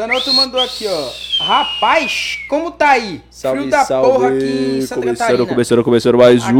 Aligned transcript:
Zanotto 0.00 0.32
mandou 0.32 0.58
aqui, 0.62 0.86
ó. 0.86 1.44
Rapaz, 1.44 2.38
como 2.48 2.70
tá 2.70 2.92
aí? 2.92 3.20
Salve, 3.30 3.58
Frio 3.58 3.70
da 3.70 3.84
salve. 3.84 4.10
porra 4.10 4.28
aqui 4.28 4.44
em 4.78 4.80
Santa 4.80 5.00
começando, 5.02 5.18
Catarina. 5.18 5.46
começando, 5.46 5.84
começando 5.84 6.16
mais 6.16 6.42
Aqui, 6.42 6.54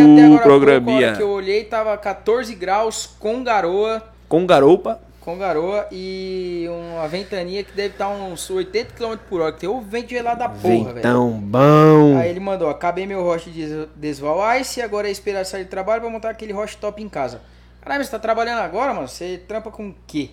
até 0.00 0.26
um 0.26 0.38
programinha 0.38 1.12
que 1.14 1.22
eu 1.22 1.28
olhei, 1.28 1.64
tava 1.64 1.94
14 1.98 2.54
graus 2.54 3.06
com 3.18 3.44
garoa. 3.44 4.02
com 4.26 4.46
garoupa. 4.46 4.98
Com 5.20 5.36
garoa 5.36 5.86
e 5.92 6.66
uma 6.70 7.06
ventania 7.06 7.62
que 7.64 7.72
deve 7.72 7.88
estar 7.88 8.08
uns 8.08 8.48
80 8.48 8.94
km 8.94 9.16
por 9.28 9.42
hora. 9.42 9.52
Que 9.52 9.60
tem 9.60 9.68
o 9.68 9.80
vento 9.82 10.08
gelado 10.08 10.38
da 10.38 10.48
porra, 10.48 10.84
velho. 10.84 10.94
Ventão 10.94 11.30
bom. 11.32 12.16
Aí 12.16 12.30
ele 12.30 12.40
mandou, 12.40 12.70
acabei 12.70 13.06
meu 13.06 13.22
roche 13.22 13.50
de 13.50 13.86
Desval 13.94 14.40
Ice 14.58 14.80
e 14.80 14.82
agora 14.82 15.06
é 15.08 15.10
esperar 15.10 15.44
sair 15.44 15.64
de 15.64 15.70
trabalho 15.70 16.00
pra 16.00 16.08
montar 16.08 16.30
aquele 16.30 16.52
roche 16.54 16.78
top 16.78 17.02
em 17.02 17.08
casa. 17.10 17.42
Caralho, 17.82 18.02
você 18.04 18.10
tá 18.10 18.18
trabalhando 18.18 18.60
agora, 18.60 18.94
mano? 18.94 19.06
Você 19.06 19.36
trampa 19.46 19.70
com 19.70 19.88
o 19.88 19.94
quê? 20.06 20.30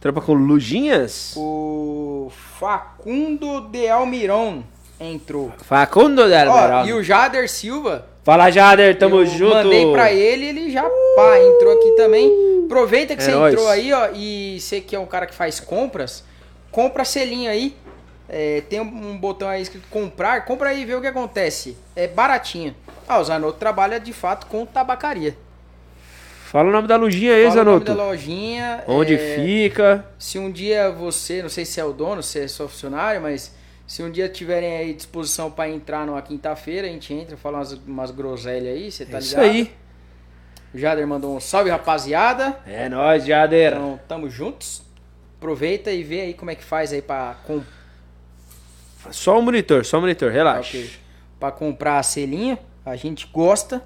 Trampa 0.00 0.20
com 0.20 0.34
lujinhas? 0.34 1.34
O 1.36 2.30
Facundo 2.58 3.62
de 3.62 3.88
Almiron 3.88 4.62
entrou. 5.00 5.52
Facundo 5.64 6.26
de 6.26 6.34
Ó, 6.34 6.38
Alvarado. 6.38 6.88
e 6.88 6.92
o 6.92 7.02
Jader 7.02 7.48
Silva, 7.50 8.06
Fala, 8.24 8.50
Jader, 8.50 8.98
tamo 8.98 9.16
eu 9.20 9.26
junto. 9.26 9.54
mandei 9.54 9.90
pra 9.92 10.12
ele, 10.12 10.46
ele 10.46 10.70
já 10.70 10.82
pá, 10.82 11.38
entrou 11.38 11.72
aqui 11.78 11.92
também. 11.92 12.30
Aproveita 12.66 13.14
que 13.14 13.22
É 13.22 13.24
você 13.24 13.30
nóis. 13.32 13.54
entrou 13.54 13.68
aí, 13.68 13.92
ó, 13.92 14.08
e 14.12 14.58
você 14.60 14.80
que 14.80 14.96
é 14.96 14.98
um 14.98 15.06
cara 15.06 15.26
que 15.26 15.34
faz 15.34 15.60
compras, 15.60 16.24
compra 16.72 17.04
selinho 17.04 17.48
aí. 17.50 17.76
É, 18.28 18.62
tem 18.68 18.80
um 18.80 19.10
um 19.12 19.16
botão 19.16 19.48
aí 19.48 19.62
escrito 19.62 19.86
comprar, 19.88 20.44
compra 20.44 20.70
aí 20.70 20.82
e 20.82 20.84
vê 20.84 20.94
o 20.96 21.00
que 21.00 21.06
acontece. 21.06 21.76
É 21.94 22.08
baratinho. 22.08 22.74
Ah, 23.08 23.20
o 23.20 23.24
Zanotto 23.24 23.58
trabalha 23.58 24.00
de 24.00 24.12
fato 24.12 24.46
com 24.46 24.66
tabacaria. 24.66 25.36
Fala 26.56 26.70
o 26.70 26.72
nome 26.72 26.88
da 26.88 26.96
lujinha 26.96 27.34
aí, 27.34 27.42
Fala 27.48 27.60
o 27.60 27.64
nome 27.66 27.84
Zanotto. 27.84 27.94
da 27.94 28.02
lojinha. 28.02 28.82
Onde 28.88 29.14
é, 29.14 29.34
fica? 29.36 30.06
Se 30.18 30.38
um 30.38 30.50
dia 30.50 30.90
você, 30.90 31.42
não 31.42 31.50
sei 31.50 31.66
se 31.66 31.78
é 31.78 31.84
o 31.84 31.92
dono, 31.92 32.22
se 32.22 32.40
é 32.40 32.48
só 32.48 32.66
funcionário, 32.66 33.20
mas 33.20 33.54
se 33.86 34.02
um 34.02 34.10
dia 34.10 34.26
tiverem 34.26 34.74
aí 34.74 34.94
disposição 34.94 35.50
pra 35.50 35.68
entrar 35.68 36.06
numa 36.06 36.22
quinta-feira, 36.22 36.86
a 36.86 36.90
gente 36.90 37.12
entra, 37.12 37.36
fala 37.36 37.58
umas, 37.58 37.72
umas 37.72 38.10
groselhas 38.10 38.74
aí, 38.74 38.90
você 38.90 39.04
tá 39.04 39.18
É 39.18 39.20
isso 39.20 39.38
ligado? 39.38 39.50
aí. 39.54 39.70
O 40.72 40.78
Jader 40.78 41.06
mandou 41.06 41.36
um 41.36 41.40
salve, 41.40 41.68
rapaziada. 41.68 42.58
É 42.66 42.88
nóis, 42.88 43.26
Jader. 43.26 43.72
Então, 43.74 44.00
tamo 44.08 44.30
juntos. 44.30 44.80
Aproveita 45.36 45.90
e 45.90 46.02
vê 46.02 46.22
aí 46.22 46.32
como 46.32 46.50
é 46.50 46.54
que 46.54 46.64
faz 46.64 46.90
aí 46.90 47.02
pra, 47.02 47.36
com, 47.46 47.60
Só 49.10 49.38
o 49.38 49.42
monitor, 49.42 49.84
só 49.84 49.98
o 49.98 50.00
monitor, 50.00 50.32
relaxa. 50.32 50.78
ok, 50.78 50.90
pra 51.38 51.52
comprar 51.52 51.98
a 51.98 52.02
selinha. 52.02 52.58
A 52.82 52.96
gente 52.96 53.26
gosta 53.30 53.82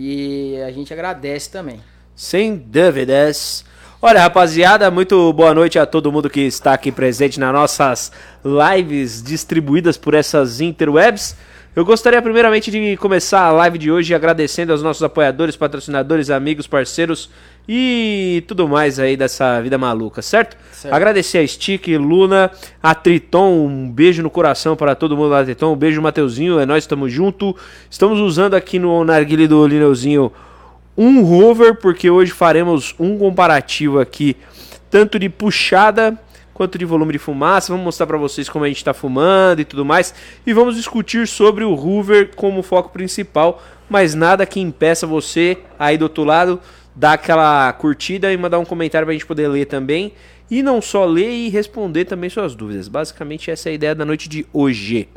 e 0.00 0.62
a 0.62 0.72
gente 0.72 0.94
agradece 0.94 1.50
também. 1.50 1.78
Sem 2.16 2.56
dúvidas. 2.56 3.66
Olha, 4.00 4.22
rapaziada, 4.22 4.90
muito 4.90 5.30
boa 5.34 5.52
noite 5.52 5.78
a 5.78 5.84
todo 5.84 6.10
mundo 6.10 6.30
que 6.30 6.40
está 6.40 6.72
aqui 6.72 6.90
presente 6.90 7.38
nas 7.38 7.52
nossas 7.52 8.12
lives 8.42 9.22
distribuídas 9.22 9.98
por 9.98 10.14
essas 10.14 10.62
interwebs. 10.62 11.36
Eu 11.74 11.84
gostaria 11.84 12.20
primeiramente 12.20 12.68
de 12.68 12.96
começar 12.96 13.42
a 13.42 13.52
live 13.52 13.78
de 13.78 13.92
hoje 13.92 14.12
agradecendo 14.12 14.72
aos 14.72 14.82
nossos 14.82 15.04
apoiadores, 15.04 15.54
patrocinadores, 15.54 16.28
amigos, 16.28 16.66
parceiros 16.66 17.30
e 17.68 18.42
tudo 18.48 18.68
mais 18.68 18.98
aí 18.98 19.16
dessa 19.16 19.60
vida 19.60 19.78
maluca, 19.78 20.20
certo? 20.20 20.56
Certo. 20.72 20.92
Agradecer 20.92 21.38
a 21.38 21.46
Stick, 21.46 21.86
Luna, 21.96 22.50
a 22.82 22.92
Triton, 22.92 23.66
um 23.66 23.88
beijo 23.88 24.20
no 24.20 24.28
coração 24.28 24.74
para 24.74 24.96
todo 24.96 25.16
mundo 25.16 25.28
lá 25.28 25.38
da 25.38 25.44
Triton, 25.44 25.72
um 25.72 25.76
beijo 25.76 26.02
Mateuzinho, 26.02 26.58
é 26.58 26.66
nós, 26.66 26.82
estamos 26.82 27.12
junto. 27.12 27.54
Estamos 27.88 28.18
usando 28.18 28.54
aqui 28.54 28.80
no 28.80 29.04
narguile 29.04 29.46
do 29.46 29.64
Lineuzinho 29.64 30.32
um 30.98 31.22
rover, 31.22 31.76
porque 31.76 32.10
hoje 32.10 32.32
faremos 32.32 32.96
um 32.98 33.16
comparativo 33.16 34.00
aqui, 34.00 34.36
tanto 34.90 35.20
de 35.20 35.28
puxada 35.28 36.18
quanto 36.60 36.76
de 36.76 36.84
volume 36.84 37.14
de 37.14 37.18
fumaça. 37.18 37.72
Vamos 37.72 37.86
mostrar 37.86 38.06
para 38.06 38.18
vocês 38.18 38.46
como 38.46 38.66
a 38.66 38.68
gente 38.68 38.76
está 38.76 38.92
fumando 38.92 39.60
e 39.60 39.64
tudo 39.64 39.82
mais. 39.82 40.12
E 40.46 40.52
vamos 40.52 40.76
discutir 40.76 41.26
sobre 41.26 41.64
o 41.64 41.72
Hoover 41.72 42.32
como 42.36 42.62
foco 42.62 42.90
principal, 42.90 43.62
mas 43.88 44.14
nada 44.14 44.44
que 44.44 44.60
impeça 44.60 45.06
você 45.06 45.56
aí 45.78 45.96
do 45.96 46.02
outro 46.02 46.22
lado 46.22 46.60
dar 46.94 47.14
aquela 47.14 47.72
curtida 47.72 48.30
e 48.30 48.36
mandar 48.36 48.58
um 48.58 48.66
comentário 48.66 49.06
para 49.06 49.12
a 49.12 49.14
gente 49.14 49.24
poder 49.24 49.48
ler 49.48 49.64
também. 49.64 50.12
E 50.50 50.62
não 50.62 50.82
só 50.82 51.06
ler 51.06 51.30
e 51.30 51.48
responder 51.48 52.04
também 52.04 52.28
suas 52.28 52.54
dúvidas. 52.54 52.88
Basicamente 52.88 53.50
essa 53.50 53.70
é 53.70 53.72
a 53.72 53.74
ideia 53.74 53.94
da 53.94 54.04
noite 54.04 54.28
de 54.28 54.44
hoje. 54.52 55.08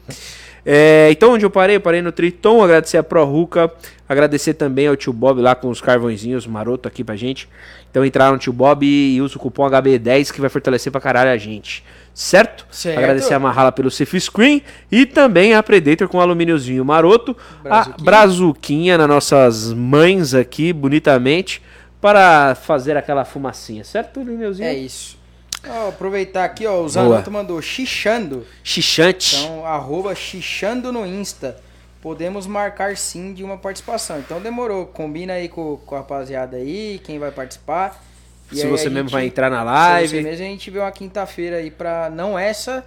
É, 0.65 1.09
então, 1.11 1.33
onde 1.33 1.45
eu 1.45 1.49
parei? 1.49 1.75
Eu 1.75 1.81
parei 1.81 2.01
no 2.01 2.11
Triton, 2.11 2.63
agradecer 2.63 2.97
a 2.97 3.03
ProRuca, 3.03 3.71
agradecer 4.07 4.53
também 4.53 4.87
ao 4.87 4.95
tio 4.95 5.11
Bob 5.11 5.41
lá 5.41 5.55
com 5.55 5.69
os 5.69 5.81
carvõezinhos 5.81 6.47
maroto 6.47 6.87
aqui 6.87 7.03
pra 7.03 7.15
gente. 7.15 7.49
Então, 7.91 8.05
entrar 8.05 8.31
no 8.31 8.37
tio 8.37 8.53
Bob 8.53 8.85
e 8.85 9.21
usa 9.21 9.35
o 9.35 9.39
cupom 9.39 9.69
HB10 9.69 10.31
que 10.31 10.39
vai 10.39 10.49
fortalecer 10.49 10.91
pra 10.91 11.01
caralho 11.01 11.31
a 11.31 11.37
gente. 11.37 11.83
Certo? 12.13 12.65
Certo. 12.71 12.97
Agradecer 12.97 13.33
a 13.33 13.39
Mahala 13.39 13.71
pelo 13.71 13.91
Safe 13.91 14.19
Screen 14.19 14.61
e 14.91 15.05
também 15.05 15.53
a 15.53 15.61
Predator 15.61 16.07
com 16.07 16.21
alumíniozinho 16.21 16.85
maroto, 16.85 17.35
Brazuquinha. 17.61 17.95
a 17.97 18.03
brazuquinha 18.03 18.97
nas 18.97 19.07
nossas 19.07 19.73
mães 19.73 20.33
aqui, 20.33 20.71
bonitamente, 20.71 21.61
para 21.99 22.55
fazer 22.55 22.97
aquela 22.97 23.25
fumacinha, 23.25 23.83
certo, 23.83 24.21
Lineuzinho? 24.21 24.67
É 24.67 24.73
isso. 24.73 25.22
Ó, 25.67 25.89
aproveitar 25.89 26.43
aqui, 26.43 26.65
ó, 26.65 26.81
o. 26.81 26.89
Zanotto 26.89 27.31
mandou 27.31 27.61
xixando. 27.61 28.45
Xixante. 28.63 29.35
Então, 29.37 29.65
arroba 29.65 30.13
xixando 30.15 30.91
no 30.91 31.05
Insta. 31.05 31.57
Podemos 32.01 32.45
marcar 32.45 32.97
sim 32.97 33.33
de 33.33 33.43
uma 33.45 33.57
participação. 33.57 34.19
Então 34.19 34.41
demorou. 34.41 34.85
Combina 34.85 35.33
aí 35.33 35.47
com, 35.47 35.77
com 35.85 35.95
a 35.95 35.99
rapaziada 35.99 36.57
aí, 36.57 36.99
quem 37.03 37.17
vai 37.17 37.31
participar. 37.31 38.03
E 38.51 38.57
Se 38.57 38.63
aí 38.65 38.69
você 38.69 38.87
a 38.87 38.89
mesmo 38.89 39.07
gente- 39.07 39.13
vai 39.13 39.25
entrar 39.25 39.49
na 39.49 39.59
Se 39.59 39.65
live. 39.65 40.07
você 40.09 40.21
mesmo 40.21 40.45
a 40.45 40.47
gente 40.49 40.69
vê 40.69 40.79
uma 40.79 40.91
quinta-feira 40.91 41.55
aí 41.57 41.71
pra. 41.71 42.09
Não 42.09 42.37
essa, 42.37 42.85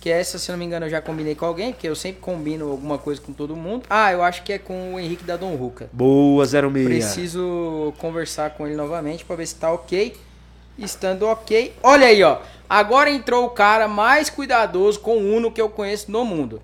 que 0.00 0.08
essa, 0.08 0.38
se 0.38 0.50
não 0.50 0.58
me 0.58 0.64
engano, 0.64 0.86
eu 0.86 0.90
já 0.90 1.02
combinei 1.02 1.34
com 1.34 1.44
alguém, 1.44 1.70
porque 1.72 1.86
eu 1.86 1.94
sempre 1.94 2.22
combino 2.22 2.70
alguma 2.70 2.96
coisa 2.96 3.20
com 3.20 3.30
todo 3.34 3.54
mundo. 3.54 3.84
Ah, 3.90 4.10
eu 4.10 4.22
acho 4.22 4.42
que 4.42 4.54
é 4.54 4.58
com 4.58 4.94
o 4.94 4.98
Henrique 4.98 5.22
da 5.22 5.36
Dom 5.36 5.54
Ruca. 5.54 5.90
Boa, 5.92 6.46
06. 6.46 6.86
Preciso 6.86 7.92
conversar 7.98 8.50
com 8.52 8.66
ele 8.66 8.74
novamente 8.74 9.22
pra 9.22 9.36
ver 9.36 9.46
se 9.46 9.54
tá 9.56 9.70
ok. 9.70 10.16
Estando 10.78 11.26
ok. 11.26 11.74
Olha 11.82 12.06
aí, 12.06 12.22
ó. 12.22 12.38
Agora 12.68 13.10
entrou 13.10 13.44
o 13.46 13.50
cara 13.50 13.86
mais 13.88 14.28
cuidadoso 14.28 15.00
com 15.00 15.16
o 15.18 15.36
Uno 15.36 15.50
que 15.52 15.60
eu 15.60 15.68
conheço 15.68 16.10
no 16.10 16.24
mundo. 16.24 16.60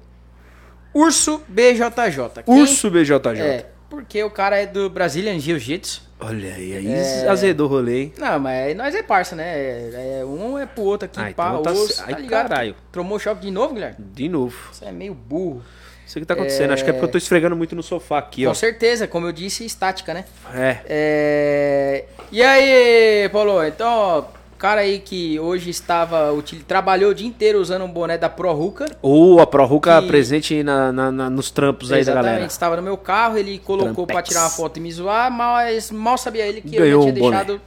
Urso 0.95 1.43
BJJ. 1.49 2.43
Quem- 2.45 2.61
Urso 2.61 2.91
BJJ. 2.91 3.41
É, 3.41 3.67
porque 3.89 4.23
o 4.23 4.31
cara 4.31 4.57
é 4.61 4.67
do 4.67 4.91
Brazilian 4.91 5.39
Jiu-Jitsu. 5.39 6.11
Olha 6.21 6.55
aí, 6.55 6.77
aí 6.77 6.87
É. 6.93 7.29
azedou 7.29 7.67
o 7.67 7.71
rolê, 7.71 8.03
hein? 8.03 8.13
Não, 8.19 8.39
mas 8.39 8.77
nós 8.77 8.95
é 8.95 9.03
parça, 9.03 9.35
né? 9.35 9.45
É, 9.45 10.19
é- 10.21 10.25
um 10.25 10.57
é 10.59 10.67
pro 10.67 10.83
outro 10.85 11.07
aqui, 11.07 11.19
Ah, 11.19 11.33
pá, 11.35 11.49
então 11.51 11.63
tá 11.63 11.73
osso, 11.73 11.97
tá 11.97 12.05
ai, 12.07 12.15
ligado? 12.23 12.49
caralho. 12.49 12.77
Tomou 12.93 13.19
choque 13.19 13.41
de 13.41 13.51
novo, 13.51 13.75
Guilherme? 13.75 13.97
De 13.99 14.29
novo. 14.29 14.57
Você 14.71 14.85
é 14.85 14.93
meio 14.93 15.15
burro. 15.15 15.63
Sei 16.07 16.21
o 16.21 16.23
que 16.23 16.27
tá 16.27 16.35
acontecendo. 16.35 16.73
Acho 16.73 16.85
que 16.85 16.91
é 16.91 16.93
porque 16.93 17.07
eu 17.07 17.11
tô 17.13 17.19
esfregando 17.19 17.57
muito 17.57 17.75
no 17.75 17.83
sofá 17.83 18.19
aqui, 18.19 18.47
ó. 18.47 18.51
Com 18.51 18.55
certeza, 18.55 19.07
como 19.09 19.27
eu 19.27 19.33
disse, 19.33 19.65
estática, 19.65 20.13
né? 20.13 20.25
É. 20.55 20.79
É... 20.87 22.05
E 22.31 22.43
aí, 22.43 23.29
Paulo? 23.31 23.63
Então, 23.65 24.27
cara 24.59 24.83
aí 24.83 24.99
que 24.99 25.41
hoje 25.41 25.71
estava, 25.71 26.29
trabalhou 26.69 27.11
o 27.11 27.15
dia 27.15 27.27
inteiro 27.27 27.59
usando 27.61 27.85
um 27.85 27.89
boné 27.91 28.19
da 28.19 28.29
ProRuca. 28.29 28.87
Ou 29.01 29.41
a 29.41 29.47
ProRuca 29.47 30.03
Que- 30.03 30.09
presente 30.09 30.63
na, 30.63 30.93
na- 30.93 31.11
na- 31.13 31.31
nos 31.31 31.51
trampos 31.51 31.91
aí 31.91 32.05
da 32.05 32.15
galera. 32.15 32.45
estava 32.45 32.77
no 32.77 32.83
meu 32.83 32.97
carro, 32.99 33.39
ele 33.39 33.59
colocou 33.59 34.07
pra 34.07 34.21
tirar 34.23 34.43
uma 34.43 34.51
foto 34.51 34.77
e 34.77 34.81
me 34.81 34.93
zoar, 34.93 35.31
mas 35.33 35.91
mal 35.91 36.19
sabia 36.19 36.47
ele 36.47 36.61
que 36.61 36.77
Ganhou 36.77 36.85
eu 36.85 36.91
já 36.91 36.99
um 36.99 37.13
tinha 37.13 37.23
boné. 37.25 37.37
deixado 37.39 37.61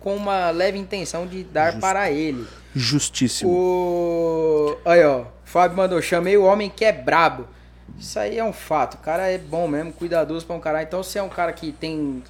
com 0.00 0.16
uma 0.16 0.50
leve 0.50 0.78
intenção 0.78 1.26
de 1.28 1.44
dar 1.44 1.78
para 1.78 2.10
ele. 2.10 2.44
Justíssimo. 2.74 3.50
O. 3.50 4.76
Aí, 4.84 5.04
ó. 5.04 5.24
Fábio 5.52 5.76
mandou, 5.76 6.00
chamei 6.00 6.34
o 6.38 6.44
homem 6.44 6.70
que 6.74 6.82
é 6.82 6.90
brabo. 6.92 7.46
Isso 7.98 8.18
aí 8.18 8.38
é 8.38 8.44
um 8.44 8.54
fato. 8.54 8.94
O 8.94 8.98
cara 8.98 9.28
é 9.28 9.36
bom 9.36 9.68
mesmo, 9.68 9.92
cuidadoso 9.92 10.46
pra 10.46 10.56
um 10.56 10.60
cara. 10.60 10.82
Então, 10.82 11.02
se 11.02 11.18
é 11.18 11.22
um 11.22 11.28
cara 11.28 11.52
que 11.52 11.72
tem 11.72 12.22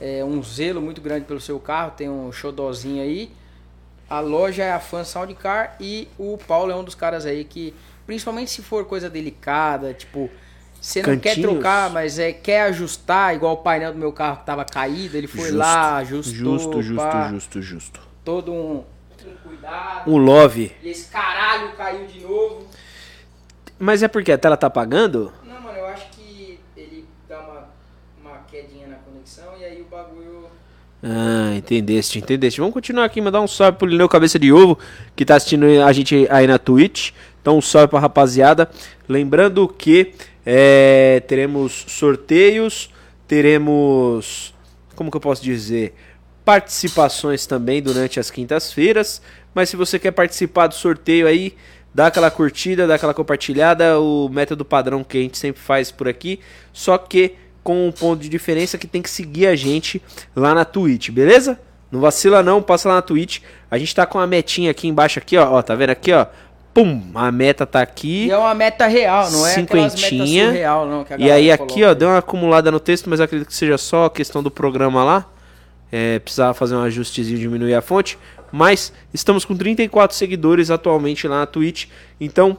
é, 0.00 0.24
um 0.24 0.40
zelo 0.40 0.80
muito 0.80 1.00
grande 1.00 1.24
pelo 1.24 1.40
seu 1.40 1.58
carro, 1.58 1.90
tem 1.96 2.08
um 2.08 2.30
xodózinho 2.30 3.02
aí. 3.02 3.32
A 4.08 4.20
loja 4.20 4.62
é 4.62 4.70
a 4.70 4.78
Fan 4.78 5.02
Soundcar 5.02 5.74
e 5.80 6.06
o 6.16 6.38
Paulo 6.38 6.70
é 6.70 6.76
um 6.76 6.84
dos 6.84 6.94
caras 6.94 7.26
aí 7.26 7.42
que, 7.42 7.74
principalmente 8.06 8.52
se 8.52 8.62
for 8.62 8.84
coisa 8.84 9.10
delicada, 9.10 9.92
tipo, 9.92 10.30
você 10.80 11.02
não 11.02 11.18
quer 11.18 11.30
Cantinhos. 11.30 11.50
trocar, 11.54 11.90
mas 11.90 12.20
é 12.20 12.32
quer 12.32 12.62
ajustar, 12.62 13.34
igual 13.34 13.54
o 13.54 13.58
painel 13.58 13.92
do 13.92 13.98
meu 13.98 14.12
carro 14.12 14.36
que 14.38 14.46
tava 14.46 14.64
caído, 14.64 15.16
ele 15.16 15.26
foi 15.26 15.40
Justo. 15.42 15.56
lá, 15.56 15.96
ajustou, 15.96 16.32
Justo, 16.58 16.82
justo, 16.82 17.02
pá, 17.02 17.28
justo, 17.30 17.60
justo. 17.60 18.00
todo 18.24 18.52
um 18.52 18.84
cuidado. 19.60 20.10
Um 20.10 20.16
love. 20.16 20.72
E 20.82 20.88
esse 20.88 21.10
caralho 21.10 21.72
caiu 21.76 22.06
de 22.06 22.20
novo. 22.20 22.66
Mas 23.78 24.02
é 24.02 24.08
porque 24.08 24.32
a 24.32 24.38
tela 24.38 24.56
tá 24.56 24.66
apagando? 24.66 25.32
Não, 25.44 25.60
mano, 25.60 25.78
eu 25.78 25.86
acho 25.86 26.08
que 26.10 26.58
ele 26.76 27.06
dá 27.28 27.40
uma, 27.40 27.68
uma 28.20 28.38
quedinha 28.50 28.86
na 28.86 28.96
conexão 28.96 29.56
e 29.58 29.64
aí 29.64 29.80
o 29.80 29.84
bagulho. 29.84 30.46
Ah, 31.02 31.54
entendeste, 31.56 32.18
entendeste. 32.18 32.60
Vamos 32.60 32.74
continuar 32.74 33.06
aqui, 33.06 33.20
mandar 33.20 33.40
um 33.40 33.48
salve 33.48 33.78
pro 33.78 33.86
Lineu 33.86 34.08
Cabeça 34.08 34.38
de 34.38 34.52
Ovo, 34.52 34.78
que 35.16 35.24
tá 35.24 35.36
assistindo 35.36 35.64
a 35.82 35.92
gente 35.92 36.26
aí 36.30 36.46
na 36.46 36.58
Twitch. 36.58 37.12
Então, 37.40 37.56
um 37.56 37.62
salve 37.62 37.88
pra 37.88 37.98
rapaziada. 37.98 38.70
Lembrando 39.08 39.66
que 39.66 40.12
é, 40.44 41.22
teremos 41.26 41.86
sorteios, 41.88 42.90
teremos. 43.26 44.52
Como 44.94 45.10
que 45.10 45.16
eu 45.16 45.20
posso 45.22 45.42
dizer? 45.42 45.94
Participações 46.44 47.46
também 47.46 47.82
durante 47.82 48.18
as 48.18 48.30
quintas-feiras. 48.30 49.20
Mas 49.54 49.68
se 49.68 49.76
você 49.76 49.98
quer 49.98 50.12
participar 50.12 50.68
do 50.68 50.74
sorteio 50.74 51.26
aí, 51.26 51.54
dá 51.94 52.06
aquela 52.06 52.30
curtida, 52.30 52.86
dá 52.86 52.94
aquela 52.94 53.14
compartilhada, 53.14 53.98
o 53.98 54.28
método 54.28 54.64
padrão 54.64 55.02
que 55.02 55.18
a 55.18 55.20
gente 55.20 55.38
sempre 55.38 55.60
faz 55.60 55.90
por 55.90 56.08
aqui, 56.08 56.40
só 56.72 56.96
que 56.96 57.34
com 57.62 57.88
um 57.88 57.92
ponto 57.92 58.22
de 58.22 58.28
diferença 58.28 58.78
que 58.78 58.86
tem 58.86 59.02
que 59.02 59.10
seguir 59.10 59.46
a 59.46 59.56
gente 59.56 60.00
lá 60.34 60.54
na 60.54 60.64
Twitch, 60.64 61.10
beleza? 61.10 61.58
Não 61.90 62.00
vacila 62.00 62.42
não, 62.42 62.62
passa 62.62 62.88
lá 62.88 62.96
na 62.96 63.02
Twitch. 63.02 63.40
A 63.70 63.76
gente 63.76 63.94
tá 63.94 64.06
com 64.06 64.18
a 64.18 64.26
metinha 64.26 64.70
aqui 64.70 64.88
embaixo 64.88 65.18
aqui, 65.18 65.36
ó, 65.36 65.52
ó 65.52 65.62
tá 65.62 65.74
vendo 65.74 65.90
aqui, 65.90 66.12
ó? 66.12 66.26
Pum, 66.72 67.02
a 67.14 67.32
meta 67.32 67.66
tá 67.66 67.82
aqui. 67.82 68.26
E 68.26 68.30
é 68.30 68.38
uma 68.38 68.54
meta 68.54 68.86
real, 68.86 69.28
não 69.30 69.44
é 69.44 69.54
Cinquentinha. 69.54 70.46
surreal, 70.46 70.86
não. 70.86 71.04
E 71.18 71.30
aí 71.30 71.50
aqui, 71.50 71.82
ó, 71.82 71.92
deu 71.92 72.08
uma 72.08 72.18
acumulada 72.18 72.70
no 72.70 72.78
texto, 72.78 73.10
mas 73.10 73.20
acredito 73.20 73.48
que 73.48 73.54
seja 73.54 73.76
só 73.76 74.04
a 74.04 74.10
questão 74.10 74.40
do 74.40 74.50
programa 74.50 75.02
lá. 75.02 75.26
É, 75.90 76.18
precisava 76.18 76.54
fazer 76.54 76.74
um 76.74 76.82
ajustezinho, 76.82 77.38
diminuir 77.38 77.74
a 77.74 77.82
fonte. 77.82 78.18
Mas 78.52 78.92
estamos 79.14 79.44
com 79.44 79.56
34 79.56 80.16
seguidores 80.16 80.70
atualmente 80.70 81.26
lá 81.28 81.40
na 81.40 81.46
Twitch. 81.46 81.86
Então, 82.20 82.58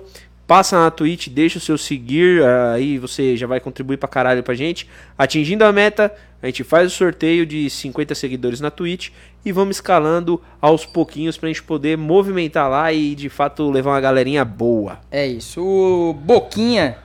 passa 0.51 0.77
na 0.77 0.91
Twitch, 0.91 1.29
deixa 1.29 1.57
o 1.57 1.61
seu 1.61 1.77
seguir, 1.77 2.43
aí 2.73 2.97
você 2.97 3.37
já 3.37 3.47
vai 3.47 3.59
contribuir 3.59 3.97
pra 3.97 4.09
caralho 4.09 4.43
pra 4.43 4.53
gente. 4.53 4.85
Atingindo 5.17 5.63
a 5.63 5.71
meta, 5.71 6.13
a 6.41 6.47
gente 6.47 6.63
faz 6.63 6.91
o 6.91 6.95
sorteio 6.95 7.45
de 7.45 7.69
50 7.69 8.13
seguidores 8.15 8.59
na 8.59 8.69
Twitch 8.69 9.11
e 9.45 9.51
vamos 9.51 9.77
escalando 9.77 10.41
aos 10.59 10.85
pouquinhos 10.85 11.37
pra 11.37 11.47
gente 11.47 11.63
poder 11.63 11.97
movimentar 11.97 12.69
lá 12.69 12.91
e 12.91 13.15
de 13.15 13.29
fato 13.29 13.69
levar 13.69 13.91
uma 13.91 14.01
galerinha 14.01 14.43
boa. 14.43 14.99
É 15.09 15.25
isso. 15.25 15.61
O 15.63 16.13
Boquinha 16.13 16.97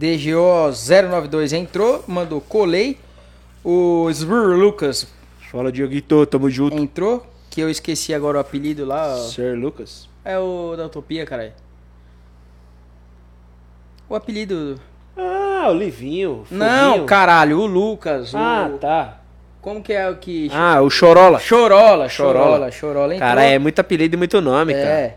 DGO092 0.00 1.52
entrou, 1.52 2.04
mandou 2.06 2.40
colei. 2.40 2.98
O 3.64 4.08
Svur 4.12 4.56
Lucas 4.56 5.06
Fala, 5.52 5.70
Dioguito, 5.70 6.24
tamo 6.24 6.48
junto. 6.48 6.78
entrou, 6.78 7.26
que 7.50 7.60
eu 7.60 7.68
esqueci 7.68 8.14
agora 8.14 8.38
o 8.38 8.40
apelido 8.40 8.86
lá. 8.86 9.14
Sir 9.18 9.54
Lucas. 9.54 10.08
É 10.24 10.38
o 10.38 10.74
da 10.74 10.86
Utopia, 10.86 11.26
caralho. 11.26 11.52
O 14.08 14.14
apelido. 14.14 14.80
Ah, 15.14 15.66
o 15.68 15.74
Livinho. 15.74 16.46
Não, 16.50 16.92
Foguinho. 16.92 17.06
caralho, 17.06 17.58
o 17.58 17.66
Lucas. 17.66 18.34
Ah, 18.34 18.70
o... 18.72 18.78
tá. 18.78 19.18
Como 19.60 19.82
que 19.82 19.92
é 19.92 20.08
o 20.08 20.16
que. 20.16 20.48
Ah, 20.54 20.80
o 20.80 20.88
Chorola. 20.88 21.38
Chorola, 21.38 22.08
Chorola. 22.08 22.08
Chorola, 22.08 22.70
Chorola 22.70 23.14
entrou. 23.14 23.28
Cara, 23.28 23.44
é 23.44 23.58
muito 23.58 23.78
apelido 23.78 24.14
e 24.14 24.18
muito 24.18 24.40
nome, 24.40 24.72
cara. 24.72 24.86
É. 24.86 25.16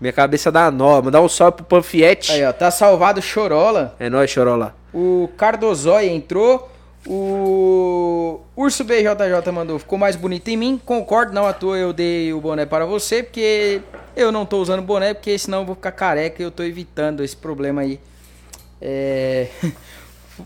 Minha 0.00 0.12
cabeça 0.12 0.50
dá 0.50 0.68
nó. 0.68 1.00
Mandar 1.00 1.20
um 1.20 1.28
salve 1.28 1.58
pro 1.58 1.64
Panfiete. 1.64 2.32
Aí, 2.32 2.44
ó, 2.44 2.52
tá 2.52 2.72
salvado 2.72 3.22
Chorola. 3.22 3.94
É 4.00 4.10
nóis, 4.10 4.28
Chorola. 4.32 4.74
O 4.92 5.30
Cardozói 5.36 6.08
entrou. 6.08 6.72
O 7.08 8.40
Urso 8.56 8.82
BJJ 8.82 9.52
mandou, 9.52 9.78
ficou 9.78 9.98
mais 9.98 10.16
bonito 10.16 10.48
em 10.48 10.56
mim. 10.56 10.80
Concordo, 10.84 11.32
não 11.32 11.46
à 11.46 11.52
toa 11.52 11.76
eu 11.76 11.92
dei 11.92 12.32
o 12.32 12.40
boné 12.40 12.66
para 12.66 12.84
você, 12.84 13.22
porque 13.22 13.80
eu 14.16 14.32
não 14.32 14.44
tô 14.44 14.58
usando 14.58 14.82
boné, 14.82 15.14
porque 15.14 15.38
senão 15.38 15.60
eu 15.60 15.66
vou 15.66 15.74
ficar 15.76 15.92
careca 15.92 16.42
e 16.42 16.44
eu 16.44 16.50
tô 16.50 16.62
evitando 16.64 17.22
esse 17.22 17.36
problema 17.36 17.82
aí. 17.82 18.00
É... 18.80 19.48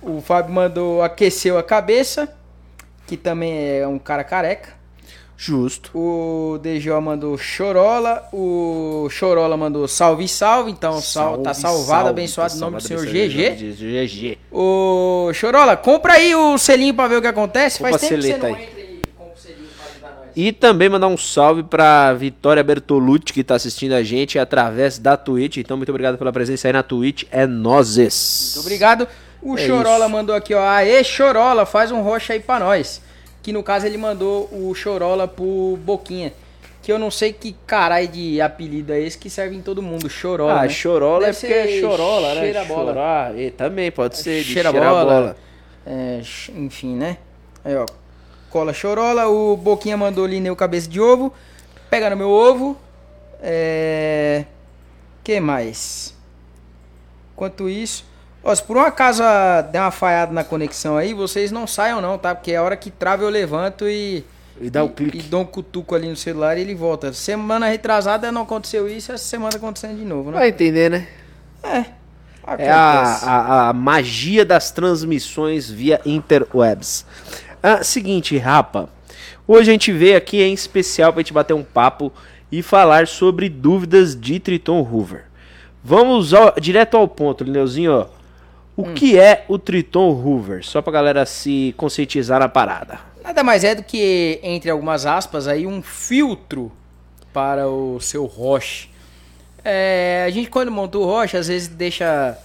O 0.03 0.21
Fábio 0.21 0.55
mandou 0.55 1.03
aqueceu 1.03 1.59
a 1.59 1.65
cabeça, 1.65 2.33
que 3.09 3.17
também 3.17 3.81
é 3.81 3.89
um 3.89 3.99
cara 3.99 4.23
careca. 4.23 4.80
Justo. 5.43 5.91
O 5.97 6.59
DGO 6.59 7.01
mandou 7.01 7.39
chorola, 7.39 8.29
o 8.31 9.09
Chorola 9.11 9.57
mandou 9.57 9.89
salve, 9.89 10.29
salve. 10.29 10.71
Então 10.71 11.01
sal, 11.01 11.39
tá 11.39 11.55
salvado, 11.55 12.11
abençoado 12.11 12.55
em 12.55 12.59
nome 12.59 12.77
do 12.77 12.83
senhor 12.83 13.07
GG. 13.07 13.73
GG. 13.73 14.39
Ô, 14.53 15.31
Chorola, 15.33 15.79
compra 15.79 16.13
aí 16.13 16.35
o 16.35 16.59
selinho 16.59 16.93
pra 16.93 17.09
ver 17.09 17.17
o 17.17 17.21
que 17.23 17.27
acontece. 17.27 17.81
Opa, 17.81 17.89
Faz 17.89 18.03
tempo 18.03 18.17
que 18.17 18.23
você 18.23 18.37
não 18.37 18.47
aí. 18.49 18.53
entra 18.53 18.81
e 18.81 19.01
compra 19.17 19.33
o 19.35 19.39
selinho 19.41 19.69
pra 19.79 19.87
ajudar 19.91 20.09
nós. 20.19 20.29
E 20.37 20.53
também 20.53 20.91
mandar 20.91 21.07
um 21.09 21.17
salve 21.17 21.63
pra 21.63 22.13
Vitória 22.13 22.63
Bertolucci, 22.63 23.33
que 23.33 23.43
tá 23.43 23.55
assistindo 23.55 23.93
a 23.95 24.03
gente 24.03 24.39
através 24.39 24.99
da 24.99 25.17
Twitch. 25.17 25.57
Então, 25.57 25.79
muito 25.79 25.89
obrigado 25.89 26.19
pela 26.19 26.31
presença 26.35 26.69
aí 26.69 26.73
na 26.75 26.83
Twitch. 26.83 27.25
É 27.33 27.47
nozes. 27.47 28.53
Muito 28.57 28.67
obrigado. 28.67 29.09
O 29.41 29.57
É 29.57 29.67
Chorola 29.67 30.05
isso. 30.05 30.11
mandou 30.11 30.35
aqui, 30.35 30.53
ó. 30.53 30.63
Aê, 30.63 31.03
Chorola, 31.03 31.65
faz 31.65 31.91
um 31.91 32.03
rocha 32.03 32.35
aí 32.35 32.41
pra 32.41 32.61
nós. 32.61 33.01
Que 33.43 33.53
no 33.53 33.63
caso 33.63 33.87
ele 33.87 33.97
mandou 33.97 34.49
o 34.53 34.75
Chorola 34.75 35.27
pro 35.27 35.79
Boquinha. 35.83 36.33
Que 36.83 36.91
eu 36.91 36.99
não 36.99 37.11
sei 37.11 37.33
que 37.33 37.55
caralho 37.67 38.09
de 38.09 38.41
apelido 38.41 38.93
é 38.93 39.01
esse 39.01 39.17
que 39.17 39.29
serve 39.29 39.55
em 39.55 39.61
todo 39.61 39.83
mundo. 39.83 40.09
Chorola. 40.09 40.61
Ah, 40.61 40.63
né? 40.63 40.69
chorola 40.71 41.27
Deve 41.27 41.37
é 41.37 41.41
porque 41.41 41.55
é 41.55 41.81
chorola, 41.81 42.35
né? 42.35 42.41
cheira 42.41 42.65
bola. 42.65 42.93
Chorar. 42.93 43.39
E 43.39 43.51
também 43.51 43.91
pode 43.91 44.17
ser 44.17 44.43
de 44.43 44.53
cheira 44.53 44.71
a 44.71 44.73
cheirar 44.73 44.89
a 44.89 44.93
bola. 44.93 45.05
bola. 45.05 45.37
É, 45.87 46.21
enfim, 46.57 46.95
né? 46.97 47.19
Aí, 47.65 47.77
ó. 47.77 47.87
Cola 48.49 48.73
chorola, 48.73 49.29
o 49.29 49.57
Boquinha 49.57 49.97
mandou 49.97 50.27
Lineu 50.27 50.57
cabeça 50.57 50.89
de 50.89 51.01
ovo. 51.01 51.33
Pega 51.91 52.11
no 52.11 52.17
meu 52.17 52.31
ovo. 52.31 52.77
É. 53.43 54.45
que 55.23 55.39
mais? 55.39 56.15
Enquanto 57.35 57.69
isso. 57.69 58.10
Ó, 58.43 58.55
se 58.55 58.63
por 58.63 58.77
um 58.77 58.81
acaso 58.81 59.23
der 59.71 59.81
uma 59.81 59.91
falhada 59.91 60.33
na 60.33 60.43
conexão 60.43 60.97
aí, 60.97 61.13
vocês 61.13 61.51
não 61.53 61.67
saiam 61.67 62.01
não, 62.01 62.17
tá? 62.17 62.35
Porque 62.35 62.55
a 62.55 62.63
hora 62.63 62.77
que 62.77 62.91
trava 62.91 63.23
eu 63.23 63.29
levanto 63.29 63.87
e. 63.89 64.25
E 64.61 64.69
dá 64.71 64.83
o 64.85 64.87
e- 64.89 64.91
clique. 64.91 65.19
E 65.19 65.23
dou 65.23 65.43
um 65.43 65.45
cutuco 65.45 65.95
ali 65.95 66.09
no 66.09 66.17
celular 66.17 66.57
e 66.57 66.63
ele 66.63 66.75
volta. 66.75 67.13
Semana 67.13 67.67
retrasada 67.69 68.31
não 68.33 68.43
aconteceu 68.43 68.89
isso, 68.89 69.13
essa 69.13 69.25
semana 69.25 69.51
tá 69.53 69.59
acontecendo 69.59 69.97
de 69.99 70.05
novo, 70.05 70.31
né? 70.31 70.39
Vai 70.39 70.49
entender, 70.49 70.91
né? 70.91 71.07
É. 71.63 71.85
É 72.59 72.71
a, 72.71 73.03
a, 73.23 73.69
a 73.69 73.73
magia 73.73 74.45
das 74.45 74.71
transmissões 74.71 75.71
via 75.71 76.01
interwebs. 76.07 77.05
Ah, 77.63 77.85
seguinte, 77.85 78.37
rapa. 78.39 78.89
Hoje 79.47 79.71
a 79.71 79.73
gente 79.73 79.93
veio 79.93 80.17
aqui 80.17 80.43
em 80.43 80.53
especial 80.55 81.13
pra 81.13 81.21
gente 81.21 81.33
bater 81.33 81.53
um 81.55 81.63
papo 81.63 82.11
e 82.51 82.63
falar 82.63 83.07
sobre 83.07 83.49
dúvidas 83.49 84.19
de 84.19 84.41
Triton 84.41 84.81
Hoover. 84.81 85.25
Vamos 85.85 86.33
ao- 86.35 86.55
direto 86.59 86.97
ao 86.97 87.07
ponto, 87.07 87.45
Lineuzinho. 87.45 87.93
ó. 87.93 88.20
O 88.81 88.95
que 88.95 89.19
é 89.19 89.45
o 89.49 89.59
Triton 89.59 90.11
Hoover? 90.11 90.65
Só 90.65 90.81
pra 90.81 90.93
galera 90.93 91.27
se 91.27 91.75
conscientizar 91.77 92.41
na 92.41 92.49
parada. 92.49 93.01
Nada 93.23 93.43
mais 93.43 93.65
é 93.65 93.75
do 93.75 93.83
que, 93.83 94.41
entre 94.43 94.71
algumas 94.71 95.07
aspas, 95.07 95.47
aí 95.47 95.67
um 95.67 95.83
filtro 95.83 96.73
para 97.33 97.69
o 97.69 98.01
seu 98.01 98.27
roche. 98.27 98.89
É, 99.65 100.25
a 100.27 100.31
gente 100.31 100.49
quando 100.49 100.71
monta 100.71 100.99
o 100.99 101.05
roche, 101.05 101.37
às 101.37 101.49
vezes 101.49 101.69
deixa 101.69 102.37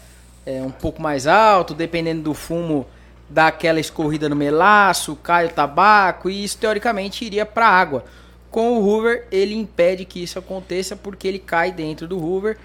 é, 0.45 0.61
um 0.61 0.71
pouco 0.71 1.01
mais 1.01 1.27
alto, 1.27 1.73
dependendo 1.73 2.21
do 2.21 2.33
fumo, 2.33 2.85
dá 3.29 3.47
aquela 3.47 3.79
escorrida 3.79 4.29
no 4.29 4.35
melaço, 4.35 5.15
cai 5.15 5.45
o 5.45 5.49
tabaco, 5.49 6.29
e 6.29 6.43
isso 6.43 6.57
teoricamente 6.57 7.25
iria 7.25 7.45
para 7.45 7.67
a 7.67 7.71
água. 7.71 8.05
Com 8.51 8.77
o 8.77 8.85
Hoover, 8.85 9.27
ele 9.31 9.55
impede 9.55 10.05
que 10.05 10.21
isso 10.21 10.37
aconteça 10.37 10.95
porque 10.95 11.27
ele 11.27 11.39
cai 11.39 11.71
dentro 11.71 12.07
do 12.07 12.17
Hoover 12.17 12.57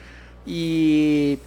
e 0.47 1.39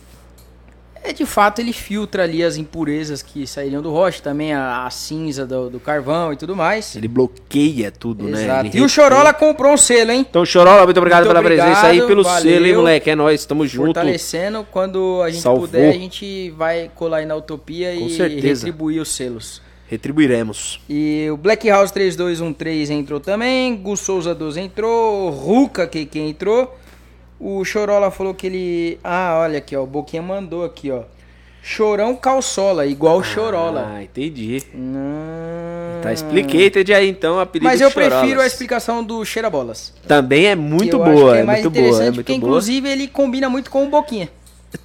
é 1.04 1.14
de 1.14 1.26
fato 1.26 1.60
ele 1.60 1.74
filtra 1.74 2.24
ali 2.24 2.44
as 2.44 2.56
impurezas 2.58 3.22
que 3.22 3.46
sairiam 3.46 3.82
do 3.82 3.92
roche, 3.92 4.22
também 4.22 4.54
a, 4.54 4.86
a 4.86 4.90
cinza 4.90 5.46
do, 5.46 5.70
do 5.70 5.80
carvão 5.80 6.32
e 6.32 6.36
tudo 6.38 6.56
mais. 6.56 6.96
Ele 6.96 7.08
bloqueia 7.08 7.92
tudo, 7.92 8.26
né? 8.26 8.44
Exato. 8.44 8.68
Ele 8.68 8.78
E 8.78 8.82
o. 8.82 8.90
Chorola 8.90 9.34
comprou 9.34 9.74
um 9.74 9.78
selo, 9.78 10.12
hein? 10.12 10.26
Então, 10.30 10.46
Chorola, 10.46 10.86
muito 10.86 10.98
obrigado 10.98 11.26
Muito 11.26 11.30
pela 11.36 11.44
presença 11.44 11.88
aí, 11.88 12.00
obrigado, 12.02 12.08
pelo 12.08 12.24
valeu. 12.24 12.52
selo, 12.52 12.66
hein, 12.66 12.76
moleque? 12.76 13.10
É 13.10 13.16
nóis, 13.16 13.46
tamo 13.46 13.68
junto. 13.68 13.86
Fortalecendo. 13.88 14.66
Quando 14.72 15.22
a 15.22 15.30
gente 15.30 15.42
Salvou. 15.42 15.68
puder, 15.68 15.90
a 15.90 15.94
gente 15.94 16.50
vai 16.52 16.90
colar 16.96 17.18
aí 17.18 17.26
na 17.26 17.36
Utopia 17.36 17.94
Com 17.98 18.08
e 18.08 18.10
certeza. 18.10 18.66
retribuir 18.66 19.02
os 19.02 19.10
selos. 19.10 19.62
Retribuiremos. 19.88 20.80
E 20.90 21.28
o 21.32 21.38
Black 21.38 21.70
House 21.70 21.92
3213 21.92 22.94
entrou 22.94 23.20
também, 23.20 23.76
Gus 23.76 24.00
Souza 24.00 24.34
12 24.34 24.60
entrou, 24.60 25.30
Ruka 25.30 25.86
que 25.86 26.08
entrou. 26.20 26.78
O 27.46 27.66
Chorola 27.66 28.10
falou 28.10 28.34
que 28.34 28.48
ele. 28.48 29.00
Ah, 29.04 29.40
olha 29.42 29.58
aqui, 29.58 29.76
ó. 29.76 29.84
O 29.84 29.86
Boquinha 29.86 30.22
mandou 30.22 30.64
aqui, 30.64 30.90
ó. 30.90 31.02
Chorão 31.62 32.16
calçola, 32.16 32.86
igual 32.86 33.18
o 33.18 33.24
Chorola. 33.24 33.92
Ah, 33.96 34.04
entendi. 34.04 34.64
Hum. 34.74 36.00
Tá, 36.02 36.14
expliquei, 36.14 36.68
entendi 36.68 36.94
aí 36.94 37.10
então 37.10 37.36
o 37.36 37.40
apelido 37.42 37.70
Mas 37.70 37.82
eu 37.82 37.90
Chorolas. 37.92 38.20
prefiro 38.20 38.42
a 38.42 38.46
explicação 38.48 39.04
do 39.04 39.24
Cheira 39.26 39.50
Bolas. 39.50 39.94
Também 40.08 40.48
é 40.48 40.56
muito 40.56 40.98
boa, 40.98 41.34
que 41.34 41.40
é, 41.40 41.44
mais 41.44 41.62
muito 41.64 41.74
boa, 41.80 41.98
é 41.98 42.04
muito 42.04 42.16
porque 42.16 42.32
boa. 42.34 42.38
inclusive 42.38 42.90
ele 42.90 43.08
combina 43.10 43.50
muito 43.50 43.70
com 43.70 43.86
o 43.86 43.90
Boquinha. 43.90 44.30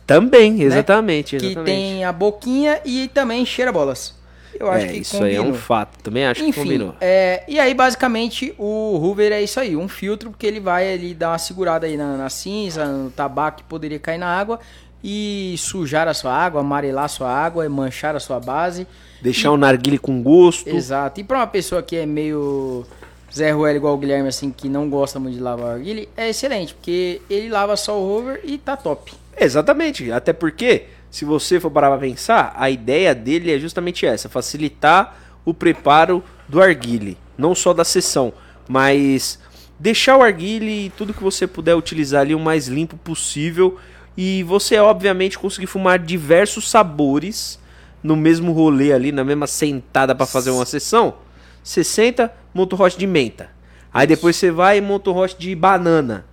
Também, 0.06 0.60
exatamente, 0.62 1.36
Que 1.36 1.46
exatamente. 1.46 1.64
tem 1.64 2.04
a 2.04 2.12
boquinha 2.12 2.80
e 2.84 3.08
também 3.08 3.44
cheira 3.46 3.72
bolas. 3.72 4.14
Eu 4.58 4.70
acho 4.70 4.86
é, 4.86 4.88
que 4.88 4.98
isso 4.98 5.22
aí 5.22 5.34
é 5.34 5.40
um 5.40 5.44
combinou. 5.44 5.60
fato. 5.60 5.98
Também 6.02 6.26
acho 6.26 6.42
que 6.42 6.48
Enfim, 6.48 6.62
combinou. 6.62 6.94
é, 7.00 7.44
e 7.46 7.58
aí 7.60 7.72
basicamente 7.74 8.54
o 8.58 8.98
Hoover 8.98 9.32
é 9.32 9.42
isso 9.42 9.60
aí, 9.60 9.76
um 9.76 9.88
filtro 9.88 10.30
porque 10.30 10.46
ele 10.46 10.60
vai 10.60 10.92
ali 10.92 11.14
dar 11.14 11.30
uma 11.30 11.38
segurada 11.38 11.86
aí 11.86 11.96
na, 11.96 12.16
na 12.16 12.28
cinza, 12.28 12.86
no 12.86 13.10
tabaco 13.10 13.58
que 13.58 13.64
poderia 13.64 13.98
cair 13.98 14.18
na 14.18 14.26
água 14.26 14.58
e 15.02 15.54
sujar 15.58 16.08
a 16.08 16.14
sua 16.14 16.32
água, 16.32 16.60
amarelar 16.60 17.04
a 17.04 17.08
sua 17.08 17.30
água, 17.30 17.64
e 17.64 17.68
manchar 17.68 18.16
a 18.16 18.20
sua 18.20 18.40
base. 18.40 18.86
Deixar 19.22 19.50
o 19.50 19.56
narguile 19.56 19.98
com 19.98 20.22
gosto. 20.22 20.68
Exato. 20.68 21.20
E 21.20 21.24
pra 21.24 21.38
uma 21.38 21.46
pessoa 21.46 21.82
que 21.82 21.96
é 21.96 22.04
meio 22.06 22.84
Zé 23.32 23.50
Ruel 23.52 23.76
igual 23.76 23.94
o 23.94 23.98
Guilherme 23.98 24.28
assim, 24.28 24.50
que 24.50 24.68
não 24.68 24.88
gosta 24.88 25.20
muito 25.20 25.36
de 25.36 25.40
lavar 25.40 25.74
arguile, 25.74 26.08
é 26.16 26.28
excelente, 26.28 26.74
porque 26.74 27.20
ele 27.28 27.48
lava 27.48 27.76
só 27.76 27.98
o 27.98 28.02
Hoover 28.02 28.40
e 28.42 28.58
tá 28.58 28.76
top. 28.76 29.12
Exatamente. 29.36 30.10
Até 30.10 30.32
porque, 30.32 30.84
se 31.10 31.24
você 31.24 31.58
for 31.58 31.70
parar 31.70 31.90
pra 31.90 31.98
pensar, 31.98 32.52
a 32.56 32.70
ideia 32.70 33.14
dele 33.14 33.52
é 33.52 33.58
justamente 33.58 34.06
essa: 34.06 34.28
facilitar 34.28 35.16
o 35.44 35.54
preparo 35.54 36.22
do 36.48 36.60
arguile. 36.60 37.16
Não 37.36 37.54
só 37.54 37.72
da 37.72 37.84
sessão, 37.84 38.32
mas 38.68 39.38
deixar 39.78 40.16
o 40.16 40.22
arguile 40.22 40.86
e 40.86 40.90
tudo 40.90 41.14
que 41.14 41.22
você 41.22 41.46
puder 41.46 41.74
utilizar 41.74 42.22
ali 42.22 42.34
o 42.34 42.40
mais 42.40 42.68
limpo 42.68 42.96
possível. 42.96 43.78
E 44.16 44.42
você, 44.42 44.76
obviamente, 44.78 45.38
conseguir 45.38 45.68
fumar 45.68 45.98
diversos 45.98 46.68
sabores 46.68 47.58
no 48.02 48.16
mesmo 48.16 48.52
rolê 48.52 48.92
ali, 48.92 49.12
na 49.12 49.24
mesma 49.24 49.46
sentada 49.46 50.14
para 50.14 50.26
fazer 50.26 50.50
uma 50.50 50.66
sessão. 50.66 51.14
Você 51.62 51.84
senta, 51.84 52.32
monta 52.52 52.74
o 52.74 52.82
hot 52.82 52.98
de 52.98 53.06
menta. 53.06 53.50
Aí 53.92 54.06
depois 54.06 54.36
você 54.36 54.50
vai 54.50 54.78
e 54.78 54.80
monta 54.80 55.10
o 55.10 55.16
hot 55.16 55.36
de 55.38 55.54
banana. 55.54 56.24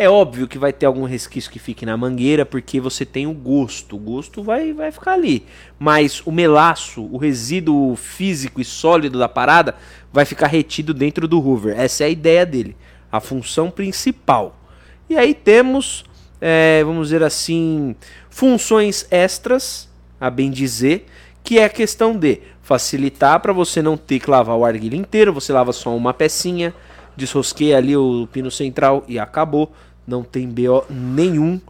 É 0.00 0.08
óbvio 0.08 0.48
que 0.48 0.56
vai 0.56 0.72
ter 0.72 0.86
algum 0.86 1.04
resquício 1.04 1.50
que 1.50 1.58
fique 1.58 1.84
na 1.84 1.94
mangueira, 1.94 2.46
porque 2.46 2.80
você 2.80 3.04
tem 3.04 3.26
o 3.26 3.34
gosto. 3.34 3.96
O 3.96 3.98
gosto 3.98 4.42
vai, 4.42 4.72
vai 4.72 4.90
ficar 4.90 5.12
ali. 5.12 5.44
Mas 5.78 6.22
o 6.24 6.32
melaço, 6.32 7.02
o 7.12 7.18
resíduo 7.18 7.94
físico 7.96 8.62
e 8.62 8.64
sólido 8.64 9.18
da 9.18 9.28
parada, 9.28 9.74
vai 10.10 10.24
ficar 10.24 10.46
retido 10.46 10.94
dentro 10.94 11.28
do 11.28 11.38
Hoover. 11.38 11.78
Essa 11.78 12.04
é 12.04 12.06
a 12.06 12.08
ideia 12.08 12.46
dele. 12.46 12.74
A 13.12 13.20
função 13.20 13.70
principal. 13.70 14.58
E 15.06 15.18
aí 15.18 15.34
temos, 15.34 16.06
é, 16.40 16.82
vamos 16.82 17.08
dizer 17.08 17.22
assim, 17.22 17.94
funções 18.30 19.06
extras, 19.10 19.86
a 20.18 20.30
bem 20.30 20.50
dizer, 20.50 21.04
que 21.44 21.58
é 21.58 21.64
a 21.64 21.68
questão 21.68 22.16
de 22.16 22.40
facilitar 22.62 23.38
para 23.40 23.52
você 23.52 23.82
não 23.82 23.98
ter 23.98 24.18
que 24.18 24.30
lavar 24.30 24.56
o 24.56 24.64
arguilho 24.64 24.96
inteiro, 24.96 25.30
você 25.30 25.52
lava 25.52 25.74
só 25.74 25.94
uma 25.94 26.14
pecinha 26.14 26.74
desrosquei 27.20 27.74
ali 27.74 27.96
o 27.96 28.28
pino 28.32 28.50
central 28.50 29.04
e 29.06 29.18
acabou. 29.18 29.72
Não 30.06 30.22
tem 30.22 30.48
BO 30.48 30.84
nenhum. 30.88 31.60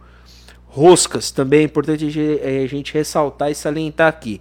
Roscas, 0.67 1.31
também 1.31 1.61
é 1.61 1.63
importante 1.63 2.05
a 2.05 2.67
gente 2.67 2.93
ressaltar 2.93 3.51
e 3.51 3.55
salientar 3.55 4.07
aqui. 4.07 4.39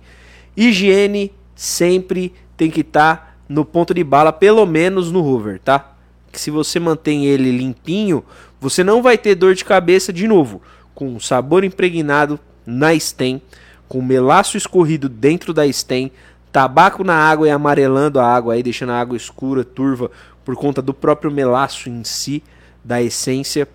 Higiene 0.57 1.33
sempre 1.57 2.33
tem 2.57 2.71
que 2.71 2.83
estar 2.83 3.17
tá 3.17 3.35
no 3.49 3.65
ponto 3.65 3.93
de 3.93 4.05
bala, 4.05 4.33
pelo 4.33 4.65
menos 4.65 5.11
no 5.11 5.25
Hoover, 5.25 5.59
tá? 5.59 5.93
Que 6.31 6.41
se 6.41 6.51
você 6.51 6.79
mantém 6.79 7.27
ele 7.27 7.51
limpinho, 7.51 8.25
você 8.61 8.85
não 8.85 9.03
vai 9.03 9.19
ter 9.19 9.35
dor 9.35 9.55
de 9.55 9.65
cabeça 9.65 10.13
de 10.13 10.29
novo, 10.29 10.63
com 10.95 11.19
sabor 11.19 11.65
impregnado 11.65 12.39
na 12.65 12.97
stem, 12.99 13.43
com 13.89 14.01
melaço 14.01 14.57
escorrido 14.57 15.09
dentro 15.09 15.53
da 15.53 15.67
stem, 15.73 16.13
tabaco 16.53 17.03
na 17.03 17.15
água 17.15 17.49
e 17.49 17.51
amarelando 17.51 18.21
a 18.21 18.27
água 18.27 18.55
aí, 18.55 18.63
deixando 18.63 18.93
a 18.93 19.01
água 19.01 19.17
escura, 19.17 19.65
turva, 19.65 20.11
por 20.45 20.55
conta 20.55 20.81
do 20.81 20.95
próprio 20.95 21.31
melaço 21.31 21.89
em 21.89 22.05
si, 22.05 22.43
da 22.85 23.03
essência. 23.03 23.67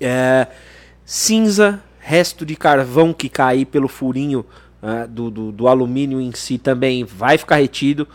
É, 0.00 0.46
cinza, 1.04 1.82
resto 1.98 2.44
de 2.44 2.56
carvão 2.56 3.12
que 3.12 3.28
cair 3.28 3.64
pelo 3.64 3.88
furinho 3.88 4.44
uh, 4.82 5.08
do, 5.08 5.30
do, 5.30 5.52
do, 5.52 5.68
alumínio 5.68 6.20
em 6.20 6.32
si 6.32 6.58
também 6.58 7.04
vai 7.04 7.38
ficar 7.38 7.56
retido. 7.56 8.06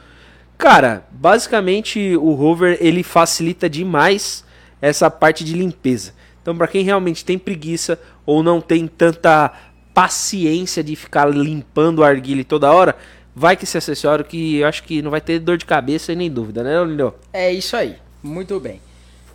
Cara, 0.58 1.06
basicamente 1.12 2.16
o 2.18 2.34
rover 2.34 2.78
ele 2.80 3.04
facilita 3.04 3.70
demais 3.70 4.46
essa 4.82 5.10
parte 5.10 5.44
de 5.44 5.54
limpeza. 5.54 6.14
Então, 6.42 6.56
para 6.56 6.68
quem 6.68 6.84
realmente 6.84 7.24
tem 7.24 7.38
preguiça 7.38 8.00
ou 8.26 8.42
não 8.42 8.60
tem 8.60 8.88
tanta 8.88 9.52
paciência 9.94 10.84
de 10.84 10.96
ficar 10.96 11.26
limpando 11.30 12.00
o 12.00 12.04
arguile 12.04 12.44
toda 12.44 12.72
hora, 12.72 12.96
vai 13.36 13.56
que 13.56 13.64
esse 13.64 13.78
acessório 13.78 14.26
que 14.26 14.58
eu 14.58 14.68
acho 14.68 14.84
que 14.84 15.02
não 15.02 15.12
vai 15.12 15.22
ter 15.22 15.40
dor 15.40 15.58
de 15.58 15.66
cabeça 15.66 16.12
e 16.12 16.16
nem 16.16 16.32
dúvida, 16.32 16.64
né, 16.64 16.84
Lindô? 16.84 17.14
É 17.32 17.52
isso 17.52 17.76
aí. 17.76 17.96
Muito 18.24 18.60
bem. 18.60 18.82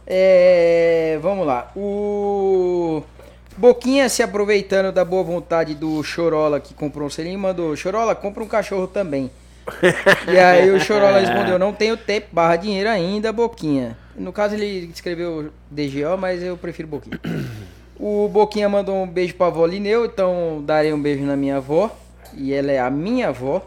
É, 0.06 1.18
vamos 1.20 1.46
lá. 1.46 1.72
O 1.74 3.02
Boquinha 3.56 4.08
se 4.08 4.22
aproveitando 4.22 4.92
da 4.92 5.04
boa 5.04 5.24
vontade 5.24 5.74
do 5.74 6.02
Chorola 6.04 6.60
que 6.60 6.74
comprou 6.74 7.06
um 7.06 7.10
selinho, 7.10 7.38
mandou: 7.38 7.74
Chorola, 7.74 8.14
compra 8.14 8.42
um 8.44 8.48
cachorro 8.48 8.86
também. 8.86 9.30
e 10.32 10.38
aí 10.38 10.70
o 10.70 10.78
Chorola 10.78 11.18
respondeu: 11.18 11.58
Não 11.58 11.72
tenho 11.72 11.96
tempo, 11.96 12.28
barra 12.32 12.56
dinheiro 12.56 12.88
ainda, 12.88 13.32
Boquinha. 13.32 13.96
No 14.14 14.32
caso 14.32 14.54
ele 14.54 14.90
escreveu 14.94 15.50
DGO, 15.70 16.16
mas 16.18 16.42
eu 16.42 16.56
prefiro 16.56 16.88
Boquinha. 16.88 17.20
O 17.98 18.28
Boquinha 18.28 18.68
mandou 18.68 19.02
um 19.02 19.08
beijo 19.08 19.34
pra 19.34 19.46
avó 19.46 19.66
Lineu, 19.66 20.04
então 20.04 20.62
darei 20.64 20.92
um 20.92 21.00
beijo 21.00 21.24
na 21.24 21.36
minha 21.36 21.56
avó. 21.56 21.90
E 22.34 22.52
ela 22.52 22.70
é 22.70 22.78
a 22.78 22.90
minha 22.90 23.28
avó. 23.28 23.62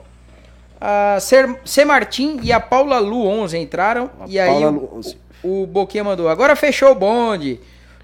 A 0.80 1.18
C. 1.66 1.84
Martim 1.84 2.40
e 2.42 2.54
a 2.54 2.60
Paula 2.60 3.00
Lu 3.00 3.26
11 3.26 3.58
entraram. 3.58 4.10
A 4.20 4.26
e 4.28 4.40
aí 4.40 4.64
o, 4.66 5.02
o 5.44 5.66
Boquinha 5.66 6.04
mandou, 6.04 6.28
agora 6.28 6.56
fechou 6.56 6.92
o 6.92 6.96
bonde. 6.96 7.60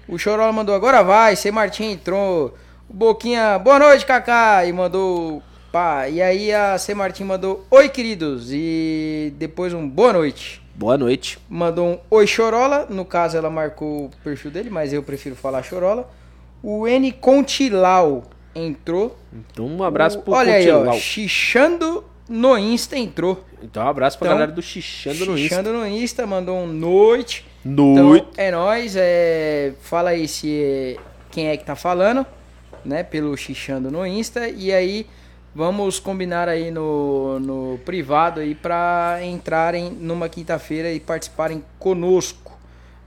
O 0.08 0.18
Chorola 0.18 0.52
mandou, 0.52 0.74
agora 0.74 1.02
vai. 1.02 1.34
C. 1.34 1.50
Martim 1.50 1.92
entrou. 1.92 2.54
O 2.88 2.94
Boquinha, 2.94 3.58
boa 3.58 3.78
noite, 3.78 4.06
Kaká. 4.06 4.64
E 4.64 4.72
mandou, 4.72 5.42
pá. 5.72 6.08
E 6.08 6.22
aí 6.22 6.52
a 6.52 6.78
C. 6.78 6.94
Martim 6.94 7.24
mandou, 7.24 7.64
oi, 7.70 7.88
queridos. 7.88 8.48
E 8.52 9.32
depois 9.36 9.74
um 9.74 9.88
boa 9.88 10.12
noite. 10.12 10.62
Boa 10.74 10.96
noite. 10.96 11.38
Mandou 11.48 11.86
um 11.86 11.98
oi, 12.10 12.26
Chorola. 12.26 12.86
No 12.88 13.04
caso, 13.04 13.36
ela 13.36 13.50
marcou 13.50 14.06
o 14.06 14.10
perfil 14.22 14.50
dele, 14.50 14.70
mas 14.70 14.92
eu 14.92 15.02
prefiro 15.02 15.34
falar 15.34 15.62
Chorola. 15.62 16.08
O 16.62 16.86
N. 16.86 17.10
Contilau 17.12 18.24
entrou. 18.54 19.18
Então 19.32 19.66
um 19.66 19.82
abraço 19.82 20.18
o, 20.18 20.22
pro 20.22 20.32
Olha 20.34 20.54
Contilau. 20.54 20.82
aí, 20.82 20.88
ó. 20.88 20.92
Xixando 20.92 22.04
no 22.28 22.58
Insta 22.58 22.96
entrou. 22.96 23.44
Então 23.62 23.84
um 23.84 23.88
abraço 23.88 24.18
pra 24.18 24.28
então, 24.28 24.36
galera 24.36 24.52
do 24.52 24.62
Xixando 24.62 25.26
no 25.26 25.38
Insta. 25.38 25.56
Xixando 25.56 25.72
no 25.72 25.86
Insta, 25.86 26.26
mandou 26.26 26.58
um 26.58 26.66
noite. 26.66 27.44
Noite. 27.64 28.26
Então, 28.32 28.44
é 28.44 28.50
nóis, 28.50 28.94
é... 28.96 29.72
fala 29.80 30.10
aí 30.10 30.28
se 30.28 30.98
quem 31.30 31.48
é 31.48 31.56
que 31.56 31.64
tá 31.64 31.74
falando, 31.74 32.24
né, 32.84 33.02
pelo 33.02 33.36
Xixando 33.36 33.90
no 33.90 34.06
Insta. 34.06 34.48
E 34.48 34.72
aí 34.72 35.06
vamos 35.54 35.98
combinar 35.98 36.48
aí 36.48 36.70
no, 36.70 37.40
no 37.40 37.80
privado 37.84 38.40
aí 38.40 38.54
pra 38.54 39.18
entrarem 39.22 39.90
numa 39.90 40.28
quinta-feira 40.28 40.92
e 40.92 41.00
participarem 41.00 41.64
conosco. 41.78 42.56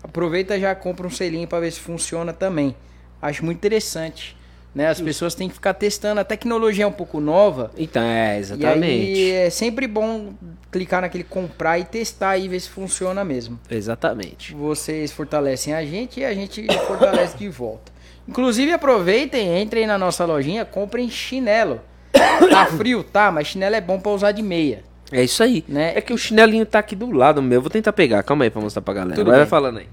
Aproveita 0.02 0.58
e 0.58 0.62
já 0.62 0.74
compra 0.74 1.06
um 1.06 1.12
selinho 1.12 1.48
para 1.48 1.60
ver 1.60 1.72
se 1.72 1.80
funciona 1.80 2.34
também. 2.34 2.76
Acho 3.22 3.44
muito 3.44 3.58
interessante. 3.58 4.38
Né? 4.74 4.88
As 4.88 5.02
pessoas 5.02 5.34
têm 5.34 5.48
que 5.48 5.56
ficar 5.56 5.74
testando. 5.74 6.22
A 6.22 6.24
tecnologia 6.24 6.84
é 6.84 6.88
um 6.88 6.92
pouco 6.92 7.20
nova. 7.20 7.72
Então, 7.78 8.04
é, 8.04 8.38
exatamente. 8.38 9.20
E 9.20 9.32
é 9.32 9.50
sempre 9.50 9.88
bom 9.88 10.34
clicar 10.72 11.02
naquele 11.02 11.24
comprar 11.24 11.80
e 11.80 11.84
testar 11.84 12.38
e 12.38 12.48
ver 12.48 12.60
se 12.60 12.70
funciona 12.70 13.24
mesmo. 13.24 13.60
Exatamente. 13.70 14.54
Vocês 14.54 15.12
fortalecem 15.12 15.74
a 15.74 15.84
gente 15.84 16.20
e 16.20 16.26
a 16.26 16.34
gente 16.34 16.68
fortalece 16.86 17.38
de 17.38 17.50
volta. 17.50 17.92
Inclusive, 18.28 18.72
aproveitem, 18.72 19.60
entrem 19.60 19.88
na 19.88 19.98
nossa 19.98 20.24
lojinha, 20.24 20.64
comprem 20.66 21.10
chinelo. 21.10 21.82
Tá 22.50 22.66
frio, 22.66 23.04
tá? 23.04 23.32
Mas 23.32 23.48
chinelo 23.48 23.76
é 23.76 23.82
bom 23.82 24.00
para 24.00 24.12
usar 24.12 24.32
de 24.32 24.42
meia. 24.42 24.84
É 25.12 25.24
isso 25.24 25.42
aí. 25.42 25.64
Né? 25.68 25.94
É 25.96 26.02
que 26.02 26.14
o 26.14 26.18
chinelinho 26.18 26.66
tá 26.66 26.80
aqui 26.80 26.96
do 26.96 27.12
lado 27.12 27.42
meu. 27.42 27.62
Vou 27.62 27.70
tentar 27.70 27.94
pegar. 27.94 28.24
Calma 28.24 28.44
aí 28.44 28.50
pra 28.50 28.62
mostrar 28.62 28.82
pra 28.82 28.94
galera. 28.94 29.16
Tudo 29.16 29.32
Vai 29.32 29.46
falando 29.46 29.80
aí. 29.80 29.88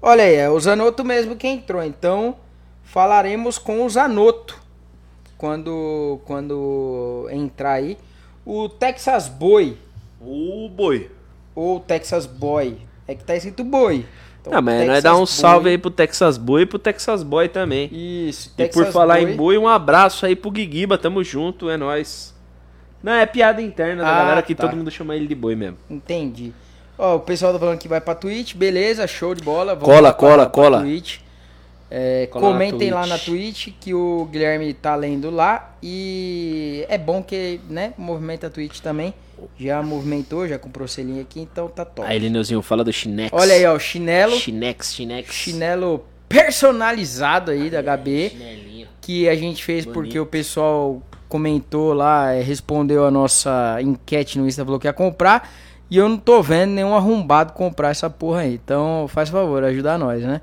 Olha 0.00 0.24
aí, 0.24 0.34
é 0.34 0.50
o 0.50 0.58
Zanotto 0.58 1.04
mesmo 1.04 1.36
que 1.36 1.46
entrou. 1.46 1.82
Então, 1.82 2.36
falaremos 2.84 3.58
com 3.58 3.84
o 3.84 3.88
Zanotto 3.88 4.60
quando, 5.36 6.20
quando 6.24 7.28
entrar 7.30 7.72
aí. 7.72 7.98
O 8.44 8.68
Texas 8.68 9.28
Boy. 9.28 9.76
O 10.20 10.68
Boi. 10.68 11.10
Ou 11.54 11.80
Texas 11.80 12.26
Boy. 12.26 12.78
É 13.06 13.14
que 13.14 13.24
tá 13.24 13.34
escrito 13.36 13.64
Boi. 13.64 14.06
Então, 14.40 14.52
ah, 14.54 14.60
mas 14.60 14.86
nós 14.86 15.02
dar 15.02 15.14
um 15.14 15.18
Boy. 15.18 15.26
salve 15.26 15.70
aí 15.70 15.78
pro 15.78 15.90
Texas 15.90 16.36
Boy 16.36 16.62
e 16.62 16.66
pro 16.66 16.78
Texas 16.78 17.22
Boy 17.22 17.48
também. 17.48 17.88
Isso, 17.92 18.52
Texas 18.56 18.82
E 18.82 18.84
por 18.86 18.92
falar 18.92 19.20
Boy. 19.20 19.32
em 19.32 19.36
Boi, 19.36 19.58
um 19.58 19.68
abraço 19.68 20.26
aí 20.26 20.34
pro 20.34 20.50
Guiguiba, 20.50 20.98
tamo 20.98 21.22
junto, 21.22 21.70
é 21.70 21.76
nóis. 21.76 22.34
Não, 23.02 23.12
é 23.12 23.26
piada 23.26 23.60
interna 23.60 24.02
da 24.02 24.10
ah, 24.10 24.18
galera 24.18 24.42
que 24.42 24.54
tá. 24.54 24.66
todo 24.66 24.76
mundo 24.76 24.90
chama 24.90 25.16
ele 25.16 25.26
de 25.26 25.34
Boi 25.34 25.56
mesmo. 25.56 25.76
Entendi. 25.90 26.52
Ó, 26.96 27.16
o 27.16 27.20
pessoal 27.20 27.52
tá 27.52 27.58
falando 27.58 27.78
que 27.78 27.88
vai 27.88 28.00
pra 28.00 28.14
Twitch, 28.14 28.54
beleza, 28.54 29.06
show 29.06 29.34
de 29.34 29.42
bola. 29.42 29.74
Vamos 29.74 29.92
cola, 29.92 30.12
cola, 30.12 30.44
pra, 30.44 30.50
cola. 30.50 30.78
Pra 30.78 30.86
Twitch. 30.86 31.18
É, 31.94 32.26
comentem 32.28 32.90
lá 32.90 33.06
na 33.06 33.18
Twitch 33.18 33.68
que 33.78 33.92
o 33.92 34.26
Guilherme 34.32 34.72
tá 34.72 34.96
lendo 34.96 35.28
lá. 35.28 35.76
E 35.82 36.86
é 36.88 36.96
bom 36.96 37.22
que, 37.22 37.60
né, 37.68 37.92
movimenta 37.98 38.46
a 38.46 38.50
Twitch 38.50 38.80
também. 38.80 39.12
Já 39.58 39.82
movimentou, 39.82 40.48
já 40.48 40.58
comprou 40.58 40.88
selinho 40.88 41.20
aqui, 41.20 41.40
então 41.40 41.68
tá 41.68 41.84
top. 41.84 42.08
Aí, 42.08 42.18
Lineuzinho, 42.18 42.62
fala 42.62 42.82
do 42.82 42.90
Chinex. 42.90 43.30
Olha 43.30 43.52
aí, 43.52 43.66
ó, 43.66 43.78
chinelo. 43.78 44.34
Chinex, 44.36 44.94
Chinex. 44.94 45.34
Chinelo 45.34 46.02
personalizado 46.26 47.50
aí 47.50 47.68
da 47.68 47.82
HB. 47.82 48.30
Chinelinho. 48.30 48.88
Que 48.98 49.28
a 49.28 49.34
gente 49.34 49.62
fez 49.62 49.84
Bonito. 49.84 49.94
porque 49.94 50.18
o 50.18 50.24
pessoal 50.24 51.02
comentou 51.28 51.92
lá, 51.92 52.32
é, 52.32 52.40
respondeu 52.40 53.04
a 53.04 53.10
nossa 53.10 53.76
enquete 53.82 54.38
no 54.38 54.46
Insta, 54.46 54.64
falou 54.64 54.80
que 54.80 54.86
ia 54.86 54.94
comprar. 54.94 55.52
E 55.90 55.98
eu 55.98 56.08
não 56.08 56.16
tô 56.16 56.40
vendo 56.40 56.70
nenhum 56.70 56.94
arrombado 56.94 57.52
comprar 57.52 57.90
essa 57.90 58.08
porra 58.08 58.40
aí. 58.40 58.54
Então, 58.54 59.06
faz 59.08 59.28
favor, 59.28 59.62
ajuda 59.62 59.98
nós, 59.98 60.22
né? 60.22 60.40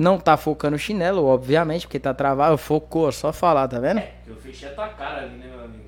Não 0.00 0.18
tá 0.18 0.34
focando 0.34 0.76
o 0.76 0.78
chinelo, 0.78 1.26
obviamente, 1.26 1.86
porque 1.86 1.98
tá 1.98 2.14
travado. 2.14 2.56
Focou, 2.56 3.12
só 3.12 3.34
falar, 3.34 3.68
tá 3.68 3.78
vendo? 3.78 3.98
É, 3.98 4.12
eu 4.26 4.34
fechei 4.36 4.70
a 4.70 4.72
tua 4.72 4.88
cara 4.88 5.24
ali, 5.24 5.36
né, 5.36 5.44
meu 5.54 5.62
amigo? 5.62 5.84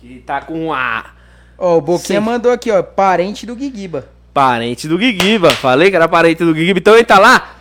Que 0.00 0.20
tá 0.20 0.40
com 0.42 0.72
a. 0.72 1.10
Ó, 1.58 1.76
o 1.76 1.80
Boquinha 1.80 2.20
Sim. 2.20 2.24
mandou 2.24 2.52
aqui, 2.52 2.70
ó. 2.70 2.80
Parente 2.84 3.44
do 3.44 3.56
Guiguiba. 3.56 4.06
Parente 4.32 4.86
do 4.86 4.96
Guiguiba. 4.96 5.50
Falei 5.50 5.90
que 5.90 5.96
era 5.96 6.06
parente 6.06 6.44
do 6.44 6.54
Guiguiba. 6.54 6.78
Então 6.78 6.94
ele 6.94 7.02
tá 7.02 7.18
lá. 7.18 7.56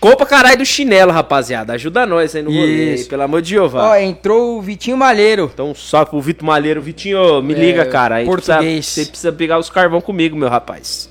Compra 0.00 0.24
caralho 0.24 0.56
do 0.56 0.64
chinelo, 0.64 1.12
rapaziada. 1.12 1.74
Ajuda 1.74 2.06
nós 2.06 2.34
aí 2.34 2.40
no 2.40 2.50
rolê, 2.50 2.94
aí, 2.94 3.04
pelo 3.04 3.22
amor 3.22 3.42
de 3.42 3.50
Jeová. 3.50 3.90
Ó, 3.90 3.96
entrou 3.96 4.56
o 4.56 4.62
Vitinho 4.62 4.96
Malheiro. 4.96 5.50
Então 5.52 5.74
só 5.74 6.06
pro 6.06 6.22
Vitor 6.22 6.46
Malheiro. 6.46 6.80
Vitinho, 6.80 7.42
me 7.42 7.52
é, 7.52 7.58
liga, 7.58 7.84
cara. 7.84 8.14
Aí 8.14 8.24
português. 8.24 8.86
Precisa, 8.86 9.04
você 9.04 9.10
precisa 9.10 9.32
pegar 9.32 9.58
os 9.58 9.68
carvão 9.68 10.00
comigo, 10.00 10.34
meu 10.34 10.48
rapaz. 10.48 11.10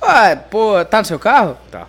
Ah, 0.00 0.34
pô, 0.34 0.82
tá 0.86 1.00
no 1.00 1.04
seu 1.04 1.18
carro? 1.18 1.58
Tá. 1.70 1.88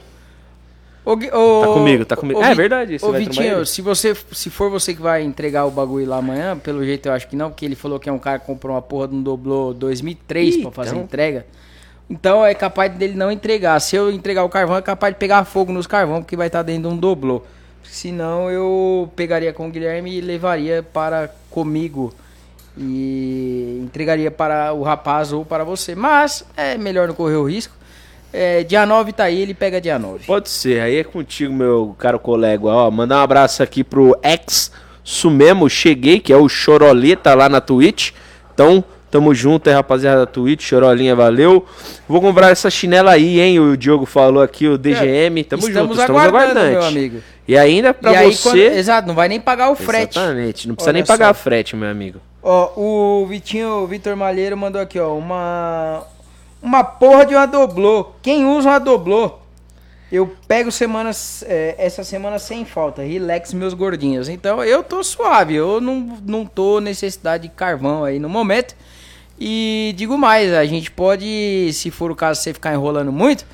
Gui- 1.15 1.31
ô- 1.33 1.61
Tá 1.61 1.67
comigo, 1.73 2.05
tá 2.05 2.15
comigo. 2.17 2.39
ô, 2.39 2.43
É 2.43 2.49
Vi- 2.49 2.55
verdade, 2.55 2.97
Ô, 3.01 3.11
Vitinho, 3.13 3.65
se 3.65 3.81
você 3.81 4.15
se 4.31 4.49
for 4.49 4.69
você 4.69 4.93
que 4.93 5.01
vai 5.01 5.23
entregar 5.23 5.65
o 5.65 5.71
bagulho 5.71 6.07
lá 6.07 6.17
amanhã, 6.17 6.57
pelo 6.57 6.83
jeito 6.83 7.07
eu 7.07 7.13
acho 7.13 7.27
que 7.27 7.35
não, 7.35 7.49
porque 7.49 7.63
ele 7.65 7.75
falou 7.75 7.99
que 7.99 8.09
é 8.09 8.11
um 8.11 8.19
cara 8.19 8.39
que 8.39 8.45
comprou 8.45 8.75
uma 8.75 8.81
porra 8.81 9.07
de 9.07 9.15
um 9.15 9.21
doblô 9.23 9.73
2003 9.73 10.55
Ih, 10.55 10.61
pra 10.63 10.71
fazer 10.71 10.89
então. 10.91 11.03
entrega. 11.03 11.45
Então 12.09 12.45
é 12.45 12.53
capaz 12.53 12.91
dele 12.93 13.15
não 13.15 13.31
entregar. 13.31 13.79
Se 13.79 13.95
eu 13.95 14.11
entregar 14.11 14.43
o 14.43 14.49
carvão, 14.49 14.77
é 14.77 14.81
capaz 14.81 15.13
de 15.13 15.19
pegar 15.19 15.43
fogo 15.45 15.71
nos 15.73 15.85
carvão, 15.87 16.21
porque 16.21 16.35
vai 16.35 16.47
estar 16.47 16.61
dentro 16.63 16.83
de 16.83 16.87
um 16.87 16.97
doblô. 16.97 17.43
Senão 17.83 18.49
eu 18.51 19.09
pegaria 19.15 19.53
com 19.53 19.67
o 19.67 19.71
Guilherme 19.71 20.17
e 20.17 20.21
levaria 20.21 20.83
para 20.83 21.29
comigo 21.49 22.13
e 22.77 23.79
entregaria 23.83 24.29
para 24.29 24.71
o 24.73 24.83
rapaz 24.83 25.33
ou 25.33 25.43
para 25.45 25.63
você. 25.63 25.95
Mas 25.95 26.45
é 26.55 26.77
melhor 26.77 27.07
não 27.07 27.15
correr 27.15 27.35
o 27.35 27.43
risco. 27.43 27.73
É, 28.33 28.63
dia 28.63 28.85
9 28.85 29.13
tá 29.13 29.23
aí, 29.23 29.41
ele 29.41 29.53
pega 29.53 29.79
dia 29.79 29.97
9. 29.97 30.25
Pode 30.25 30.49
ser, 30.49 30.81
aí 30.81 30.97
é 30.97 31.03
contigo, 31.03 31.53
meu 31.53 31.95
caro 31.97 32.19
colega. 32.19 32.65
Ó, 32.67 32.91
mandar 32.91 33.19
um 33.19 33.21
abraço 33.23 33.63
aqui 33.63 33.83
pro 33.83 34.17
ex 34.21 34.71
Sumemo 35.03 35.69
Cheguei, 35.69 36.19
que 36.19 36.33
é 36.33 36.37
o 36.37 36.49
Choroleta 36.49 37.33
lá 37.33 37.47
na 37.47 37.61
Twitch. 37.61 38.11
Então, 38.53 38.83
tamo 39.09 39.33
junto 39.33 39.69
aí, 39.69 39.73
rapaziada 39.75 40.19
da 40.19 40.25
Twitch. 40.25 40.63
Chorolinha, 40.63 41.15
valeu. 41.15 41.65
Vou 42.07 42.19
comprar 42.19 42.51
essa 42.51 42.69
chinela 42.69 43.11
aí, 43.11 43.39
hein? 43.39 43.59
O 43.59 43.77
Diogo 43.77 44.05
falou 44.05 44.43
aqui, 44.43 44.67
o 44.67 44.77
DGM. 44.77 45.43
Tamo 45.45 45.61
É, 45.63 45.65
estamos 45.69 45.87
junto, 45.87 45.99
estamos 46.01 46.21
aguardando, 46.21 46.69
meu 46.71 46.83
amigo. 46.83 47.19
E 47.47 47.57
ainda 47.57 47.93
pra 47.93 48.25
e 48.25 48.31
você. 48.33 48.43
quando- 48.43 48.57
exato, 48.57 49.07
não 49.07 49.15
vai 49.15 49.29
nem 49.29 49.39
pagar 49.39 49.69
o 49.71 49.75
frete. 49.75 50.17
Exatamente, 50.19 50.67
não 50.67 50.75
precisa 50.75 50.89
Olha 50.89 50.95
nem 50.97 51.05
pagar 51.05 51.33
só. 51.33 51.41
frete, 51.41 51.75
meu 51.77 51.89
amigo. 51.89 52.19
Ó, 52.43 52.71
o 52.75 53.25
Vitinho, 53.27 53.69
o 53.69 53.87
Vitor 53.87 54.15
Malheiro 54.17 54.57
mandou 54.57 54.81
aqui, 54.81 54.99
ó, 54.99 55.15
uma 55.15 56.03
uma 56.67 56.83
porra 56.83 57.25
de 57.25 57.33
uma 57.33 57.45
doblô. 57.45 58.11
Quem 58.21 58.45
usa 58.45 58.69
uma 58.69 58.79
doblô? 58.79 59.33
Eu 60.11 60.33
pego 60.47 60.71
semanas 60.71 61.43
é, 61.47 61.75
essa 61.77 62.03
semana 62.03 62.39
sem 62.39 62.63
falta. 62.63 63.01
Relax 63.01 63.53
meus 63.53 63.73
gordinhos. 63.73 64.29
Então 64.29 64.63
eu 64.63 64.83
tô 64.83 65.03
suave, 65.03 65.55
eu 65.55 65.81
não, 65.81 66.17
não 66.25 66.45
tô 66.45 66.79
necessidade 66.79 67.43
de 67.43 67.49
carvão 67.49 68.03
aí 68.03 68.19
no 68.19 68.29
momento. 68.29 68.75
E 69.39 69.93
digo 69.97 70.17
mais, 70.17 70.53
a 70.53 70.65
gente 70.65 70.89
pode, 70.89 71.69
se 71.73 71.91
for 71.91 72.09
o 72.09 72.15
caso 72.15 72.41
você 72.41 72.53
ficar 72.53 72.73
enrolando 72.73 73.11
muito, 73.11 73.45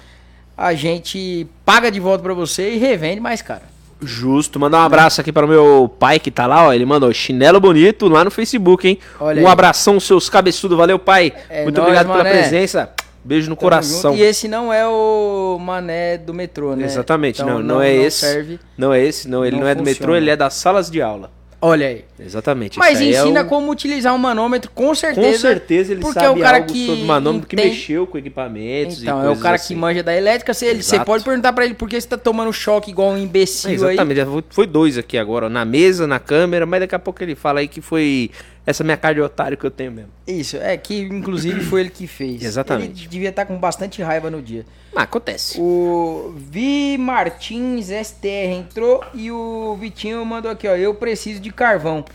a 0.56 0.74
gente 0.74 1.48
paga 1.66 1.92
de 1.92 2.00
volta 2.00 2.24
pra 2.24 2.34
você 2.34 2.72
e 2.72 2.78
revende 2.78 3.20
mais 3.20 3.42
caro. 3.42 3.74
Justo, 4.00 4.60
mandar 4.60 4.80
um 4.80 4.86
abraço 4.86 5.22
aqui 5.22 5.32
para 5.32 5.46
o 5.46 5.50
meu 5.50 5.94
pai 6.00 6.20
que 6.20 6.30
tá 6.30 6.46
lá, 6.46 6.68
ó. 6.68 6.74
Ele 6.74 6.86
mandou 6.86 7.12
chinelo 7.14 7.60
bonito 7.60 8.08
lá 8.08 8.24
no 8.24 8.30
Facebook, 8.32 8.88
hein? 8.88 9.00
Olha 9.20 9.42
um 9.42 9.48
aí. 9.48 9.52
abração, 9.52 10.00
seus 10.00 10.30
cabeçudos. 10.30 10.78
Valeu, 10.78 11.00
pai. 11.00 11.34
É 11.50 11.64
Muito 11.64 11.78
nóis, 11.78 11.88
obrigado 11.88 12.12
pela 12.12 12.24
mané. 12.24 12.42
presença. 12.42 12.90
Beijo 13.24 13.50
no 13.50 13.56
Tamo 13.56 13.62
coração. 13.62 14.12
junto. 14.12 14.22
E 14.22 14.26
esse 14.26 14.48
não 14.48 14.72
é 14.74 14.86
o 14.88 15.58
mané 15.60 16.18
do 16.18 16.34
metrô, 16.34 16.76
né? 16.76 16.86
Exatamente, 16.86 17.42
Então, 17.42 17.60
não, 17.60 17.64
não, 17.76 17.82
é 17.82 17.94
esse. 17.94 18.20
serve. 18.20 18.60
Não 18.78 18.94
é 18.94 19.02
esse, 19.04 19.28
não. 19.30 19.46
Ele 19.46 19.56
Não 19.56 19.64
não, 19.64 19.70
é 19.70 19.76
do 19.76 19.84
metrô, 19.84 20.16
ele 20.16 20.30
é 20.30 20.36
das 20.36 20.56
salas 20.56 20.92
de 20.92 21.02
aula. 21.02 21.32
Olha 21.62 21.88
aí. 21.88 22.04
Exatamente. 22.26 22.80
Mas 22.80 23.00
aí 23.00 23.14
é 23.14 23.20
ensina 23.22 23.42
o- 23.42 23.46
como 23.46 23.72
utilizar 23.72 24.14
um 24.14 24.18
manômetro, 24.18 24.72
com 24.74 24.94
certeza. 24.96 25.28
Com 25.34 25.38
certeza 25.40 25.92
ele 25.92 26.02
porque 26.02 26.20
sabe 26.20 26.26
é 26.28 26.30
o 26.32 26.40
cara 26.44 26.58
algo 26.58 26.72
que 26.72 26.86
sobre 26.88 27.04
manômetro 27.04 27.48
que 27.48 27.56
entende- 27.56 27.70
mexeu 27.70 28.08
com 28.08 28.18
equipamentos 28.18 29.02
Então, 29.04 29.24
é 29.24 29.30
o 29.30 29.36
cara 29.38 29.56
assim. 29.56 29.74
que 29.74 29.80
manja 29.80 30.02
da 30.04 30.16
elétrica. 30.16 30.54
Você, 30.54 30.82
você 30.82 31.00
pode 31.04 31.24
perguntar 31.24 31.54
pra 31.54 31.66
ele 31.66 31.74
por 31.74 31.88
que 31.90 32.00
você 32.00 32.08
tá 32.08 32.18
tomando 32.18 32.52
choque 32.54 32.92
igual 32.92 33.10
um 33.10 33.18
imbecil 33.18 33.70
aí. 33.70 33.76
Exatamente, 33.96 34.18
já 34.18 34.26
foi- 34.26 34.44
foi 34.50 34.68
dois 34.68 34.98
aqui 34.98 35.18
agora, 35.18 35.46
ó, 35.48 35.50
na 35.50 35.66
mesa, 35.66 36.08
na 36.08 36.20
câmera, 36.20 36.66
mas 36.66 36.80
daqui 36.82 36.96
a 36.96 37.00
pouco 37.00 37.22
ele 37.24 37.36
fala 37.36 37.60
aí 37.60 37.68
que 37.68 37.82
foi 37.82 38.32
essa 38.66 38.82
minha 38.84 38.96
cara 38.96 39.16
de 39.16 39.22
otário 39.22 39.58
que 39.58 39.66
eu 39.66 39.72
tenho 39.72 39.92
mesmo. 39.92 40.10
Isso, 40.26 40.56
é 40.58 40.78
que 40.78 40.98
inclusive 40.98 41.60
foi 41.62 41.82
ele 41.82 41.90
que 41.90 42.08
fez. 42.08 42.42
Exatamente. 42.44 43.02
Ele 43.04 43.10
devia 43.10 43.30
estar 43.30 43.46
com 43.46 43.58
bastante 43.58 44.02
raiva 44.02 44.30
no 44.32 44.42
dia. 44.42 44.66
Ah, 44.96 45.04
acontece. 45.04 45.60
O 45.60 46.34
Vi 46.38 46.98
Martins 46.98 47.88
STR 47.90 48.52
entrou 48.54 49.04
e 49.14 49.32
o 49.32 49.76
Vitinho 49.80 50.24
mandou 50.26 50.52
aqui, 50.52 50.68
ó. 50.68 50.76
Eu 50.76 50.94
preciso 50.94 51.40
de 51.42 51.52
carvão. 51.52 52.06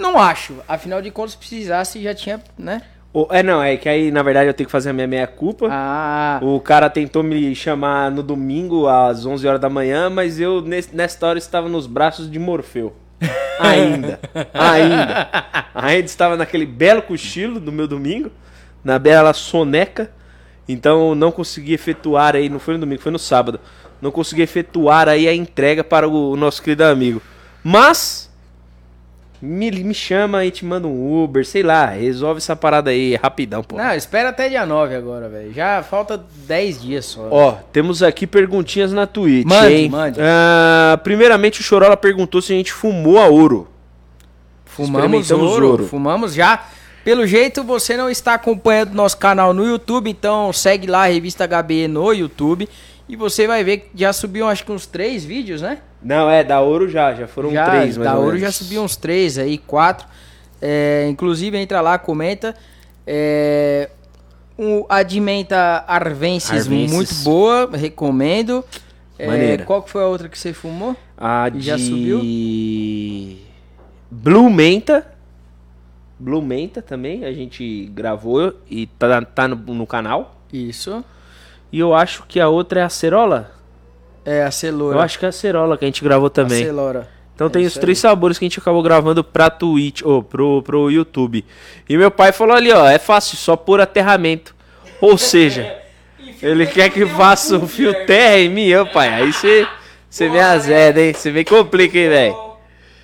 Não 0.00 0.18
acho. 0.18 0.56
Afinal 0.66 1.00
de 1.02 1.10
contas, 1.10 1.32
se 1.32 1.38
precisasse, 1.38 2.02
já 2.02 2.14
tinha, 2.14 2.40
né? 2.58 2.82
O- 3.12 3.26
é, 3.30 3.42
não, 3.42 3.60
é 3.62 3.76
que 3.76 3.88
aí, 3.88 4.10
na 4.10 4.22
verdade, 4.22 4.48
eu 4.48 4.54
tenho 4.54 4.66
que 4.66 4.72
fazer 4.72 4.90
a 4.90 4.92
minha 4.92 5.06
meia-culpa. 5.06 5.66
Ah, 5.70 6.38
O 6.42 6.60
cara 6.60 6.88
tentou 6.88 7.22
me 7.22 7.54
chamar 7.54 8.10
no 8.10 8.22
domingo 8.22 8.86
às 8.88 9.26
11 9.26 9.46
horas 9.46 9.60
da 9.60 9.68
manhã, 9.68 10.08
mas 10.08 10.38
eu, 10.40 10.60
nesse- 10.62 10.94
nesta 10.94 11.26
hora, 11.26 11.38
estava 11.38 11.68
nos 11.68 11.86
braços 11.86 12.30
de 12.30 12.38
Morfeu. 12.38 12.94
Ainda. 13.60 14.18
ainda. 14.54 15.28
Ainda 15.74 16.06
estava 16.06 16.36
naquele 16.36 16.64
belo 16.64 17.02
cochilo 17.02 17.60
do 17.60 17.70
meu 17.70 17.86
domingo, 17.86 18.30
na 18.82 18.98
bela 18.98 19.34
soneca. 19.34 20.10
Então 20.66 21.14
não 21.14 21.30
consegui 21.32 21.74
efetuar 21.74 22.36
aí, 22.36 22.48
não 22.48 22.58
foi 22.58 22.74
no 22.74 22.80
domingo, 22.80 23.02
foi 23.02 23.12
no 23.12 23.18
sábado. 23.18 23.60
Não 24.00 24.10
consegui 24.10 24.40
efetuar 24.42 25.08
aí 25.08 25.28
a 25.28 25.34
entrega 25.34 25.84
para 25.84 26.08
o, 26.08 26.30
o 26.30 26.36
nosso 26.36 26.62
querido 26.62 26.84
amigo. 26.84 27.20
Mas 27.62 28.29
me, 29.42 29.70
me 29.70 29.94
chama 29.94 30.44
e 30.44 30.50
te 30.50 30.64
manda 30.64 30.86
um 30.86 31.22
Uber, 31.22 31.46
sei 31.46 31.62
lá, 31.62 31.86
resolve 31.86 32.38
essa 32.38 32.54
parada 32.54 32.90
aí 32.90 33.14
rapidão, 33.16 33.62
pô. 33.62 33.76
não, 33.76 33.94
espera 33.94 34.28
até 34.28 34.48
dia 34.48 34.66
9 34.66 34.94
agora, 34.94 35.28
velho. 35.28 35.52
Já 35.52 35.82
falta 35.82 36.22
10 36.46 36.82
dias 36.82 37.04
só. 37.06 37.28
Ó, 37.30 37.52
temos 37.72 38.02
aqui 38.02 38.26
perguntinhas 38.26 38.92
na 38.92 39.06
Twitch, 39.06 39.46
Mande, 39.46 39.74
hein? 39.74 39.88
mande. 39.88 40.20
Ah, 40.20 41.00
primeiramente, 41.02 41.60
o 41.60 41.62
Chorola 41.64 41.96
perguntou 41.96 42.42
se 42.42 42.52
a 42.52 42.56
gente 42.56 42.72
fumou 42.72 43.18
a 43.18 43.26
ouro. 43.26 43.66
Fumamos 44.64 45.30
ouro, 45.30 45.68
ouro. 45.68 45.86
fumamos 45.86 46.34
já. 46.34 46.64
Pelo 47.04 47.26
jeito, 47.26 47.64
você 47.64 47.96
não 47.96 48.10
está 48.10 48.34
acompanhando 48.34 48.92
nosso 48.92 49.16
canal 49.16 49.54
no 49.54 49.64
YouTube, 49.64 50.10
então 50.10 50.52
segue 50.52 50.86
lá 50.86 51.04
a 51.04 51.06
Revista 51.06 51.46
HB 51.46 51.88
no 51.88 52.12
YouTube. 52.12 52.68
E 53.08 53.16
você 53.16 53.46
vai 53.46 53.64
ver 53.64 53.78
que 53.78 53.88
já 53.94 54.12
subiu 54.12 54.46
acho 54.46 54.64
que 54.64 54.70
uns 54.70 54.86
três 54.86 55.24
vídeos, 55.24 55.62
né? 55.62 55.78
Não, 56.02 56.30
é, 56.30 56.42
da 56.42 56.60
ouro 56.60 56.88
já, 56.88 57.14
já 57.14 57.26
foram 57.26 57.50
já, 57.52 57.68
três, 57.68 57.96
mais 57.96 58.10
da 58.10 58.16
ou 58.16 58.24
Ouro 58.24 58.38
já 58.38 58.50
subiu 58.50 58.82
uns 58.82 58.96
três 58.96 59.36
aí, 59.38 59.58
quatro. 59.58 60.06
É, 60.60 61.06
inclusive, 61.08 61.56
entra 61.58 61.80
lá, 61.80 61.98
comenta. 61.98 62.54
É, 63.06 63.90
o, 64.56 64.86
a 64.88 65.02
de 65.02 65.20
menta 65.20 65.84
Arvensis, 65.86 66.66
Arvensis. 66.66 66.92
muito 66.92 67.14
boa, 67.22 67.70
recomendo. 67.72 68.64
É, 69.18 69.26
Maneira. 69.26 69.64
qual 69.64 69.82
que 69.82 69.90
foi 69.90 70.02
a 70.02 70.06
outra 70.06 70.28
que 70.28 70.38
você 70.38 70.52
fumou? 70.52 70.96
A 71.16 71.48
de... 71.50 71.60
Já 71.60 71.76
subiu? 71.76 72.20
Blue 74.10 74.48
Menta. 74.50 75.06
Blue 76.18 76.42
Menta 76.42 76.80
também, 76.82 77.24
a 77.24 77.32
gente 77.32 77.90
gravou 77.94 78.54
e 78.68 78.86
tá, 78.86 79.22
tá 79.22 79.48
no, 79.48 79.56
no 79.56 79.86
canal. 79.86 80.36
Isso. 80.52 81.04
E 81.72 81.78
eu 81.78 81.94
acho 81.94 82.24
que 82.26 82.40
a 82.40 82.48
outra 82.48 82.80
é 82.80 82.82
a 82.82 82.88
Cerola. 82.88 83.52
É 84.24 84.42
a 84.42 84.50
Celoura. 84.50 84.96
Eu 84.96 85.00
acho 85.00 85.18
que 85.18 85.24
é 85.24 85.28
a 85.28 85.32
Cerola 85.32 85.78
que 85.78 85.84
a 85.84 85.88
gente 85.88 86.02
gravou 86.02 86.26
A 86.26 86.30
também. 86.30 86.64
Celora. 86.64 87.08
Então 87.34 87.48
tem 87.48 87.62
É 87.62 87.66
os 87.66 87.72
isso 87.72 87.80
três 87.80 87.98
sabores 87.98 88.38
que 88.38 88.44
a 88.44 88.48
gente 88.48 88.58
acabou 88.58 88.82
gravando 88.82 89.24
pra 89.24 89.48
Twitch, 89.48 90.02
ou 90.02 90.22
pro, 90.22 90.62
pro 90.62 90.90
YouTube. 90.90 91.44
E 91.88 91.96
meu 91.96 92.10
pai 92.10 92.32
falou 92.32 92.54
ali, 92.54 92.70
ó, 92.70 92.86
é 92.86 92.98
fácil, 92.98 93.36
só 93.38 93.56
pôr 93.56 93.80
aterramento. 93.80 94.54
Ou 95.00 95.16
seja, 95.16 95.74
ele 96.42 96.66
quer 96.66 96.90
que 96.90 97.06
faça 97.06 97.56
o 97.56 97.66
fio 97.66 97.94
terra 98.04 98.38
em 98.38 98.50
mim, 98.50 98.74
ô 98.74 98.86
pai. 98.86 99.08
Aí 99.08 99.32
você 99.32 99.66
você 100.10 100.28
me 100.28 100.40
azeda, 100.40 101.00
hein? 101.00 101.12
Você 101.14 101.30
me 101.30 101.44
complica, 101.44 101.96
hein, 101.96 102.08
velho? 102.08 102.36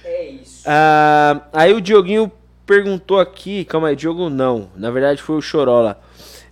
É 0.05 0.25
isso. 0.25 0.63
Ah, 0.67 1.41
aí 1.53 1.73
o 1.73 1.81
Dioguinho 1.81 2.31
perguntou 2.67 3.21
aqui, 3.21 3.65
calma 3.65 3.89
aí, 3.89 3.97
Diogo 3.97 4.29
não, 4.29 4.69
na 4.75 4.91
verdade 4.91 5.23
foi 5.23 5.37
o 5.37 5.41
Chorola. 5.41 6.01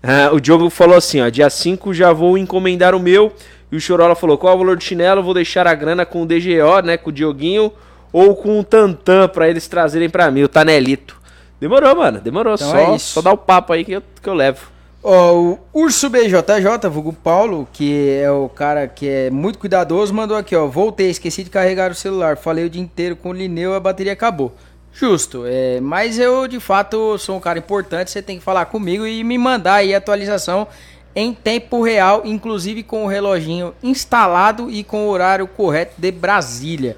Ah, 0.00 0.30
o 0.32 0.40
Diogo 0.40 0.70
falou 0.70 0.96
assim, 0.96 1.20
ó, 1.20 1.28
dia 1.28 1.50
5 1.50 1.92
já 1.92 2.12
vou 2.12 2.38
encomendar 2.38 2.94
o 2.94 3.00
meu. 3.00 3.32
E 3.74 3.76
o 3.76 3.80
Chorola 3.80 4.14
falou, 4.14 4.38
qual 4.38 4.52
é 4.52 4.54
o 4.54 4.58
valor 4.60 4.76
do 4.76 4.84
chinelo? 4.84 5.20
Vou 5.20 5.34
deixar 5.34 5.66
a 5.66 5.74
grana 5.74 6.06
com 6.06 6.22
o 6.22 6.26
DGO, 6.26 6.80
né, 6.84 6.96
com 6.96 7.10
o 7.10 7.12
Dioguinho, 7.12 7.72
ou 8.12 8.36
com 8.36 8.60
o 8.60 8.62
Tantan 8.62 9.26
pra 9.26 9.48
eles 9.48 9.66
trazerem 9.66 10.08
pra 10.08 10.30
mim, 10.30 10.44
o 10.44 10.48
Tanelito. 10.48 11.20
Demorou, 11.60 11.96
mano, 11.96 12.20
demorou, 12.20 12.54
Então 12.54 12.70
só, 12.70 12.76
é 12.76 12.94
isso. 12.94 13.14
só 13.14 13.20
dá 13.20 13.32
o 13.32 13.36
papo 13.36 13.72
aí 13.72 13.84
que 13.84 13.90
eu, 13.90 14.02
que 14.22 14.28
eu 14.28 14.34
levo. 14.34 14.68
Ó, 15.02 15.34
o 15.34 15.58
Urso 15.72 16.08
BJJ, 16.08 16.88
vulgo 16.88 17.12
Paulo, 17.12 17.66
que 17.72 18.10
é 18.22 18.30
o 18.30 18.48
cara 18.48 18.86
que 18.86 19.08
é 19.08 19.28
muito 19.28 19.58
cuidadoso, 19.58 20.14
mandou 20.14 20.36
aqui, 20.36 20.54
ó. 20.54 20.68
Voltei, 20.68 21.10
esqueci 21.10 21.42
de 21.42 21.50
carregar 21.50 21.90
o 21.90 21.96
celular. 21.96 22.36
Falei 22.36 22.64
o 22.64 22.70
dia 22.70 22.80
inteiro 22.80 23.16
com 23.16 23.30
o 23.30 23.32
Lineu, 23.32 23.74
a 23.74 23.80
bateria 23.80 24.12
acabou. 24.12 24.54
Justo, 24.92 25.42
é, 25.46 25.80
mas 25.80 26.20
eu 26.20 26.46
de 26.46 26.60
fato 26.60 27.18
sou 27.18 27.36
um 27.36 27.40
cara 27.40 27.58
importante, 27.58 28.12
você 28.12 28.22
tem 28.22 28.38
que 28.38 28.44
falar 28.44 28.66
comigo 28.66 29.04
e 29.04 29.24
me 29.24 29.36
mandar 29.36 29.74
aí 29.74 29.92
a 29.92 29.98
atualização 29.98 30.68
em 31.14 31.32
tempo 31.32 31.82
real, 31.82 32.22
inclusive 32.24 32.82
com 32.82 33.04
o 33.04 33.08
reloginho 33.08 33.74
instalado 33.82 34.70
e 34.70 34.82
com 34.82 35.06
o 35.06 35.10
horário 35.10 35.46
correto 35.46 35.94
de 35.98 36.10
Brasília. 36.10 36.96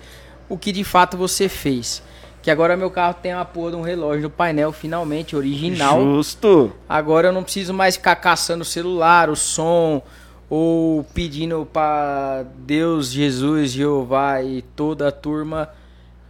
O 0.49 0.57
que 0.57 0.73
de 0.73 0.85
fato 0.85 1.17
você 1.17 1.49
fez. 1.49 2.03
Que 2.43 2.51
agora 2.51 2.77
meu 2.77 2.91
carro 2.91 3.15
tem 3.21 3.35
uma 3.35 3.45
porra 3.45 3.73
de 3.73 3.77
um 3.77 3.83
relógio 3.83 4.23
no 4.23 4.31
painel 4.31 4.73
finalmente 4.73 5.35
original. 5.35 6.01
Justo. 6.01 6.73
Agora 6.89 7.29
eu 7.29 7.33
não 7.33 7.43
preciso 7.43 7.75
mais 7.75 7.97
ficar 7.97 8.15
caçando 8.17 8.63
o 8.63 8.65
celular, 8.65 9.29
o 9.29 9.35
som, 9.35 10.01
ou 10.49 11.05
pedindo 11.13 11.69
para 11.71 12.45
Deus, 12.59 13.11
Jesus, 13.11 13.73
Jeová 13.73 14.43
e 14.43 14.63
toda 14.63 15.09
a 15.09 15.13
turma 15.13 15.69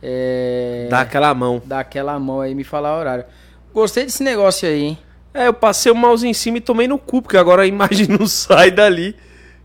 é, 0.02 0.86
Dá 0.90 1.00
aquela 1.00 1.34
mão. 1.34 1.60
dar 1.64 1.80
aquela 1.80 2.18
mão 2.18 2.40
aí 2.40 2.52
e 2.52 2.54
me 2.54 2.64
falar 2.64 2.96
o 2.96 3.00
horário. 3.00 3.24
Gostei 3.72 4.04
desse 4.04 4.22
negócio 4.22 4.68
aí, 4.68 4.82
hein? 4.84 4.98
É, 5.36 5.48
eu 5.48 5.54
passei 5.54 5.92
o 5.92 5.94
mouse 5.94 6.26
em 6.26 6.32
cima 6.32 6.58
e 6.58 6.60
tomei 6.62 6.88
no 6.88 6.98
cu, 6.98 7.20
porque 7.20 7.36
agora 7.36 7.62
a 7.62 7.66
imagem 7.68 8.08
não 8.08 8.26
sai 8.26 8.70
dali. 8.70 9.14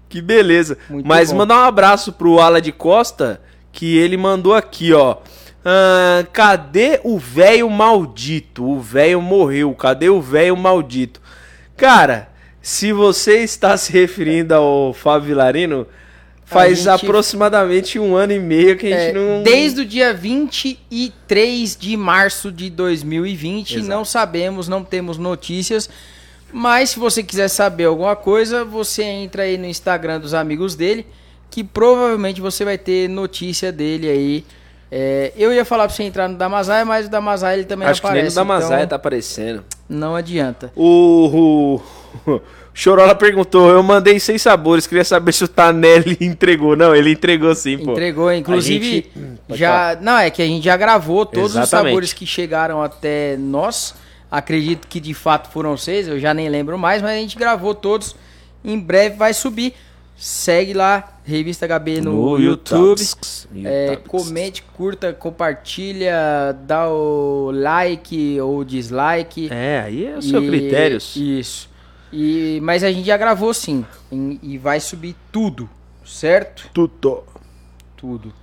Que 0.09 0.21
beleza. 0.21 0.77
Muito 0.89 1.07
Mas 1.07 1.31
bom. 1.31 1.37
mandar 1.37 1.55
um 1.55 1.67
abraço 1.67 2.11
pro 2.11 2.39
Ala 2.39 2.61
de 2.61 2.73
Costa, 2.73 3.41
que 3.71 3.97
ele 3.97 4.17
mandou 4.17 4.53
aqui, 4.53 4.91
ó. 4.91 5.17
Ah, 5.63 6.25
cadê 6.33 6.99
o 7.03 7.17
velho 7.17 7.69
maldito? 7.69 8.65
O 8.65 8.79
velho 8.79 9.21
morreu. 9.21 9.73
Cadê 9.73 10.09
o 10.09 10.21
velho 10.21 10.57
maldito? 10.57 11.21
Cara, 11.77 12.29
se 12.61 12.91
você 12.91 13.37
está 13.37 13.77
se 13.77 13.93
referindo 13.93 14.53
ao 14.53 14.93
Fábio 14.93 15.29
Vilarino, 15.29 15.87
faz 16.51 16.77
gente- 16.79 16.89
aproximadamente 16.89 17.97
um 17.99 18.15
ano 18.15 18.33
e 18.33 18.39
meio 18.39 18.77
que 18.77 18.87
a 18.87 18.89
gente 18.97 19.17
É, 19.17 19.19
não. 19.19 19.43
Desde 19.43 19.81
o 19.81 19.85
dia 19.85 20.13
23 20.13 21.75
de 21.79 21.97
março 21.97 22.51
de 22.51 22.69
2020, 22.69 23.75
Exato. 23.75 23.87
não 23.89 24.03
sabemos, 24.05 24.67
não 24.67 24.83
temos 24.83 25.17
notícias. 25.17 25.89
Mas 26.53 26.91
se 26.91 26.99
você 26.99 27.23
quiser 27.23 27.47
saber 27.47 27.85
alguma 27.85 28.15
coisa, 28.15 28.65
você 28.65 29.03
entra 29.03 29.43
aí 29.43 29.57
no 29.57 29.65
Instagram 29.65 30.19
dos 30.19 30.33
amigos 30.33 30.75
dele, 30.75 31.05
que 31.49 31.63
provavelmente 31.63 32.41
você 32.41 32.65
vai 32.65 32.77
ter 32.77 33.07
notícia 33.09 33.71
dele 33.71 34.09
aí. 34.09 34.45
É, 34.93 35.31
eu 35.37 35.53
ia 35.53 35.63
falar 35.63 35.87
pra 35.87 35.95
você 35.95 36.03
entrar 36.03 36.27
no 36.27 36.35
Damazaia, 36.37 36.83
mas 36.83 37.05
o 37.05 37.09
Damazaia 37.09 37.55
ele 37.55 37.63
também 37.65 37.87
Acho 37.87 38.01
não 38.03 38.09
que 38.09 38.13
nem 38.13 38.19
aparece. 38.23 38.35
no 38.35 38.41
Damazaia 38.41 38.79
então 38.79 38.89
tá 38.89 38.95
aparecendo. 38.97 39.63
Não 39.87 40.15
adianta. 40.15 40.71
O, 40.75 41.79
o 42.27 42.41
Chorola 42.73 43.13
perguntou, 43.13 43.69
eu 43.69 43.83
mandei 43.83 44.19
seis 44.19 44.41
sabores, 44.41 44.87
queria 44.87 45.03
saber 45.03 45.33
se 45.33 45.43
o 45.43 45.47
Tanelli 45.47 46.17
entregou. 46.21 46.75
Não, 46.75 46.95
ele 46.95 47.11
entregou 47.11 47.53
sim, 47.53 47.77
pô. 47.77 47.91
Entregou, 47.91 48.31
inclusive 48.31 48.85
gente- 48.85 49.11
Hum, 49.17 49.35
já, 49.49 49.97
não 50.01 50.17
é 50.17 50.29
que 50.29 50.41
a 50.41 50.45
gente 50.45 50.63
já 50.63 50.77
gravou 50.77 51.25
todos 51.25 51.51
os 51.51 51.57
Exatamente. 51.57 51.87
sabores 51.89 52.13
que 52.13 52.25
chegaram 52.25 52.81
até 52.81 53.35
nós. 53.37 53.93
Acredito 54.29 54.87
que 54.87 55.01
de 55.01 55.13
fato 55.13 55.49
foram 55.51 55.75
seis, 55.75 56.07
eu 56.07 56.17
já 56.17 56.33
nem 56.33 56.47
lembro 56.47 56.77
mais, 56.77 57.01
mas 57.01 57.11
a 57.11 57.15
gente 57.15 57.37
gravou 57.37 57.75
todos. 57.75 58.15
Em 58.63 58.79
breve 58.79 59.17
vai 59.17 59.33
subir. 59.33 59.73
Segue 60.15 60.73
lá, 60.73 61.17
Revista 61.25 61.65
HB 61.67 61.99
no, 62.01 62.37
YouTube. 62.39 63.01
É, 63.65 63.97
comente, 64.07 64.61
curta, 64.77 65.11
compartilha, 65.11 66.55
dá 66.65 66.87
o 66.87 67.49
like 67.51 68.39
ou 68.39 68.63
dislike. 68.63 69.49
É, 69.51 69.81
aí 69.83 70.05
é 70.05 70.17
o 70.17 70.21
seu 70.21 70.43
E- 70.43 70.47
critério. 70.47 70.97
Isso. 70.97 71.70
E, 72.11 72.59
mas 72.61 72.83
a 72.83 72.91
gente 72.91 73.05
já 73.05 73.17
gravou 73.17 73.53
sim. 73.53 73.85
E, 74.11 74.39
e 74.43 74.57
vai 74.57 74.79
subir 74.79 75.15
tudo, 75.31 75.69
certo? 76.05 76.69
Tudo. 76.73 77.23
Tudo. 77.95 78.33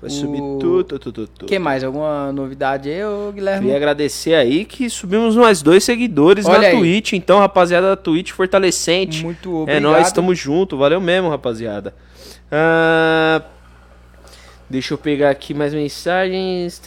Vai 0.00 0.10
subir 0.10 0.40
O- 0.40 0.58
tudo, 0.60 0.98
tudo, 0.98 1.26
tudo. 1.26 1.46
que 1.48 1.58
mais? 1.58 1.82
Alguma 1.82 2.30
novidade 2.32 2.88
aí, 2.88 3.04
ô 3.04 3.32
Guilherme? 3.32 3.62
Queria 3.62 3.76
agradecer 3.76 4.34
aí 4.34 4.64
que 4.64 4.88
subimos 4.88 5.34
mais 5.34 5.60
dois 5.60 5.82
seguidores 5.82 6.46
Olha 6.46 6.58
na 6.60 6.66
aí. 6.68 6.76
Twitch. 6.76 7.14
Então, 7.14 7.38
rapaziada 7.40 7.88
da 7.88 7.96
Twitch, 7.96 8.30
fortalecente. 8.30 9.24
Muito 9.24 9.48
É 9.50 9.52
obrigado. 9.62 9.82
nóis, 9.82 10.12
tamo 10.12 10.32
junto. 10.36 10.76
Valeu 10.76 11.00
mesmo, 11.00 11.28
rapaziada. 11.28 11.94
Ah, 12.50 13.42
deixa 14.70 14.94
eu 14.94 14.98
pegar 14.98 15.30
aqui 15.30 15.52
mais 15.52 15.74
mensagens. 15.74 16.80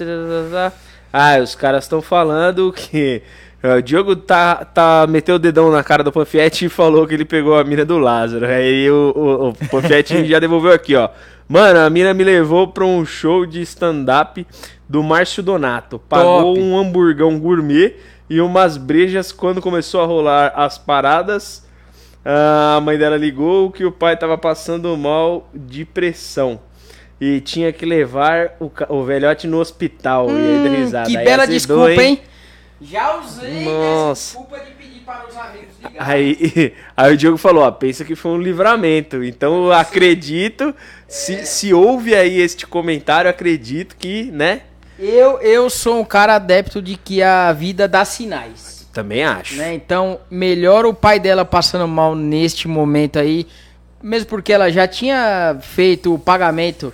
Ah, 1.11 1.37
os 1.43 1.53
caras 1.55 1.83
estão 1.83 2.01
falando 2.01 2.71
que. 2.71 3.21
Ah, 3.63 3.75
O 3.77 3.81
Diogo 3.81 4.15
tá, 4.15 4.65
tá, 4.65 5.05
meteu 5.07 5.35
o 5.35 5.39
dedão 5.39 5.71
na 5.71 5.83
cara 5.83 6.03
do 6.03 6.11
Panfiete 6.11 6.65
e 6.65 6.69
falou 6.69 7.05
que 7.07 7.13
ele 7.13 7.25
pegou 7.25 7.55
a 7.57 7.63
mina 7.63 7.85
do 7.85 7.97
Lázaro. 7.97 8.45
Aí 8.45 8.89
o, 8.89 9.13
o, 9.15 9.49
o 9.49 9.53
Panfiete 9.69 10.23
já 10.27 10.39
devolveu 10.39 10.71
aqui, 10.71 10.95
ó. 10.95 11.09
Mano, 11.47 11.79
a 11.79 11.89
mina 11.89 12.13
me 12.13 12.23
levou 12.23 12.67
pra 12.69 12.85
um 12.85 13.05
show 13.05 13.45
de 13.45 13.61
stand-up 13.61 14.45
do 14.87 15.03
Márcio 15.03 15.43
Donato. 15.43 15.99
Pagou 15.99 16.53
Top. 16.55 16.59
um 16.61 16.77
hamburgão 16.79 17.37
gourmet 17.37 17.95
e 18.29 18.39
umas 18.39 18.77
brejas 18.77 19.31
quando 19.33 19.61
começou 19.61 19.99
a 20.01 20.05
rolar 20.05 20.53
as 20.55 20.77
paradas. 20.77 21.65
Ah, 22.23 22.75
A 22.77 22.81
mãe 22.81 22.97
dela 22.97 23.17
ligou 23.17 23.69
que 23.71 23.83
o 23.83 23.91
pai 23.91 24.15
tava 24.15 24.37
passando 24.37 24.95
mal 24.95 25.49
de 25.53 25.83
pressão. 25.83 26.59
E 27.19 27.39
tinha 27.41 27.71
que 27.73 27.85
levar 27.85 28.51
o, 28.59 28.71
o 28.89 29.03
velhote 29.03 29.45
no 29.45 29.59
hospital. 29.59 30.27
e 30.29 30.31
aí 30.31 30.37
Hum, 30.69 30.75
risada. 30.75 31.09
que 31.09 31.17
Aí 31.17 31.25
bela 31.25 31.45
desculpa, 31.45 31.91
hein? 32.01 32.19
Já 32.81 33.19
usei 33.19 33.63
Nossa. 33.65 34.11
essa 34.11 34.39
desculpa 34.39 34.59
de 34.65 34.71
pedir 34.71 35.01
para 35.01 35.27
os 35.27 35.37
amigos 35.37 35.75
ligar. 35.83 36.09
Aí, 36.09 36.73
aí 36.97 37.13
o 37.13 37.17
Diogo 37.17 37.37
falou, 37.37 37.63
ó, 37.63 37.71
pensa 37.71 38.03
que 38.03 38.15
foi 38.15 38.31
um 38.31 38.41
livramento. 38.41 39.23
Então 39.23 39.65
eu 39.65 39.71
acredito, 39.73 40.73
se, 41.07 41.45
se 41.45 41.73
houve 41.73 42.15
aí 42.15 42.39
este 42.39 42.65
comentário, 42.65 43.29
acredito 43.29 43.95
que, 43.95 44.31
né? 44.31 44.61
Eu, 44.97 45.39
eu 45.41 45.69
sou 45.69 45.99
um 45.99 46.05
cara 46.05 46.35
adepto 46.35 46.81
de 46.81 46.95
que 46.95 47.21
a 47.21 47.53
vida 47.53 47.87
dá 47.87 48.03
sinais. 48.03 48.87
Também 48.91 49.23
acho. 49.23 49.55
Né? 49.55 49.73
Então, 49.73 50.19
melhor 50.29 50.85
o 50.85 50.93
pai 50.93 51.19
dela 51.19 51.45
passando 51.45 51.87
mal 51.87 52.13
neste 52.13 52.67
momento 52.67 53.17
aí, 53.17 53.47
mesmo 54.01 54.27
porque 54.27 54.51
ela 54.51 54.69
já 54.69 54.87
tinha 54.87 55.57
feito 55.61 56.13
o 56.13 56.19
pagamento 56.19 56.93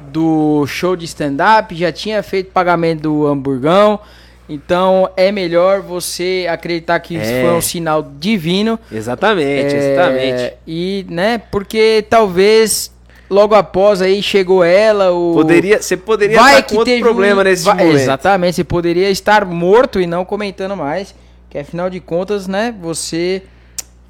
do 0.00 0.66
show 0.66 0.96
de 0.96 1.04
stand-up, 1.04 1.74
já 1.74 1.92
tinha 1.92 2.22
feito 2.22 2.48
o 2.48 2.52
pagamento 2.52 3.02
do 3.02 3.26
hamburgão. 3.26 4.00
Então, 4.48 5.08
é 5.16 5.32
melhor 5.32 5.80
você 5.80 6.46
acreditar 6.50 7.00
que 7.00 7.14
isso 7.14 7.30
É. 7.30 7.42
foi 7.42 7.50
um 7.52 7.60
sinal 7.62 8.02
divino. 8.02 8.78
Exatamente, 8.92 9.74
É, 9.74 9.92
exatamente. 9.92 10.52
E, 10.66 11.06
né, 11.08 11.38
porque 11.50 12.04
talvez 12.10 12.92
logo 13.30 13.54
após 13.54 14.02
aí 14.02 14.22
chegou 14.22 14.62
ela, 14.62 15.12
o. 15.12 15.32
Poderia, 15.34 15.80
você 15.80 15.96
poderia 15.96 16.38
vai 16.38 16.56
estar 16.60 16.68
com 16.68 16.76
outro 16.76 16.98
problema 17.00 17.40
um- 17.40 17.44
nesse 17.44 17.64
vai- 17.64 17.76
momento. 17.76 17.96
Exatamente, 17.96 18.56
você 18.56 18.64
poderia 18.64 19.08
estar 19.10 19.44
morto 19.46 19.98
e 19.98 20.06
não 20.06 20.24
comentando 20.26 20.76
mais. 20.76 21.14
Que 21.48 21.58
afinal 21.58 21.88
de 21.88 22.00
contas, 22.00 22.46
né, 22.46 22.74
você 22.82 23.42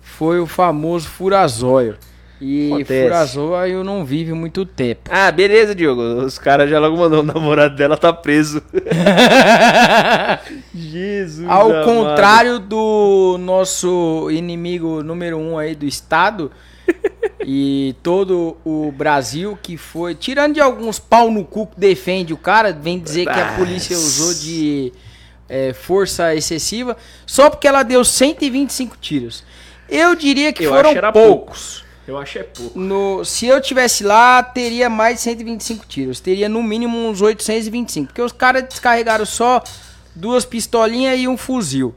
foi 0.02 0.40
o 0.40 0.46
famoso 0.46 1.06
furazóio. 1.08 1.96
E 2.40 2.72
Acontece. 2.72 3.04
furazóio 3.04 3.84
não 3.84 4.04
vive 4.04 4.32
muito 4.32 4.66
tempo. 4.66 5.10
Ah, 5.12 5.30
beleza, 5.30 5.74
Diogo. 5.74 6.02
Os 6.02 6.38
caras 6.38 6.68
já 6.68 6.78
logo 6.78 6.96
mandou 6.96 7.20
o 7.20 7.22
namorado 7.22 7.76
dela 7.76 7.96
tá 7.96 8.12
preso. 8.12 8.60
Jesus. 10.74 11.48
Ao 11.48 11.70
amado. 11.70 11.84
contrário 11.84 12.58
do 12.58 13.36
nosso 13.38 14.28
inimigo 14.30 15.02
número 15.02 15.38
um 15.38 15.56
aí 15.56 15.74
do 15.74 15.86
estado 15.86 16.50
e 17.46 17.94
todo 18.02 18.56
o 18.64 18.92
Brasil 18.92 19.56
que 19.62 19.76
foi, 19.76 20.14
tirando 20.14 20.54
de 20.54 20.60
alguns 20.60 20.98
pau 20.98 21.30
no 21.30 21.44
cu 21.44 21.68
que 21.68 21.78
defende 21.78 22.34
o 22.34 22.36
cara, 22.36 22.72
vem 22.72 22.98
dizer 22.98 23.24
que 23.24 23.40
a 23.40 23.54
polícia 23.56 23.96
usou 23.96 24.34
de 24.34 24.92
é, 25.48 25.72
força 25.72 26.34
excessiva, 26.34 26.96
só 27.24 27.48
porque 27.48 27.68
ela 27.68 27.82
deu 27.82 28.04
125 28.04 28.96
tiros. 29.00 29.44
Eu 29.88 30.14
diria 30.14 30.52
que 30.52 30.64
Eu 30.64 30.70
foram 30.70 30.92
poucos. 31.12 31.83
Eu 32.06 32.18
acho 32.18 32.38
é 32.38 32.42
pouco. 32.42 32.78
No, 32.78 33.24
se 33.24 33.46
eu 33.46 33.60
tivesse 33.60 34.04
lá, 34.04 34.42
teria 34.42 34.90
mais 34.90 35.16
de 35.16 35.22
125 35.22 35.86
tiros. 35.86 36.20
Teria 36.20 36.48
no 36.48 36.62
mínimo 36.62 36.98
uns 36.98 37.22
825. 37.22 38.08
Porque 38.08 38.20
os 38.22 38.32
caras 38.32 38.64
descarregaram 38.64 39.24
só 39.24 39.62
duas 40.14 40.44
pistolinhas 40.44 41.18
e 41.18 41.26
um 41.26 41.36
fuzil. 41.36 41.94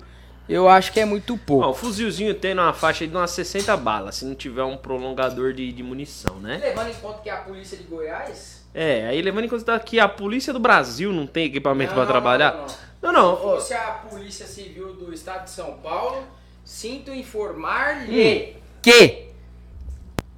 Eu 0.47 0.69
acho 0.69 0.93
que 0.93 0.99
é 1.01 1.05
muito 1.05 1.37
pouco. 1.37 1.65
Ó, 1.65 1.71
o 1.71 1.73
fuzilzinho 1.73 2.33
tem 2.33 2.53
uma 2.53 2.71
faixa 2.71 3.05
de 3.05 3.13
umas 3.13 3.31
60 3.31 3.75
balas, 3.75 4.15
se 4.15 4.25
não 4.25 4.33
tiver 4.33 4.63
um 4.63 4.77
prolongador 4.77 5.51
de, 5.51 5.73
de 5.73 5.83
munição, 5.83 6.39
né? 6.39 6.57
Levando 6.61 6.89
em 6.89 6.93
conta 6.93 7.19
que 7.21 7.29
é 7.29 7.33
a 7.33 7.37
polícia 7.37 7.77
de 7.77 7.83
Goiás. 7.83 8.65
É, 8.73 9.07
aí 9.07 9.21
levando 9.21 9.43
em 9.43 9.49
conta 9.49 9.77
que 9.79 9.99
a 9.99 10.07
polícia 10.07 10.53
do 10.53 10.59
Brasil 10.59 11.11
não 11.11 11.27
tem 11.27 11.45
equipamento 11.47 11.93
pra 11.93 12.05
trabalhar. 12.05 12.65
Não, 13.01 13.11
não. 13.11 13.35
Se 13.35 13.41
ó, 13.43 13.55
fosse 13.55 13.73
a 13.73 13.91
Polícia 14.09 14.45
Civil 14.45 14.93
do 14.93 15.13
Estado 15.13 15.43
de 15.43 15.49
São 15.49 15.73
Paulo, 15.83 16.23
sinto 16.63 17.11
informar-lhe 17.11 18.55
Hum. 18.55 18.59
que 18.81 19.27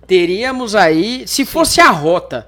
teríamos 0.09 0.73
aí, 0.75 1.23
se 1.27 1.45
fosse 1.45 1.79
a 1.79 1.89
rota, 1.91 2.47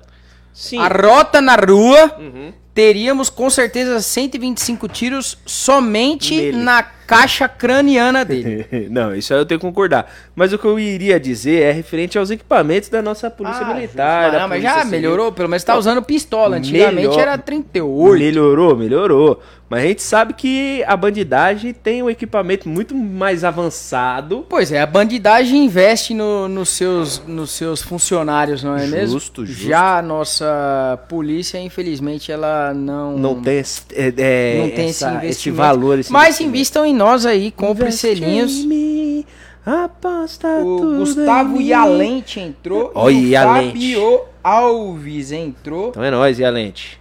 sim. 0.52 0.80
a 0.80 0.88
rota 0.88 1.40
na 1.40 1.56
rua, 1.56 2.16
Uhum. 2.20 2.52
teríamos 2.74 3.30
com 3.30 3.50
certeza 3.50 4.02
125 4.02 4.88
tiros 4.90 5.38
somente 5.46 6.36
Nele. 6.36 6.58
na 6.58 6.84
caixa 7.16 7.48
craniana 7.48 8.24
dele. 8.24 8.66
Não, 8.90 9.14
isso 9.16 9.34
aí 9.34 9.40
eu 9.40 9.46
tenho 9.46 9.60
que 9.60 9.66
concordar. 9.66 10.12
Mas 10.36 10.54
o 10.54 10.58
que 10.58 10.66
eu 10.66 10.80
iria 10.80 11.20
dizer 11.20 11.62
é 11.64 11.72
referente 11.72 12.18
aos 12.18 12.30
equipamentos 12.32 12.90
da 12.90 13.02
nossa 13.02 13.30
polícia 13.30 13.66
Ah, 13.66 13.74
militar. 13.74 14.24
justo. 14.26 14.40
Não, 14.42 14.48
mas 14.48 14.64
já 14.64 14.74
civil. 14.78 14.90
melhorou, 14.92 15.32
pelo 15.32 15.50
menos 15.50 15.64
tá 15.64 15.76
usando 15.78 16.02
pistola. 16.02 16.58
Antigamente 16.58 16.96
Melhor- 16.96 17.20
era 17.20 17.38
38. 17.38 18.20
Melhorou, 18.20 18.76
melhorou. 18.78 19.42
Mas 19.70 19.84
a 19.84 19.88
gente 19.88 20.02
sabe 20.04 20.34
que 20.34 20.84
a 20.86 20.98
bandidagem 20.98 21.74
tem 21.74 22.04
um 22.04 22.10
equipamento 22.10 22.68
muito 22.68 22.94
mais 22.94 23.46
avançado. 23.46 24.46
Pois 24.50 24.70
é, 24.70 24.82
a 24.82 24.86
bandidagem 24.86 25.64
investe 25.64 26.14
no- 26.14 26.50
nos, 26.50 26.70
seus, 26.70 27.22
nos 27.26 27.52
seus 27.52 27.82
funcionários, 27.82 28.64
não 28.64 28.76
é 28.76 28.86
mesmo? 28.86 29.14
Justo, 29.18 29.46
justo. 29.46 29.64
Já 29.64 30.00
a 30.00 30.02
nossa 30.02 31.00
polícia, 31.08 31.58
infelizmente, 31.58 32.32
ela 32.34 32.74
não, 32.74 33.18
Não 33.18 33.42
tem, 33.42 33.60
esse- 33.60 33.84
é, 33.94 34.14
é, 34.18 34.58
não 34.62 34.70
tem 34.72 34.90
essa- 34.90 35.06
esse 35.08 35.16
investimento. 35.16 35.26
esse 35.28 35.52
valor. 35.52 36.00
Esse 36.00 36.12
Mas 36.12 36.42
invistam 36.42 36.86
em 36.86 36.94
nós 37.02 37.26
aí, 37.26 37.52
compre 37.52 37.84
Investe 37.88 38.00
selinhos. 38.02 38.52
em 38.52 38.68
mim, 38.68 39.26
aposta 39.66 40.48
O 40.64 40.78
tudo 40.78 40.98
Gustavo. 41.00 41.60
Ialente 41.60 42.40
entrou. 42.40 42.92
Olha, 42.94 43.14
e 43.14 43.26
o 43.26 43.28
Ialente. 43.30 43.72
Fabio 43.72 44.22
Alves 44.44 45.32
entrou. 45.32 45.90
Então 45.90 46.04
é 46.04 46.12
nóis, 46.12 46.38
Ialente. 46.40 47.00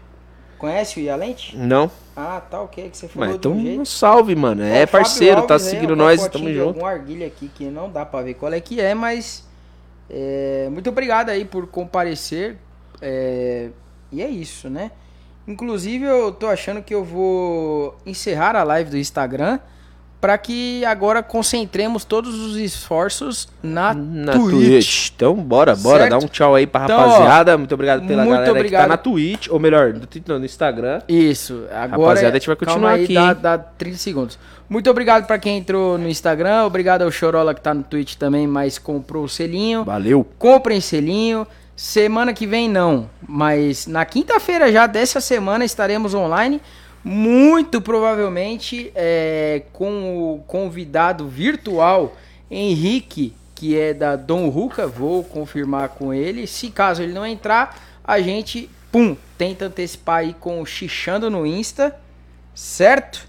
Conhece 0.58 1.00
o 1.00 1.02
Ialente? 1.02 1.56
Não? 1.56 1.90
Ah, 2.16 2.40
tá 2.40 2.60
ok, 2.60 2.90
que 2.90 2.96
você 2.96 3.08
falou 3.08 3.28
Mas 3.28 3.36
então, 3.36 3.52
do 3.56 3.62
jeito. 3.62 3.80
um 3.80 3.84
salve, 3.84 4.34
mano. 4.34 4.62
É 4.62 4.86
Fábio 4.86 4.88
parceiro, 5.04 5.42
tá 5.42 5.54
Alves 5.54 5.66
aí, 5.68 5.72
seguindo 5.74 5.96
nós, 5.96 6.28
tamo 6.28 6.52
junto. 6.52 6.68
algum 6.68 6.84
arguilha 6.86 7.26
aqui 7.26 7.48
que 7.54 7.64
não 7.64 7.90
dá 7.90 8.04
pra 8.04 8.20
ver 8.22 8.34
qual 8.34 8.52
é 8.52 8.60
que 8.60 8.78
é, 8.80 8.94
mas 8.94 9.46
é, 10.08 10.68
muito 10.70 10.90
obrigado 10.90 11.30
aí 11.30 11.44
por 11.44 11.66
comparecer. 11.66 12.56
é, 13.00 13.68
e 14.12 14.20
é 14.22 14.28
isso, 14.28 14.68
né? 14.68 14.90
Inclusive 15.48 16.04
eu 16.04 16.30
tô 16.32 16.46
achando 16.46 16.82
que 16.82 16.94
eu 16.94 17.02
vou 17.04 17.96
encerrar 18.04 18.54
a 18.56 18.62
live 18.62 18.90
do 18.90 18.98
Instagram 18.98 19.58
para 20.20 20.37
que 20.37 20.85
agora 20.85 21.22
concentremos 21.22 22.04
todos 22.04 22.35
os 22.38 22.56
esforços 22.56 23.48
na, 23.62 23.94
Na 23.94 24.33
Twitch. 24.33 24.50
Twitch. 24.50 25.11
Então, 25.16 25.35
bora, 25.35 25.74
bora. 25.74 26.00
Certo? 26.00 26.11
Dá 26.11 26.18
um 26.18 26.28
tchau 26.28 26.54
aí 26.54 26.66
pra 26.66 26.85
Então, 26.85 26.98
rapaziada. 26.98 27.56
muito 27.56 27.72
obrigado 27.72 28.06
pela 28.06 28.22
muito 28.22 28.30
galera 28.35 28.52
que 28.52 28.59
obrigado. 28.59 28.83
tá 28.83 28.88
na 28.88 28.96
Twitch. 28.98 29.48
Ou 29.48 29.59
melhor, 29.59 29.94
no, 29.94 30.38
no 30.38 30.44
Instagram. 30.44 31.00
Isso, 31.09 31.64
agora. 31.72 32.09
Rapaziada, 32.09 32.37
a 32.37 32.38
gente 32.38 32.46
vai 32.46 32.56
continuar 32.56 32.90
aí, 32.90 33.04
aqui, 33.04 33.14
Dá, 33.14 33.33
dá 33.33 33.59
30 33.59 33.96
segundos. 33.96 34.38
Muito 34.68 34.90
obrigado 34.90 35.26
pra 35.26 35.38
quem 35.38 35.59
entrou 35.59 35.96
no 35.96 36.09
Instagram. 36.09 36.64
Obrigado 36.64 37.02
ao 37.02 37.11
Chorola 37.11 37.54
que 37.54 37.61
tá 37.61 37.72
no 37.72 37.83
Twitch 37.83 38.14
também, 38.16 38.46
mas 38.46 38.78
comprou 38.78 39.24
o 39.24 39.28
selinho. 39.28 39.85
Valeu. 39.85 40.24
Comprem 40.38 40.80
selinho. 40.80 41.46
Semana 41.74 42.35
que 42.35 42.46
vem 42.46 42.68
não, 42.68 43.09
mas 43.26 43.87
na 43.87 44.04
quinta-feira 44.04 44.70
já 44.70 44.87
dessa 44.87 45.18
semana 45.18 45.64
estaremos 45.64 46.12
online. 46.12 46.61
Muito 47.02 47.80
provavelmente 47.80 48.92
é, 48.94 49.62
com 49.72 50.34
o 50.34 50.38
convidado 50.46 51.26
virtual 51.26 52.14
Henrique, 52.50 53.34
que 53.54 53.78
é 53.78 53.94
da 53.94 54.16
Dom 54.16 54.48
Ruca. 54.48 54.86
Vou 54.86 55.24
confirmar 55.24 55.90
com 55.90 56.12
ele. 56.12 56.46
Se 56.46 56.70
caso 56.70 57.02
ele 57.02 57.12
não 57.12 57.26
entrar, 57.26 57.78
a 58.04 58.20
gente, 58.20 58.68
pum, 58.92 59.16
tenta 59.38 59.66
antecipar 59.66 60.18
aí 60.18 60.34
com 60.34 60.60
o 60.60 60.66
Xixando 60.66 61.30
no 61.30 61.46
Insta, 61.46 61.96
certo? 62.54 63.28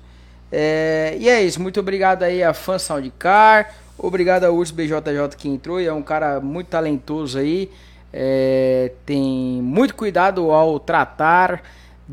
É, 0.52 1.16
e 1.18 1.30
é 1.30 1.42
isso, 1.42 1.62
muito 1.62 1.80
obrigado 1.80 2.24
aí 2.24 2.44
a 2.44 2.54
Fan 2.54 2.78
Soundcar, 2.78 3.74
obrigado 3.98 4.44
ao 4.44 4.54
Urso 4.54 4.74
BJJ 4.74 5.38
que 5.38 5.48
entrou, 5.48 5.80
e 5.80 5.86
é 5.86 5.94
um 5.94 6.02
cara 6.02 6.42
muito 6.42 6.68
talentoso 6.68 7.40
aí, 7.40 7.72
é, 8.12 8.92
tem 9.06 9.62
muito 9.62 9.96
cuidado 9.96 10.52
ao 10.52 10.78
tratar 10.78 11.64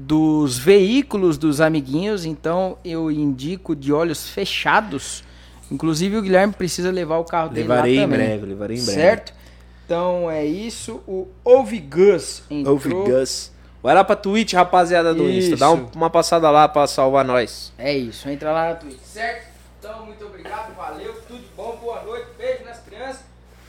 dos 0.06 0.58
veículos 0.58 1.36
dos 1.36 1.60
amiguinhos, 1.60 2.24
então 2.24 2.78
eu 2.84 3.10
indico 3.10 3.74
de 3.74 3.92
olhos 3.92 4.28
fechados, 4.30 5.24
inclusive 5.70 6.16
o 6.16 6.22
Guilherme 6.22 6.52
precisa 6.52 6.90
levar 6.90 7.18
o 7.18 7.24
carro 7.24 7.48
dele 7.48 7.66
Levarei 7.68 7.96
lá 7.96 8.02
em 8.02 8.04
também, 8.04 8.18
breve, 8.26 8.46
levarei 8.46 8.76
em 8.76 8.84
breve. 8.84 9.00
certo? 9.00 9.32
Então 9.84 10.30
é 10.30 10.44
isso, 10.44 11.00
o 11.06 11.26
Ovigus 11.44 12.42
entrou, 12.50 12.74
Ouve 12.74 12.90
Gus. 12.90 13.50
Vai 13.82 13.94
lá 13.94 14.04
pra 14.04 14.16
Twitch, 14.16 14.52
rapaziada 14.52 15.14
do 15.14 15.28
Insta. 15.30 15.56
Dá 15.56 15.70
um- 15.70 15.84
Isso. 15.84 15.90
uma 15.94 16.10
passada 16.10 16.50
lá 16.50 16.68
pra 16.68 16.86
salvar 16.86 17.24
nós. 17.24 17.72
É 17.78 17.96
isso, 17.96 18.28
entra 18.28 18.52
lá 18.52 18.68
na 18.70 18.74
Twitch, 18.74 18.98
certo? 19.02 19.48
Então, 19.78 20.04
muito 20.04 20.24
obrigado, 20.26 20.74
valeu, 20.76 21.14
tudo 21.26 21.38
de 21.40 21.48
bom, 21.56 21.76
boa 21.80 22.02
noite, 22.02 22.26
beijo 22.36 22.64
nas 22.64 22.78
crianças, 22.80 23.20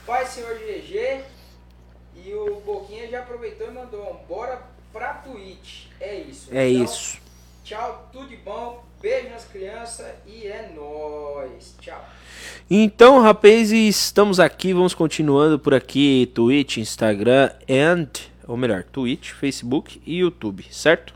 Pai 0.06 0.26
Senhor 0.26 0.56
GG. 0.58 1.22
E 2.26 2.34
o 2.34 2.62
Boquinha 2.66 3.08
já 3.08 3.20
aproveitou 3.20 3.68
e 3.68 3.72
mandou 3.72 4.02
um 4.12 4.28
bora 4.28 4.60
pra 4.92 5.14
Twitch. 5.14 5.86
É 6.00 6.16
isso. 6.16 6.50
É 6.52 6.70
Então, 6.70 6.86
isso. 6.86 7.18
Tchau, 7.64 8.10
tudo 8.12 8.28
de 8.28 8.38
bom, 8.38 8.84
beijo 9.02 9.30
nas 9.30 9.46
crianças 9.46 10.08
e 10.26 10.48
é 10.48 10.72
nóis. 10.76 11.76
Tchau. 11.80 12.04
Então, 12.70 13.22
rapazes, 13.22 13.96
estamos 13.96 14.40
aqui, 14.40 14.74
vamos 14.74 14.94
continuando 14.94 15.60
por 15.60 15.74
aqui, 15.74 16.32
Twitch, 16.34 16.78
Instagram, 16.78 17.52
and, 17.70 18.10
ou 18.48 18.56
melhor, 18.58 18.84
Twitch, 18.84 19.32
Facebook 19.32 20.02
e 20.06 20.18
YouTube, 20.20 20.66
certo? 20.72 21.14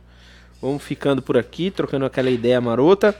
Vamos 0.62 0.84
ficando 0.84 1.22
por 1.22 1.38
aqui, 1.38 1.70
trocando 1.70 2.06
aquela 2.06 2.30
ideia 2.30 2.60
marota. 2.62 3.16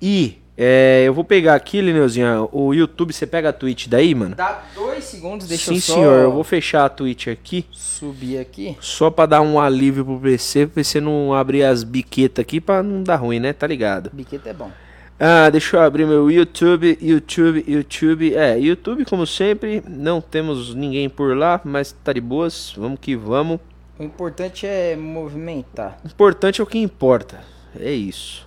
E 0.00 0.41
é, 0.64 1.02
eu 1.04 1.12
vou 1.12 1.24
pegar 1.24 1.54
aqui, 1.54 1.80
Lineuzinho, 1.80 2.48
o 2.52 2.72
YouTube, 2.72 3.12
você 3.12 3.26
pega 3.26 3.48
a 3.48 3.52
Twitch 3.52 3.88
daí, 3.88 4.14
mano? 4.14 4.36
Dá 4.36 4.62
dois 4.72 5.02
segundos, 5.02 5.48
deixa 5.48 5.70
Sim, 5.70 5.74
eu 5.74 5.80
só 5.80 5.94
senhor, 5.94 6.20
eu 6.20 6.30
vou 6.30 6.44
fechar 6.44 6.84
a 6.84 6.88
Twitch 6.88 7.26
aqui, 7.26 7.66
subir 7.72 8.38
aqui. 8.38 8.76
só 8.80 9.10
pra 9.10 9.26
dar 9.26 9.40
um 9.40 9.58
alívio 9.58 10.04
pro 10.04 10.20
PC, 10.20 10.66
pro 10.66 10.76
PC 10.76 11.00
não 11.00 11.34
abrir 11.34 11.64
as 11.64 11.82
biquetas 11.82 12.42
aqui 12.44 12.60
pra 12.60 12.80
não 12.80 13.02
dar 13.02 13.16
ruim, 13.16 13.40
né? 13.40 13.52
Tá 13.52 13.66
ligado? 13.66 14.10
Biqueta 14.12 14.50
é 14.50 14.52
bom. 14.52 14.70
Ah, 15.18 15.50
deixa 15.50 15.76
eu 15.76 15.80
abrir 15.80 16.06
meu 16.06 16.30
YouTube, 16.30 16.96
YouTube, 17.00 17.64
YouTube. 17.66 18.34
É, 18.34 18.58
YouTube, 18.58 19.04
como 19.04 19.26
sempre, 19.26 19.82
não 19.88 20.20
temos 20.20 20.74
ninguém 20.76 21.08
por 21.08 21.36
lá, 21.36 21.60
mas 21.64 21.90
tá 21.90 22.12
de 22.12 22.20
boas, 22.20 22.72
vamos 22.76 23.00
que 23.00 23.16
vamos. 23.16 23.58
O 23.98 24.04
importante 24.04 24.64
é 24.64 24.94
movimentar. 24.96 25.98
O 26.04 26.06
importante 26.06 26.60
é 26.60 26.64
o 26.64 26.66
que 26.66 26.78
importa, 26.78 27.40
é 27.78 27.90
isso. 27.90 28.46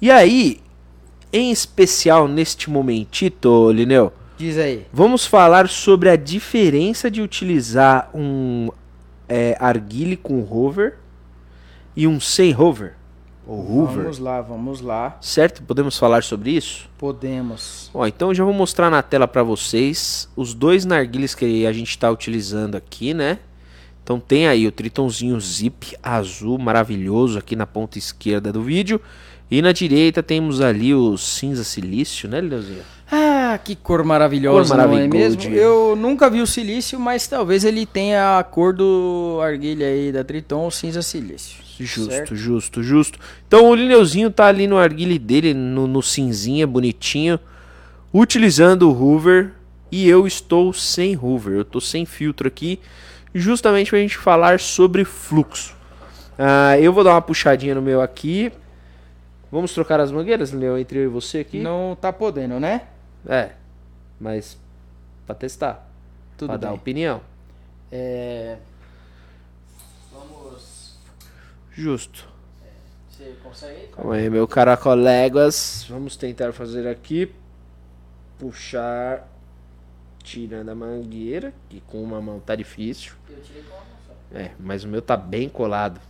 E 0.00 0.10
aí, 0.10 0.60
em 1.32 1.50
especial 1.50 2.28
neste 2.28 2.68
momentito, 2.70 3.70
Lineu, 3.72 4.12
Diz 4.36 4.58
aí. 4.58 4.86
vamos 4.92 5.24
falar 5.24 5.68
sobre 5.68 6.08
a 6.10 6.16
diferença 6.16 7.10
de 7.10 7.22
utilizar 7.22 8.10
um 8.14 8.70
é, 9.28 9.56
arguile 9.60 10.16
com 10.16 10.42
hover 10.42 10.98
e 11.96 12.06
um 12.06 12.18
sem 12.20 12.54
hover. 12.58 12.94
Ou 13.44 13.86
Vamos 13.86 14.18
lá, 14.18 14.40
vamos 14.40 14.80
lá. 14.80 15.18
certo? 15.20 15.62
Podemos 15.64 15.98
falar 15.98 16.22
sobre 16.22 16.52
isso? 16.52 16.88
Podemos. 16.96 17.90
Ó, 17.92 18.06
então 18.06 18.28
eu 18.28 18.34
já 18.34 18.44
vou 18.44 18.52
mostrar 18.52 18.88
na 18.88 19.02
tela 19.02 19.26
para 19.26 19.42
vocês 19.42 20.28
os 20.36 20.54
dois 20.54 20.84
narguilhos 20.84 21.34
que 21.34 21.66
a 21.66 21.72
gente 21.72 21.90
está 21.90 22.08
utilizando 22.10 22.76
aqui, 22.76 23.12
né? 23.12 23.38
Então 24.04 24.20
tem 24.20 24.46
aí 24.46 24.66
o 24.66 24.72
Tritonzinho 24.72 25.40
Zip 25.40 25.96
azul 26.02 26.56
maravilhoso 26.58 27.38
aqui 27.38 27.56
na 27.56 27.66
ponta 27.66 27.98
esquerda 27.98 28.52
do 28.52 28.62
vídeo. 28.62 29.00
E 29.52 29.60
na 29.60 29.70
direita 29.70 30.22
temos 30.22 30.62
ali 30.62 30.94
o 30.94 31.14
cinza 31.18 31.62
silício, 31.62 32.26
né, 32.26 32.40
Leozinho? 32.40 32.80
Ah, 33.10 33.60
que 33.62 33.76
cor 33.76 34.02
maravilhosa, 34.02 34.74
Cor 34.74 34.88
não 34.88 34.98
é 34.98 35.06
mesmo? 35.06 35.42
Eu 35.42 35.94
nunca 35.94 36.30
vi 36.30 36.40
o 36.40 36.46
silício, 36.46 36.98
mas 36.98 37.26
talvez 37.26 37.62
ele 37.62 37.84
tenha 37.84 38.38
a 38.38 38.42
cor 38.42 38.72
do 38.72 39.40
arguilha 39.42 39.86
aí 39.86 40.10
da 40.10 40.24
Triton, 40.24 40.70
cinza 40.70 41.02
silício. 41.02 41.58
Justo, 41.78 42.10
certo? 42.10 42.34
justo, 42.34 42.82
justo. 42.82 43.18
Então 43.46 43.68
o 43.68 43.74
Lineuzinho 43.74 44.30
tá 44.30 44.46
ali 44.46 44.66
no 44.66 44.78
arguile 44.78 45.18
dele, 45.18 45.52
no, 45.52 45.86
no 45.86 46.02
cinzinha, 46.02 46.66
bonitinho, 46.66 47.38
utilizando 48.10 48.88
o 48.88 48.98
Hoover. 48.98 49.52
E 49.90 50.08
eu 50.08 50.26
estou 50.26 50.72
sem 50.72 51.14
Hoover, 51.14 51.58
eu 51.58 51.64
tô 51.66 51.78
sem 51.78 52.06
filtro 52.06 52.48
aqui, 52.48 52.80
justamente 53.34 53.90
pra 53.90 53.98
gente 53.98 54.16
falar 54.16 54.58
sobre 54.58 55.04
fluxo. 55.04 55.76
Ah, 56.38 56.78
eu 56.80 56.90
vou 56.90 57.04
dar 57.04 57.10
uma 57.10 57.20
puxadinha 57.20 57.74
no 57.74 57.82
meu 57.82 58.00
aqui. 58.00 58.50
Vamos 59.52 59.74
trocar 59.74 60.00
as 60.00 60.10
mangueiras, 60.10 60.50
Leo, 60.50 60.78
entre 60.78 60.98
eu 60.98 61.04
e 61.04 61.08
você 61.08 61.40
aqui? 61.40 61.60
Não 61.60 61.94
tá 61.94 62.10
podendo, 62.10 62.58
né? 62.58 62.88
É, 63.28 63.50
mas 64.18 64.58
pra 65.26 65.34
testar, 65.34 65.86
Tudo 66.38 66.48
pra 66.48 66.56
dar 66.56 66.68
bem. 66.68 66.76
opinião. 66.78 67.20
É... 67.90 68.56
Vamos... 70.10 70.98
Justo. 71.70 72.26
Você 73.10 73.36
consegue? 73.42 73.88
Calma 73.88 74.14
aí, 74.14 74.30
meu 74.30 74.48
cara 74.48 74.74
colegas. 74.74 75.84
Vamos 75.86 76.16
tentar 76.16 76.54
fazer 76.54 76.88
aqui. 76.88 77.30
Puxar. 78.38 79.28
Tirando 80.24 80.70
a 80.70 80.74
mangueira. 80.74 81.52
Que 81.68 81.82
com 81.82 82.02
uma 82.02 82.22
mão 82.22 82.40
tá 82.40 82.54
difícil. 82.54 83.12
Eu 83.28 83.40
tirei 83.42 83.62
com 83.62 83.74
a 83.74 83.78
mão 83.78 83.86
só. 84.06 84.38
É, 84.38 84.52
mas 84.58 84.82
o 84.82 84.88
meu 84.88 85.02
tá 85.02 85.14
bem 85.14 85.46
colado. 85.50 86.00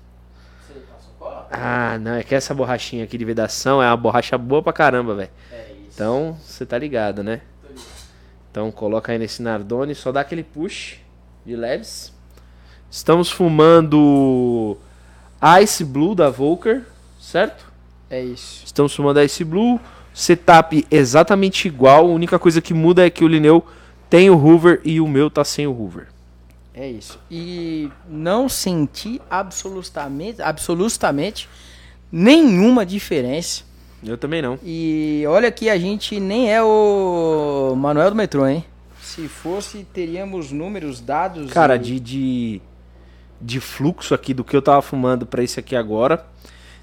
Ah, 1.51 1.99
não. 1.99 2.15
É 2.15 2.23
que 2.23 2.35
essa 2.35 2.55
borrachinha 2.55 3.05
aqui 3.05 3.19
de 3.19 3.25
vedação 3.25 3.83
é 3.83 3.87
uma 3.87 3.97
borracha 3.97 4.39
boa 4.39 4.63
pra 4.63 4.73
caramba, 4.73 5.15
velho. 5.15 5.31
É 5.53 5.73
isso. 5.73 5.91
Então, 5.95 6.37
você 6.43 6.65
tá 6.65 6.79
ligado, 6.79 7.23
né? 7.23 7.43
Tô 7.61 7.69
ligado. 7.69 7.87
Então, 8.51 8.73
coloca 8.73 9.13
aí 9.13 9.19
nesse 9.19 9.43
Nardone. 9.43 9.95
Só 9.95 10.11
dá 10.11 10.21
aquele 10.21 10.43
push 10.43 10.97
de 11.45 11.57
leves. 11.57 12.13
Estamos 12.91 13.31
fumando 13.31 14.77
Ice 15.63 15.85
Blue 15.85 16.15
da 16.15 16.29
Volker, 16.29 16.83
certo? 17.19 17.73
É 18.11 18.23
isso. 18.23 18.63
Estamos 18.65 18.95
fumando 18.95 19.23
Ice 19.23 19.43
Blue. 19.45 19.81
Setup 20.15 20.87
exatamente 20.91 21.67
igual. 21.67 22.07
A 22.07 22.13
única 22.13 22.39
coisa 22.39 22.61
que 22.61 22.75
muda 22.75 23.07
é 23.07 23.11
que 23.11 23.25
o 23.25 23.29
Lineu 23.29 23.67
tem 24.11 24.29
o 24.29 24.37
Hoover 24.37 24.81
e 24.85 25.01
o 25.01 25.09
meu 25.09 25.31
tá 25.31 25.43
sem 25.43 25.67
o 25.67 25.73
Hoover. 25.73 26.09
É 26.75 26.89
isso. 26.89 27.19
E 27.31 27.91
não 28.09 28.49
senti 28.49 29.21
absolutamente, 29.31 30.41
absolutamente 30.41 31.49
nenhuma 32.11 32.85
diferença. 32.87 33.65
Eu 34.05 34.17
também 34.19 34.43
não. 34.43 34.59
E 34.65 35.23
olha 35.29 35.51
que 35.53 35.69
a 35.71 35.79
gente 35.79 36.19
nem 36.19 36.53
é 36.53 36.63
o 36.63 37.75
Manuel 37.77 38.11
do 38.11 38.17
metrô, 38.17 38.47
hein? 38.47 38.65
Se 39.01 39.29
fosse, 39.29 39.85
teríamos 39.93 40.51
números, 40.51 41.01
dados. 41.01 41.53
Cara, 41.53 41.77
e- 41.77 41.79
de, 41.79 42.01
de, 42.01 42.63
de 43.41 43.61
fluxo 43.61 44.15
aqui 44.15 44.33
do 44.35 44.43
que 44.43 44.57
eu 44.57 44.63
tava 44.63 44.81
fumando 44.83 45.27
pra 45.27 45.43
esse 45.43 45.61
aqui 45.61 45.77
agora, 45.77 46.25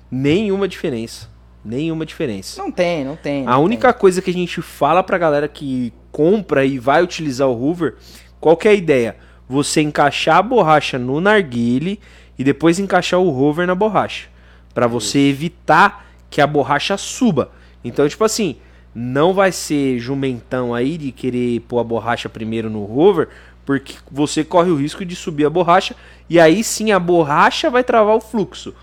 nenhuma 0.10 0.68
diferença. 0.68 1.28
Nenhuma 1.66 2.06
diferença. 2.06 2.62
Não 2.62 2.72
tem, 2.72 3.04
não 3.04 3.16
tem. 3.18 3.46
A 3.46 3.52
não 3.52 3.64
única 3.64 3.92
coisa 3.92 4.22
que 4.22 4.30
a 4.30 4.34
gente 4.34 4.62
fala 4.62 5.04
pra 5.04 5.18
galera 5.18 5.48
que 5.48 5.92
compra 6.12 6.64
e 6.64 6.80
vai 6.80 7.04
utilizar 7.04 7.50
o 7.50 7.54
Hoover, 7.54 7.98
qual 8.40 8.56
que 8.56 8.68
é 8.68 8.72
a 8.72 8.76
ideia? 8.76 9.18
Você 9.50 9.82
encaixar 9.82 10.38
a 10.38 10.44
borracha 10.44 11.00
no 11.00 11.20
narguile 11.20 12.00
e 12.38 12.44
depois 12.44 12.78
encaixar 12.78 13.20
o 13.20 13.32
rover 13.32 13.66
na 13.66 13.74
borracha, 13.74 14.28
Pra 14.74 14.86
você 14.86 15.18
evitar 15.18 16.06
que 16.30 16.40
a 16.40 16.48
borracha 16.48 16.96
suba. 16.96 17.52
Então, 17.84 18.08
tipo 18.08 18.24
assim, 18.24 18.58
não 18.94 19.34
vai 19.34 19.52
ser 19.52 19.98
jumentão 19.98 20.74
aí 20.74 20.98
de 20.98 21.12
querer 21.12 21.62
pôr 21.62 21.80
a 21.80 21.84
borracha 21.84 22.30
primeiro 22.30 22.70
no 22.70 22.86
rover, 22.86 23.30
porque 23.66 23.96
você 24.12 24.44
corre 24.44 24.70
o 24.70 24.76
risco 24.76 25.04
de 25.04 25.16
subir 25.16 25.46
a 25.46 25.50
borracha 25.50 25.96
e 26.30 26.40
aí 26.40 26.64
sim 26.64 26.92
a 26.92 27.00
borracha 27.00 27.70
vai 27.70 27.84
travar 27.84 28.16
o 28.16 28.22
fluxo. 28.22 28.74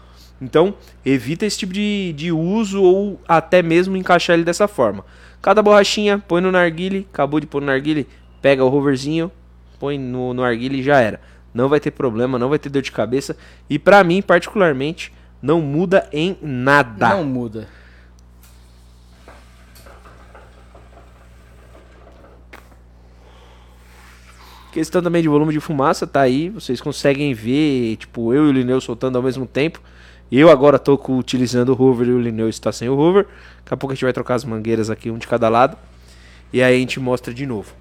Então, 0.40 0.74
evita 1.04 1.46
esse 1.46 1.58
tipo 1.58 1.72
de, 1.72 2.12
de 2.12 2.30
uso 2.30 2.82
ou 2.82 3.20
até 3.26 3.62
mesmo 3.62 3.96
encaixar 3.96 4.34
ele 4.34 4.44
dessa 4.44 4.68
forma. 4.68 5.04
Cada 5.40 5.62
borrachinha, 5.62 6.18
põe 6.18 6.40
no 6.40 6.52
narguile, 6.52 7.06
acabou 7.12 7.40
de 7.40 7.46
pôr 7.46 7.60
no 7.60 7.68
narguile, 7.68 8.06
pega 8.42 8.64
o 8.64 8.68
roverzinho, 8.68 9.30
põe 9.78 9.98
no, 9.98 10.34
no 10.34 10.42
narguile 10.42 10.80
e 10.80 10.82
já 10.82 11.00
era. 11.00 11.20
Não 11.52 11.68
vai 11.68 11.80
ter 11.80 11.90
problema, 11.90 12.38
não 12.38 12.48
vai 12.48 12.58
ter 12.58 12.68
dor 12.68 12.82
de 12.82 12.92
cabeça. 12.92 13.36
E 13.68 13.78
pra 13.78 14.04
mim, 14.04 14.20
particularmente, 14.20 15.12
não 15.40 15.60
muda 15.60 16.08
em 16.12 16.36
nada. 16.42 17.10
Não 17.10 17.24
muda. 17.24 17.68
Questão 24.76 25.00
também 25.00 25.22
de 25.22 25.28
volume 25.28 25.54
de 25.54 25.60
fumaça, 25.60 26.06
tá 26.06 26.20
aí. 26.20 26.50
Vocês 26.50 26.82
conseguem 26.82 27.32
ver, 27.32 27.96
tipo, 27.96 28.34
eu 28.34 28.44
e 28.44 28.48
o 28.50 28.52
Lineu 28.52 28.78
soltando 28.78 29.16
ao 29.16 29.22
mesmo 29.22 29.46
tempo. 29.46 29.80
Eu 30.30 30.50
agora 30.50 30.78
tô 30.78 31.00
utilizando 31.08 31.70
o 31.70 31.82
Hoover 31.82 32.08
e 32.08 32.12
o 32.12 32.20
Lineu 32.20 32.46
está 32.46 32.70
sem 32.70 32.86
o 32.86 32.94
Hoover. 32.94 33.26
Daqui 33.64 33.72
a 33.72 33.76
pouco 33.78 33.92
a 33.92 33.94
gente 33.94 34.04
vai 34.04 34.12
trocar 34.12 34.34
as 34.34 34.44
mangueiras 34.44 34.90
aqui, 34.90 35.10
um 35.10 35.16
de 35.16 35.26
cada 35.26 35.48
lado. 35.48 35.78
E 36.52 36.62
aí 36.62 36.76
a 36.76 36.78
gente 36.78 37.00
mostra 37.00 37.32
de 37.32 37.46
novo. 37.46 37.72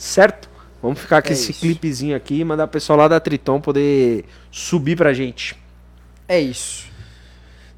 Certo? 0.00 0.48
Vamos 0.82 0.98
ficar 0.98 1.20
com 1.20 1.28
É 1.28 1.32
esse 1.32 1.50
isso. 1.50 1.60
clipezinho 1.60 2.16
aqui 2.16 2.40
e 2.40 2.44
mandar 2.44 2.64
o 2.64 2.68
pessoal 2.68 2.98
lá 2.98 3.06
da 3.06 3.20
Triton 3.20 3.60
poder 3.60 4.24
subir 4.50 4.96
pra 4.96 5.12
gente. 5.12 5.54
É 6.26 6.40
isso. 6.40 6.86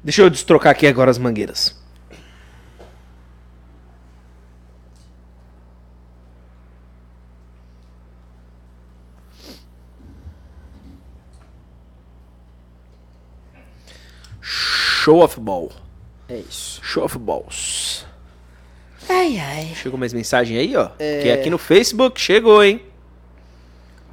Deixa 0.01 0.21
eu 0.21 0.29
destrocar 0.29 0.71
aqui 0.71 0.87
agora 0.87 1.11
as 1.11 1.17
mangueiras. 1.17 1.75
Show 14.41 15.21
of 15.21 15.39
ball. 15.39 15.71
É 16.29 16.37
isso. 16.37 16.79
Show 16.83 17.03
of 17.03 17.17
balls. 17.19 18.02
Ai, 19.09 19.37
ai. 19.39 19.71
Chegou 19.75 19.97
mais 19.99 20.13
mensagem 20.13 20.57
aí, 20.57 20.75
ó. 20.75 20.89
É. 20.99 21.21
Que 21.21 21.31
aqui 21.31 21.49
no 21.49 21.57
Facebook 21.57 22.19
chegou, 22.19 22.63
hein? 22.63 22.81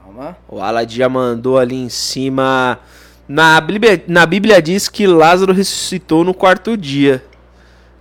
Calma. 0.03 0.37
O 0.49 0.61
Alad 0.61 0.95
já 0.95 1.09
mandou 1.09 1.59
ali 1.59 1.77
em 1.77 1.89
cima. 1.89 2.79
Na 3.29 3.61
Bíblia, 3.61 4.03
na 4.09 4.27
Bíblia 4.27 4.61
diz 4.61 4.89
que 4.89 5.07
Lázaro 5.07 5.53
ressuscitou 5.53 6.25
no 6.25 6.35
quarto 6.35 6.77
dia. 6.77 7.23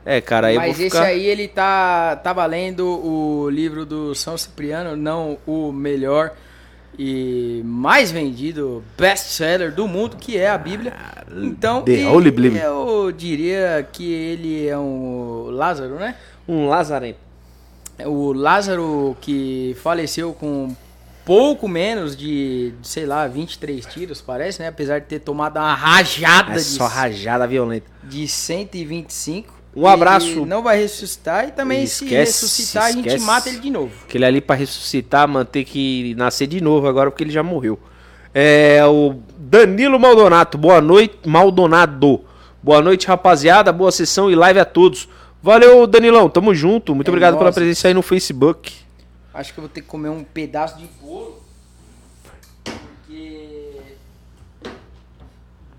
É, 0.06 0.19
cara, 0.19 0.47
aí 0.47 0.56
eu 0.56 0.62
Mas 0.62 0.78
vou 0.78 0.86
esse 0.88 0.95
ficar... 0.95 1.08
aí, 1.08 1.23
ele 1.25 1.47
tá, 1.47 2.15
tava 2.15 2.43
lendo 2.45 2.84
o 2.88 3.47
livro 3.49 3.86
do 3.86 4.15
São 4.15 4.36
Cipriano, 4.38 4.95
não 4.95 5.38
o 5.45 5.71
melhor 5.71 6.32
e 6.97 7.62
mais 7.63 8.12
vendido 8.12 8.84
best-seller 8.97 9.71
do 9.71 9.88
mundo, 9.88 10.17
que 10.17 10.36
é 10.38 10.49
a 10.49 10.58
Bíblia. 10.58 10.93
Então, 11.43 11.84
The 11.84 11.91
e- 11.91 12.06
Holy 12.06 12.32
Bible. 12.32 12.58
eu 12.58 13.12
diria 13.15 13.88
que 13.91 14.12
ele 14.12 14.67
é 14.67 14.78
um 14.78 15.47
Lázaro, 15.52 15.95
né? 15.95 16.15
Um 16.49 16.67
Lazarento. 16.67 17.19
O 18.05 18.33
Lázaro 18.33 19.15
que 19.21 19.75
faleceu 19.83 20.33
com 20.33 20.75
pouco 21.23 21.67
menos 21.67 22.17
de, 22.17 22.73
sei 22.81 23.05
lá, 23.05 23.27
23 23.27 23.85
tiros, 23.85 24.19
parece, 24.19 24.59
né? 24.62 24.69
Apesar 24.69 24.99
de 24.99 25.05
ter 25.05 25.19
tomado 25.19 25.57
uma 25.57 25.75
rajada 25.75 26.53
É 26.53 26.55
de, 26.55 26.62
só 26.62 26.88
rajada 26.88 27.45
violenta. 27.45 27.85
de 28.03 28.27
125. 28.27 29.53
Um 29.75 29.85
abraço. 29.85 30.27
Ele 30.27 30.45
não 30.45 30.63
vai 30.63 30.79
ressuscitar 30.79 31.47
e 31.47 31.51
também 31.51 31.83
Esquece, 31.83 32.07
se 32.07 32.15
ressuscitar 32.15 32.85
a 32.85 32.91
gente 32.91 33.19
mata 33.19 33.47
ele 33.49 33.59
de 33.59 33.69
novo. 33.69 33.93
Aquele 34.07 34.25
ali 34.25 34.41
pra 34.41 34.55
ressuscitar, 34.55 35.27
mano, 35.27 35.45
tem 35.45 35.63
que 35.63 36.15
nascer 36.15 36.47
de 36.47 36.59
novo 36.62 36.88
agora 36.88 37.12
porque 37.12 37.23
ele 37.23 37.31
já 37.31 37.43
morreu. 37.43 37.77
É 38.33 38.83
o 38.85 39.15
Danilo 39.38 39.99
Maldonato. 39.99 40.57
Boa 40.57 40.81
noite, 40.81 41.19
Maldonado. 41.27 42.21
Boa 42.63 42.81
noite, 42.81 43.07
rapaziada. 43.07 43.71
Boa 43.71 43.91
sessão 43.91 44.31
e 44.31 44.35
live 44.35 44.59
a 44.59 44.65
todos. 44.65 45.07
Valeu, 45.41 45.88
Danilão. 45.88 46.30
Tamo 46.30 46.54
junto. 46.54 46.93
Muito 46.93 47.08
É 47.08 47.12
obrigado 47.12 47.34
pela 47.34 47.45
nóis. 47.45 47.56
presença 47.56 47.88
aí 47.88 47.93
no 47.93 48.02
Facebook. 48.02 48.73
Acho 49.34 49.54
que 49.54 49.60
eu 49.60 49.63
vou 49.63 49.69
ter 49.69 49.82
que 49.82 49.88
comer 49.88 50.10
um 50.10 50.23
pedaço 50.23 50.78
de 50.78 50.86
bolo. 51.02 51.41
Porque 52.63 53.71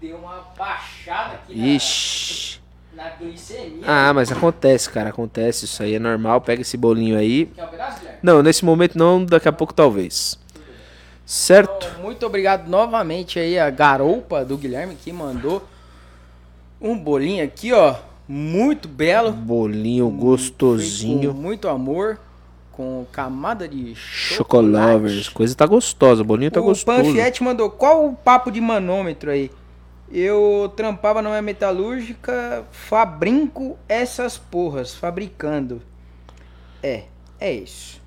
deu 0.01 0.17
uma 0.17 0.47
baixada 0.57 1.35
aqui 1.35 1.55
na, 1.59 1.67
Ixi. 1.67 2.61
na 2.95 3.11
glicemia. 3.11 3.83
Ah, 3.87 4.15
mas 4.15 4.33
acontece, 4.33 4.89
cara. 4.89 5.11
Acontece. 5.11 5.67
Isso 5.67 5.83
aí 5.83 5.95
é 5.95 5.99
normal. 5.99 6.41
Pega 6.41 6.63
esse 6.63 6.77
bolinho 6.77 7.19
aí. 7.19 7.47
Quer 7.47 7.65
um 7.65 7.69
pedaço, 7.69 7.99
Guilherme? 8.01 8.19
Não, 8.23 8.43
nesse 8.43 8.65
momento 8.65 8.97
não. 8.97 9.25
Daqui 9.25 9.49
a 9.49 9.53
pouco 9.53 9.75
talvez. 9.75 10.39
Certo? 11.27 11.87
Então, 11.87 12.03
muito 12.03 12.25
obrigado 12.27 12.67
novamente 12.69 13.39
aí 13.39 13.59
a 13.59 13.69
garoupa 13.71 14.45
do 14.45 14.57
Guilherme 14.57 14.97
que 14.97 15.13
mandou 15.13 15.63
um 16.81 16.99
bolinho 16.99 17.45
aqui, 17.45 17.73
ó. 17.73 17.95
Muito 18.33 18.87
belo. 18.87 19.33
Bolinho 19.33 20.09
gostosinho. 20.09 21.35
Com 21.35 21.41
muito 21.41 21.67
amor. 21.67 22.21
Com 22.71 23.05
camada 23.11 23.67
de 23.67 23.93
Chocolovers. 23.97 25.15
chocolate. 25.15 25.31
Coisa 25.33 25.55
tá 25.57 25.67
gostosa. 25.67 26.23
O 26.23 26.25
bolinho 26.25 26.53
tá 26.53 26.61
o 26.61 26.63
gostoso. 26.63 27.03
Panfiete 27.03 27.43
mandou, 27.43 27.69
qual 27.69 28.07
o 28.07 28.15
papo 28.15 28.53
de 28.53 28.61
manômetro 28.61 29.33
aí? 29.33 29.51
Eu 30.13 30.73
trampava 30.77 31.21
numa 31.21 31.43
metalúrgica, 31.43 32.65
fabrinco 32.71 33.77
essas 33.89 34.39
porras, 34.39 34.95
fabricando. 34.95 35.83
É, 36.81 37.03
é 37.41 37.53
isso. 37.53 38.01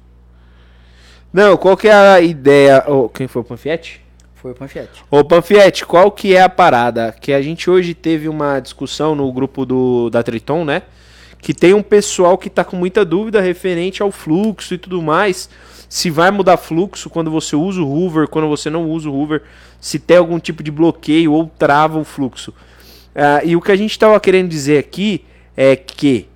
Não, 1.34 1.58
qual 1.58 1.76
que 1.76 1.90
é 1.90 1.94
a 1.94 2.22
ideia? 2.22 2.82
Ô, 2.88 3.10
quem 3.10 3.28
foi 3.28 3.42
o 3.42 3.46
Panfiete? 3.46 4.03
Foi 4.44 4.52
o 4.52 4.56
Panfiete. 4.56 5.06
Ô 5.10 5.24
Panfiete, 5.24 5.86
qual 5.86 6.12
que 6.12 6.36
é 6.36 6.42
a 6.42 6.50
parada? 6.50 7.16
Que 7.18 7.32
a 7.32 7.42
gente 7.42 7.70
hoje 7.70 7.94
teve 7.94 8.28
uma 8.28 8.60
discussão 8.60 9.16
no 9.16 9.32
grupo 9.32 9.66
do, 9.66 10.10
da 10.10 10.22
Triton, 10.22 10.66
né? 10.66 10.82
Que 11.40 11.54
tem 11.54 11.74
um 11.74 11.82
pessoal 11.82 12.38
que 12.38 12.50
tá 12.50 12.62
com 12.62 12.76
muita 12.76 13.06
dúvida 13.06 13.40
referente 13.40 14.04
ao 14.04 14.12
fluxo 14.12 14.74
e 14.74 14.78
tudo 14.78 15.02
mais. 15.02 15.50
Se 15.88 16.10
vai 16.10 16.30
mudar 16.30 16.58
fluxo 16.58 17.10
quando 17.10 17.32
você 17.32 17.56
usa 17.56 17.82
o 17.82 17.90
Hoover, 17.90 18.28
quando 18.28 18.50
você 18.50 18.70
não 18.70 18.90
usa 18.90 19.10
o 19.10 19.14
Hoover. 19.18 19.44
Se 19.80 19.98
tem 19.98 20.18
algum 20.18 20.38
tipo 20.38 20.62
de 20.62 20.72
bloqueio 20.72 21.32
ou 21.32 21.50
trava 21.58 21.98
o 21.98 22.04
fluxo. 22.04 22.54
Ah, 23.16 23.40
e 23.46 23.56
o 23.56 23.62
que 23.62 23.72
a 23.72 23.78
gente 23.78 23.98
tava 23.98 24.20
querendo 24.20 24.50
dizer 24.50 24.78
aqui 24.78 25.24
é 25.56 25.78
que, 25.78 26.28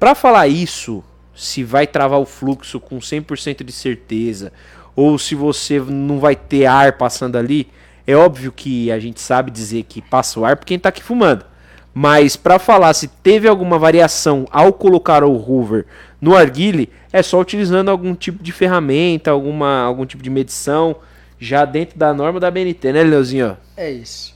para 0.00 0.16
falar 0.16 0.48
isso, 0.48 1.04
se 1.32 1.62
vai 1.62 1.86
travar 1.86 2.18
o 2.18 2.26
fluxo 2.26 2.80
com 2.80 2.98
100% 2.98 3.62
de 3.62 3.72
certeza, 3.72 4.52
ou 4.94 5.18
se 5.18 5.34
você 5.34 5.78
não 5.80 6.18
vai 6.18 6.36
ter 6.36 6.66
ar 6.66 6.92
passando 6.96 7.36
ali, 7.36 7.68
é 8.06 8.14
óbvio 8.14 8.52
que 8.52 8.90
a 8.90 8.98
gente 8.98 9.20
sabe 9.20 9.50
dizer 9.50 9.84
que 9.84 10.02
passa 10.02 10.38
o 10.38 10.44
ar 10.44 10.56
porque 10.56 10.74
quem 10.74 10.78
tá 10.78 10.90
aqui 10.90 11.02
fumando. 11.02 11.44
Mas 11.92 12.36
para 12.36 12.58
falar 12.58 12.92
se 12.92 13.06
teve 13.06 13.48
alguma 13.48 13.78
variação 13.78 14.46
ao 14.50 14.72
colocar 14.72 15.22
o 15.22 15.32
Hoover 15.32 15.86
no 16.20 16.34
arguile, 16.34 16.90
é 17.12 17.22
só 17.22 17.40
utilizando 17.40 17.90
algum 17.90 18.14
tipo 18.14 18.42
de 18.42 18.50
ferramenta, 18.50 19.30
alguma, 19.30 19.82
algum 19.82 20.04
tipo 20.04 20.22
de 20.22 20.30
medição, 20.30 20.96
já 21.38 21.64
dentro 21.64 21.98
da 21.98 22.12
norma 22.12 22.40
da 22.40 22.50
BNT, 22.50 22.92
né, 22.92 23.02
Leozinho? 23.04 23.56
É 23.76 23.90
isso. 23.90 24.34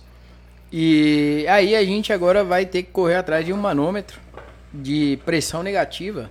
E 0.72 1.47
aí 1.49 1.74
a 1.74 1.85
gente 1.85 2.12
agora 2.12 2.45
vai 2.45 2.66
ter 2.66 2.82
que 2.82 2.91
correr 2.91 3.16
atrás 3.16 3.45
de 3.45 3.53
um 3.53 3.57
manômetro 3.57 4.20
de 4.72 5.18
pressão 5.24 5.62
negativa, 5.62 6.30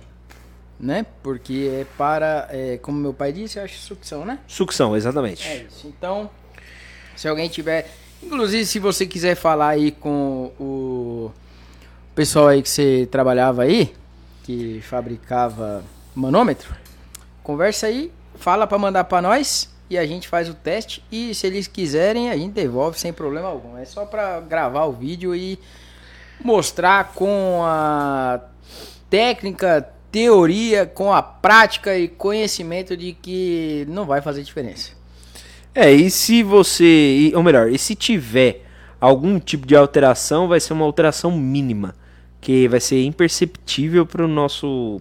né? 0.78 1.04
Porque 1.22 1.70
é 1.80 1.86
para, 1.96 2.48
é, 2.50 2.78
como 2.78 2.98
meu 2.98 3.12
pai 3.12 3.32
disse, 3.32 3.58
eu 3.58 3.64
acho 3.64 3.78
sucção, 3.78 4.24
né? 4.24 4.38
Sucção, 4.46 4.96
exatamente. 4.96 5.46
É 5.46 5.66
isso. 5.68 5.86
Então, 5.86 6.30
se 7.16 7.26
alguém 7.28 7.48
tiver. 7.48 7.90
Inclusive, 8.22 8.66
se 8.66 8.78
você 8.78 9.06
quiser 9.06 9.34
falar 9.34 9.68
aí 9.68 9.92
com 9.92 10.52
o 10.58 11.30
pessoal 12.14 12.48
aí 12.48 12.62
que 12.62 12.68
você 12.68 13.08
trabalhava 13.10 13.62
aí, 13.62 13.94
que 14.42 14.80
fabricava 14.82 15.84
manômetro, 16.14 16.74
conversa 17.42 17.86
aí, 17.86 18.12
fala 18.34 18.66
pra 18.66 18.76
mandar 18.78 19.04
pra 19.04 19.22
nós 19.22 19.72
e 19.90 19.96
a 19.96 20.06
gente 20.06 20.28
faz 20.28 20.48
o 20.48 20.54
teste. 20.54 21.04
E 21.10 21.34
se 21.34 21.46
eles 21.46 21.66
quiserem, 21.66 22.30
a 22.30 22.36
gente 22.36 22.52
devolve 22.52 22.98
sem 22.98 23.12
problema 23.12 23.48
algum. 23.48 23.76
É 23.76 23.84
só 23.84 24.04
pra 24.04 24.40
gravar 24.40 24.84
o 24.84 24.92
vídeo 24.92 25.34
e 25.34 25.58
mostrar 26.42 27.12
com 27.14 27.62
a 27.64 28.40
técnica, 29.08 29.88
teoria, 30.10 30.86
com 30.86 31.12
a 31.12 31.22
prática 31.22 31.96
e 31.96 32.08
conhecimento 32.08 32.96
de 32.96 33.12
que 33.12 33.86
não 33.88 34.04
vai 34.04 34.20
fazer 34.20 34.42
diferença. 34.42 34.92
É, 35.74 35.92
e 35.92 36.10
se 36.10 36.42
você. 36.42 37.30
Ou 37.34 37.42
melhor, 37.42 37.70
e 37.70 37.78
se 37.78 37.94
tiver 37.94 38.64
algum 39.00 39.38
tipo 39.38 39.66
de 39.66 39.76
alteração, 39.76 40.48
vai 40.48 40.60
ser 40.60 40.72
uma 40.72 40.84
alteração 40.84 41.30
mínima. 41.30 41.94
Que 42.40 42.68
vai 42.68 42.80
ser 42.80 43.02
imperceptível 43.04 44.06
para 44.06 44.24
o 44.24 44.28
nosso 44.28 45.00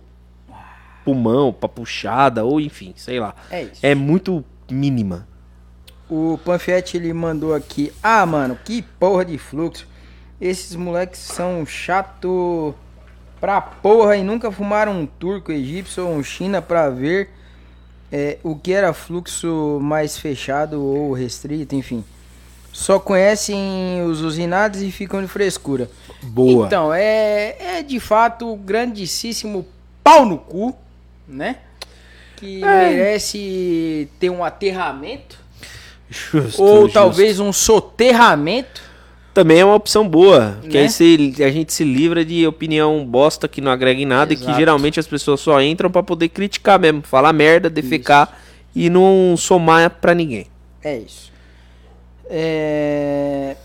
pulmão, 1.06 1.54
pra 1.54 1.70
puxada, 1.70 2.44
ou 2.44 2.60
enfim, 2.60 2.94
sei 2.96 3.20
lá. 3.20 3.34
É 3.50 3.64
isso. 3.64 3.80
É 3.82 3.96
muito 3.96 4.44
mínima. 4.70 5.28
O 6.10 6.40
Panfete 6.44 6.98
ele 6.98 7.14
mandou 7.14 7.54
aqui. 7.54 7.92
Ah, 8.02 8.26
mano, 8.26 8.58
que 8.64 8.82
porra 8.82 9.24
de 9.24 9.38
fluxo. 9.38 9.88
Esses 10.40 10.76
moleques 10.76 11.20
são 11.20 11.66
chato 11.66 12.74
pra 13.40 13.62
porra 13.62 14.18
e 14.18 14.24
nunca 14.24 14.52
fumaram 14.52 14.94
um 15.02 15.06
turco, 15.06 15.52
egípcio 15.52 16.06
ou 16.08 16.14
um 16.16 16.24
china 16.24 16.62
pra 16.62 16.90
ver 16.90 17.30
é, 18.12 18.38
o 18.44 18.56
que 18.56 18.72
era 18.74 18.94
fluxo 18.94 19.80
mais 19.82 20.18
fechado 20.18 20.82
ou 20.84 21.14
restrito, 21.14 21.76
enfim. 21.76 22.04
Só 22.72 23.00
conhecem 23.00 24.04
os 24.04 24.22
usinados 24.22 24.82
e 24.82 24.92
ficam 24.92 25.22
de 25.22 25.28
frescura. 25.28 25.90
Boa. 26.22 26.66
Então, 26.68 26.94
é, 26.94 27.56
é 27.80 27.84
de 27.84 28.00
fato 28.00 28.56
grandíssimo 28.58 29.66
pau 30.04 30.26
no 30.26 30.38
cu, 30.38 30.76
né? 31.28 31.58
Que 32.36 32.64
É. 32.64 32.90
merece 32.90 34.08
ter 34.20 34.30
um 34.30 34.44
aterramento. 34.44 35.40
Justo, 36.10 36.62
Ou 36.64 36.82
justo. 36.84 36.94
talvez 36.94 37.40
um 37.40 37.52
soterramento. 37.52 38.82
Também 39.38 39.60
é 39.60 39.64
uma 39.66 39.76
opção 39.76 40.10
boa. 40.10 40.58
Que 40.64 40.70
Né? 40.78 40.80
aí 40.80 40.90
se- 40.90 41.36
a 41.44 41.52
gente 41.52 41.72
se 41.72 41.84
livra 41.84 42.26
de 42.26 42.48
opinião 42.48 43.06
bosta 43.06 43.48
que 43.48 43.62
não 43.62 43.72
agrega 43.72 44.02
em 44.02 44.06
nada 44.06 44.34
e 44.34 44.36
que 44.36 44.42
Exato. 44.42 44.58
geralmente 44.58 45.00
as 45.00 45.06
pessoas 45.06 45.40
só 45.40 45.62
entram 45.62 45.92
pra 45.92 46.02
poder 46.02 46.30
criticar 46.30 46.80
mesmo, 46.80 47.04
falar 47.04 47.32
merda, 47.34 47.70
defecar 47.70 48.36
e 48.76 48.90
não 48.90 49.36
somar 49.38 49.92
pra 50.02 50.16
ninguém. 50.16 50.48
É 50.84 50.98
isso. 50.98 51.32
É... 52.28 53.56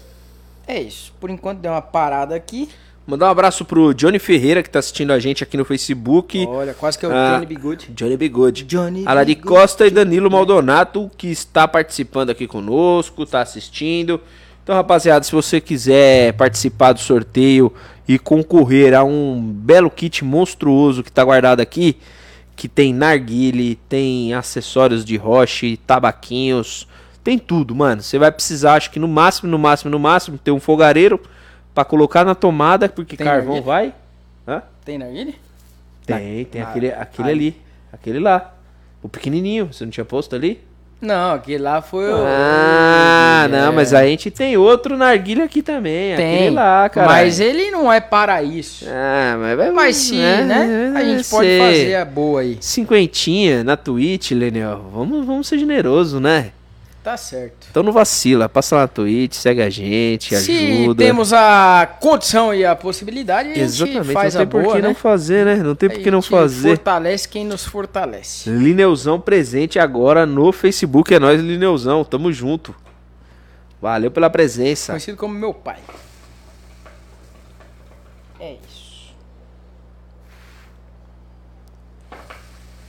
É 0.68 0.78
isso. 0.78 1.14
Por 1.18 1.30
enquanto 1.30 1.60
deu 1.60 1.72
uma 1.72 1.80
parada 1.80 2.34
aqui. 2.34 2.68
Mandar 3.06 3.28
um 3.28 3.30
abraço 3.30 3.64
pro 3.64 3.94
Johnny 3.94 4.18
Ferreira 4.18 4.62
que 4.62 4.68
tá 4.68 4.78
assistindo 4.78 5.10
a 5.10 5.18
gente 5.18 5.42
aqui 5.42 5.56
no 5.56 5.64
Facebook. 5.64 6.44
Olha, 6.48 6.74
quase 6.74 6.98
que 6.98 7.06
é 7.06 7.08
o 7.08 7.12
Ah, 7.12 7.32
Johnny 7.36 7.46
Bigode. 7.46 7.86
Johnny 7.92 8.16
Bigode. 8.18 8.64
Johnny 8.64 9.04
Alari. 9.06 9.36
Costa 9.36 9.86
e 9.86 9.90
Danilo 9.90 10.30
Maldonato, 10.30 11.10
que 11.16 11.28
está 11.28 11.66
participando 11.66 12.28
aqui 12.28 12.46
conosco, 12.46 13.22
está 13.22 13.40
assistindo. 13.40 14.20
Então, 14.62 14.74
rapaziada, 14.76 15.24
se 15.24 15.32
você 15.32 15.60
quiser 15.60 16.34
participar 16.34 16.92
do 16.92 17.00
sorteio 17.00 17.72
e 18.06 18.18
concorrer 18.18 18.94
a 18.94 19.02
um 19.02 19.40
belo 19.40 19.90
kit 19.90 20.24
monstruoso 20.24 21.02
que 21.02 21.08
está 21.08 21.24
guardado 21.24 21.60
aqui, 21.60 21.96
que 22.54 22.68
tem 22.68 22.92
narguile, 22.94 23.74
tem 23.88 24.34
acessórios 24.34 25.04
de 25.04 25.16
roche, 25.16 25.76
tabaquinhos, 25.78 26.86
tem 27.24 27.38
tudo, 27.38 27.74
mano. 27.74 28.02
Você 28.02 28.18
vai 28.18 28.30
precisar, 28.30 28.74
acho 28.74 28.90
que 28.90 29.00
no 29.00 29.08
máximo, 29.08 29.50
no 29.50 29.58
máximo, 29.58 29.90
no 29.90 29.98
máximo, 29.98 30.38
ter 30.38 30.52
um 30.52 30.60
fogareiro 30.60 31.20
para 31.74 31.84
colocar 31.84 32.24
na 32.24 32.34
tomada, 32.34 32.88
porque 32.88 33.16
Tem 33.16 33.26
carvão 33.26 33.54
narguilé? 33.54 33.66
vai. 33.66 33.94
Hã? 34.46 34.62
Tem 34.84 34.98
narguilé? 34.98 35.34
Tem, 36.06 36.44
tem 36.44 36.62
Ah, 36.62 36.68
aquele, 36.68 36.92
aquele 36.92 37.30
ali. 37.30 37.56
Aquele 37.92 38.18
lá. 38.20 38.54
O 39.02 39.08
pequenininho. 39.08 39.72
Você 39.72 39.84
não 39.84 39.90
tinha 39.90 40.04
posto 40.04 40.36
ali? 40.36 40.60
Não, 41.02 41.34
aquele 41.34 41.58
lá 41.64 41.82
foi 41.82 42.12
o... 42.12 42.16
Ah, 42.24 43.42
É. 43.46 43.48
não, 43.48 43.72
mas 43.72 43.92
a 43.92 44.04
gente 44.04 44.30
tem 44.30 44.56
outro 44.56 44.96
narguilha 44.96 45.42
aqui 45.44 45.60
também. 45.60 46.14
Tem, 46.14 46.34
Aquele 46.36 46.50
lá, 46.54 46.88
cara. 46.88 47.08
mas 47.08 47.40
ele 47.40 47.72
não 47.72 47.92
é 47.92 48.00
para 48.00 48.40
isso. 48.40 48.84
Ah, 48.88 49.36
mas 49.36 49.56
vai 49.56 49.70
Mas 49.72 49.96
sim, 49.96 50.18
né? 50.20 50.92
A 50.94 51.02
gente 51.02 51.28
pode 51.28 51.48
sei. 51.48 51.58
fazer 51.58 51.94
a 51.96 52.04
boa 52.04 52.42
aí. 52.42 52.56
Cinquentinha 52.60 53.64
na 53.64 53.76
Twitch, 53.76 54.30
Lenel. 54.30 54.84
Vamos, 54.94 55.26
vamos 55.26 55.48
ser 55.48 55.58
generosos, 55.58 56.20
né? 56.20 56.52
Tá 57.02 57.16
certo. 57.16 57.66
Então 57.68 57.82
não 57.82 57.90
vacila. 57.92 58.48
Passa 58.48 58.76
lá 58.76 58.82
na 58.82 58.88
Twitch, 58.88 59.34
segue 59.34 59.60
a 59.60 59.68
gente, 59.68 60.36
Se 60.36 60.52
ajuda. 60.82 61.02
temos 61.04 61.32
a 61.32 61.84
condição 62.00 62.54
e 62.54 62.64
a 62.64 62.76
possibilidade, 62.76 63.48
a 63.50 63.54
gente 63.54 63.60
Exatamente, 63.64 64.12
faz 64.12 64.34
não 64.34 64.38
tem 64.38 64.42
a 64.46 64.50
boa, 64.50 64.64
por 64.64 64.76
que 64.76 64.82
né? 64.82 64.88
não 64.88 64.94
fazer, 64.94 65.44
né? 65.44 65.56
Não 65.56 65.74
tem 65.74 65.88
por 65.90 65.98
que 65.98 66.10
não 66.12 66.20
gente 66.20 66.30
fazer. 66.30 66.68
fortalece 66.68 67.28
quem 67.28 67.44
nos 67.44 67.64
fortalece. 67.64 68.48
Lineuzão 68.48 69.20
presente 69.20 69.80
agora 69.80 70.24
no 70.24 70.52
Facebook. 70.52 71.12
É 71.12 71.18
nóis, 71.18 71.40
Lineuzão. 71.40 72.04
Tamo 72.04 72.32
junto. 72.32 72.72
Valeu 73.80 74.12
pela 74.12 74.30
presença. 74.30 74.92
Conhecido 74.92 75.16
como 75.16 75.34
meu 75.34 75.52
pai. 75.52 75.78
É 78.38 78.52
isso. 78.68 78.81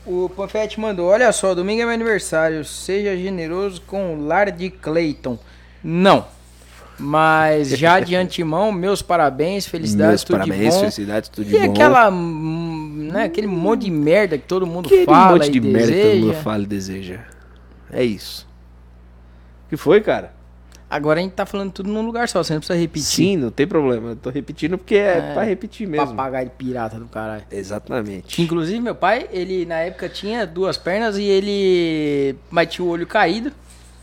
O 0.05 0.29
Panfete 0.29 0.79
mandou, 0.79 1.07
olha 1.07 1.31
só, 1.31 1.53
domingo 1.55 1.81
é 1.81 1.85
meu 1.85 1.93
aniversário, 1.93 2.65
seja 2.65 3.15
generoso 3.15 3.81
com 3.87 4.15
o 4.15 4.25
lar 4.25 4.51
de 4.51 4.69
Clayton. 4.69 5.39
Não. 5.83 6.25
Mas 6.99 7.69
já 7.69 7.99
de 8.01 8.13
antemão, 8.15 8.71
meus 8.71 9.01
parabéns, 9.01 9.65
felicidades, 9.65 10.09
Meus 10.11 10.23
tudo 10.25 10.37
parabéns, 10.39 10.59
de 10.61 10.69
bom. 10.71 10.79
felicidades, 10.81 11.29
tudo 11.29 11.45
de 11.45 11.55
E 11.55 11.59
bom. 11.67 11.71
aquela, 11.71 12.09
hum, 12.11 13.09
né, 13.13 13.23
aquele 13.23 13.47
monte 13.47 13.85
de 13.85 13.91
merda 13.91 14.37
que 14.37 14.45
todo 14.45 14.67
mundo 14.67 14.87
Aquele 14.87 15.05
fala 15.05 15.33
monte 15.37 15.49
de 15.49 15.57
e 15.57 15.61
merda 15.61 15.87
que 15.91 15.93
todo 16.01 16.03
deseja. 16.11 16.25
mundo 16.25 16.35
fala 16.43 16.63
e 16.63 16.67
deseja. 16.67 17.19
É 17.91 18.03
isso. 18.03 18.47
O 19.65 19.69
que 19.69 19.77
foi, 19.77 20.01
cara? 20.01 20.33
Agora 20.95 21.19
a 21.19 21.23
gente 21.23 21.31
tá 21.33 21.45
falando 21.45 21.71
tudo 21.71 21.89
num 21.89 22.05
lugar 22.05 22.29
só, 22.29 22.43
você 22.43 22.53
não 22.53 22.59
precisa 22.59 22.77
repetir. 22.77 23.05
Sim, 23.07 23.37
não 23.37 23.49
tem 23.49 23.65
problema. 23.65 24.09
Eu 24.11 24.15
tô 24.15 24.29
repetindo 24.29 24.77
porque 24.77 24.95
é, 24.95 25.17
É, 25.17 25.33
pra 25.33 25.43
repetir 25.43 25.87
mesmo. 25.87 26.07
Papagaio 26.07 26.51
pirata 26.51 26.99
do 26.99 27.07
caralho. 27.07 27.43
Exatamente. 27.51 28.41
Inclusive, 28.41 28.79
meu 28.79 28.93
pai, 28.93 29.27
ele 29.31 29.65
na 29.65 29.79
época 29.79 30.07
tinha 30.07 30.45
duas 30.45 30.77
pernas 30.77 31.17
e 31.17 31.23
ele. 31.23 32.35
Mas 32.51 32.67
tinha 32.69 32.85
o 32.85 32.89
olho 32.89 33.07
caído, 33.07 33.51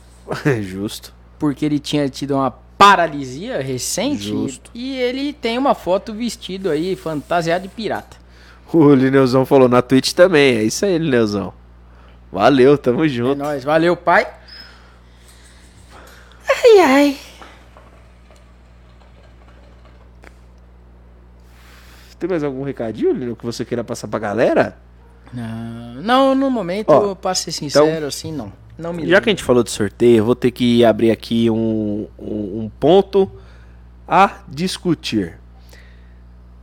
Justo. 0.62 1.12
porque 1.38 1.64
ele 1.64 1.78
tinha 1.78 2.08
tido 2.08 2.34
uma 2.34 2.50
paralisia 2.50 3.60
recente. 3.60 4.22
Justo. 4.24 4.70
E 4.74 4.96
ele 4.96 5.32
tem 5.32 5.58
uma 5.58 5.74
foto 5.74 6.12
vestido 6.12 6.70
aí, 6.70 6.96
fantasiado 6.96 7.62
de 7.62 7.68
pirata. 7.68 8.16
O 8.72 8.92
Lineuzão 8.94 9.44
falou 9.46 9.68
na 9.68 9.80
Twitch 9.82 10.12
também. 10.12 10.56
É 10.56 10.62
isso 10.64 10.84
aí, 10.84 10.96
Lineuzão. 10.98 11.52
Valeu, 12.32 12.78
tamo 12.78 13.04
É 13.04 13.08
junto. 13.08 13.36
nóis, 13.38 13.64
valeu, 13.64 13.96
pai. 13.96 14.26
Ai, 16.52 16.80
ai. 16.80 17.18
Tem 22.18 22.28
mais 22.28 22.44
algum 22.44 22.62
recadinho, 22.64 23.12
Lino, 23.12 23.34
que 23.34 23.46
você 23.46 23.64
queira 23.64 23.82
passar 23.82 24.06
pra 24.06 24.18
galera? 24.18 24.76
Não, 25.32 25.94
não, 26.02 26.34
no 26.34 26.50
momento, 26.50 26.90
Ó, 26.90 27.14
pra 27.14 27.34
ser 27.34 27.50
sincero, 27.52 28.06
assim, 28.06 28.30
não. 28.32 28.52
Não 28.76 28.92
me 28.92 29.02
Já 29.02 29.06
lembro. 29.06 29.22
que 29.22 29.28
a 29.30 29.32
gente 29.32 29.44
falou 29.44 29.62
de 29.62 29.70
sorteio, 29.70 30.18
eu 30.18 30.24
vou 30.24 30.34
ter 30.34 30.50
que 30.50 30.84
abrir 30.84 31.10
aqui 31.10 31.48
um, 31.50 32.08
um, 32.18 32.60
um 32.64 32.70
ponto 32.80 33.30
a 34.06 34.38
discutir. 34.48 35.38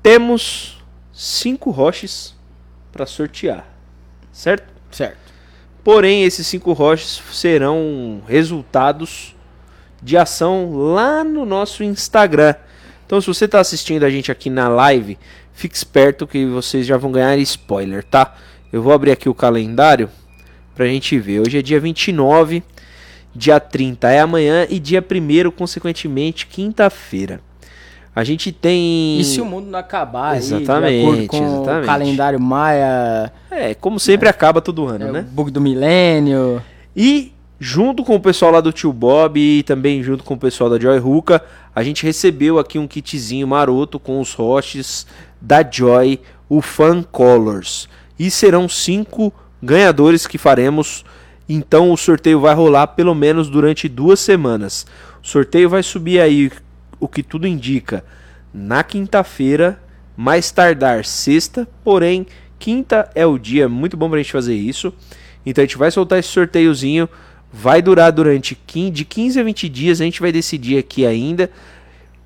Temos 0.03 0.83
cinco 1.11 1.71
roches 1.71 2.35
para 2.91 3.05
sortear, 3.05 3.67
certo? 4.31 4.67
Certo. 4.91 5.17
Porém, 5.83 6.23
esses 6.23 6.45
cinco 6.45 6.73
roches 6.73 7.21
serão 7.31 8.21
resultados 8.27 9.35
de 10.01 10.17
ação 10.17 10.71
lá 10.73 11.23
no 11.23 11.45
nosso 11.45 11.83
Instagram. 11.83 12.55
Então, 13.05 13.21
se 13.21 13.27
você 13.27 13.45
está 13.45 13.59
assistindo 13.59 14.03
a 14.03 14.09
gente 14.09 14.31
aqui 14.31 14.49
na 14.49 14.67
live, 14.67 15.17
fique 15.53 15.75
esperto 15.75 16.27
que 16.27 16.45
vocês 16.45 16.85
já 16.85 16.97
vão 16.97 17.11
ganhar 17.11 17.37
spoiler, 17.37 18.03
tá? 18.03 18.35
Eu 18.71 18.81
vou 18.81 18.91
abrir 18.93 19.11
aqui 19.11 19.29
o 19.29 19.33
calendário 19.33 20.09
pra 20.75 20.85
gente 20.85 21.17
ver. 21.17 21.39
Hoje 21.39 21.57
é 21.57 21.61
dia 21.61 21.79
29, 21.79 22.61
dia 23.33 23.59
30 23.59 24.09
é 24.11 24.19
amanhã 24.19 24.67
e 24.69 24.77
dia 24.79 25.01
1 25.01 25.51
consequentemente, 25.51 26.45
quinta-feira. 26.47 27.39
A 28.13 28.23
gente 28.23 28.51
tem 28.51 29.19
E 29.19 29.23
se 29.23 29.39
o 29.39 29.45
mundo 29.45 29.67
não 29.67 29.77
acabar 29.77 30.31
aí, 30.31 30.39
Exatamente, 30.39 31.05
acordo 31.05 31.27
com 31.27 31.37
exatamente. 31.37 31.83
o 31.83 31.85
calendário 31.85 32.39
maia, 32.39 33.31
É, 33.51 33.75
como 33.75 33.99
sempre 33.99 34.27
acaba 34.27 34.59
todo 34.59 34.87
ano, 34.87 35.07
é, 35.07 35.11
né? 35.11 35.19
o 35.19 35.31
bug 35.31 35.51
do 35.51 35.61
milênio... 35.61 36.61
E 36.99 37.31
junto 37.59 38.03
com 38.03 38.15
o 38.15 38.19
pessoal 38.19 38.51
lá 38.51 38.61
do 38.61 38.71
Tio 38.71 38.93
Bob 38.93 39.39
e 39.39 39.63
também 39.63 40.03
junto 40.03 40.23
com 40.23 40.35
o 40.35 40.39
pessoal 40.39 40.69
da 40.69 40.79
Joy 40.79 40.99
Ruka, 40.99 41.43
a 41.73 41.83
gente 41.83 42.03
recebeu 42.03 42.59
aqui 42.59 42.77
um 42.77 42.87
kitzinho 42.87 43.47
maroto 43.47 43.99
com 43.99 44.19
os 44.19 44.33
roches 44.33 45.07
da 45.41 45.67
Joy, 45.67 46.19
o 46.47 46.61
Fan 46.61 47.03
Colors. 47.03 47.89
E 48.17 48.31
serão 48.31 48.67
cinco 48.67 49.33
ganhadores 49.61 50.27
que 50.27 50.37
faremos. 50.37 51.03
Então 51.49 51.91
o 51.91 51.97
sorteio 51.97 52.39
vai 52.39 52.53
rolar 52.53 52.87
pelo 52.87 53.15
menos 53.15 53.49
durante 53.49 53.87
duas 53.87 54.19
semanas. 54.19 54.85
O 55.23 55.27
sorteio 55.27 55.69
vai 55.69 55.83
subir 55.83 56.19
aí, 56.19 56.51
o 56.99 57.07
que 57.07 57.21
tudo 57.21 57.47
indica, 57.47 58.03
na 58.53 58.83
quinta-feira, 58.83 59.81
mais 60.15 60.51
tardar 60.51 61.05
sexta, 61.05 61.67
porém 61.83 62.25
quinta 62.57 63.09
é 63.13 63.25
o 63.25 63.37
dia 63.37 63.69
muito 63.69 63.95
bom 63.95 64.09
pra 64.09 64.17
gente 64.17 64.31
fazer 64.31 64.55
isso. 64.55 64.93
Então 65.45 65.61
a 65.61 65.65
gente 65.65 65.77
vai 65.77 65.91
soltar 65.91 66.19
esse 66.19 66.29
sorteiozinho, 66.29 67.07
vai 67.51 67.81
durar 67.81 68.11
durante 68.11 68.55
15, 68.55 68.91
de 68.91 69.05
15 69.05 69.39
a 69.39 69.43
20 69.43 69.69
dias, 69.69 70.01
a 70.01 70.03
gente 70.03 70.21
vai 70.21 70.31
decidir 70.31 70.77
aqui 70.77 71.05
ainda 71.05 71.49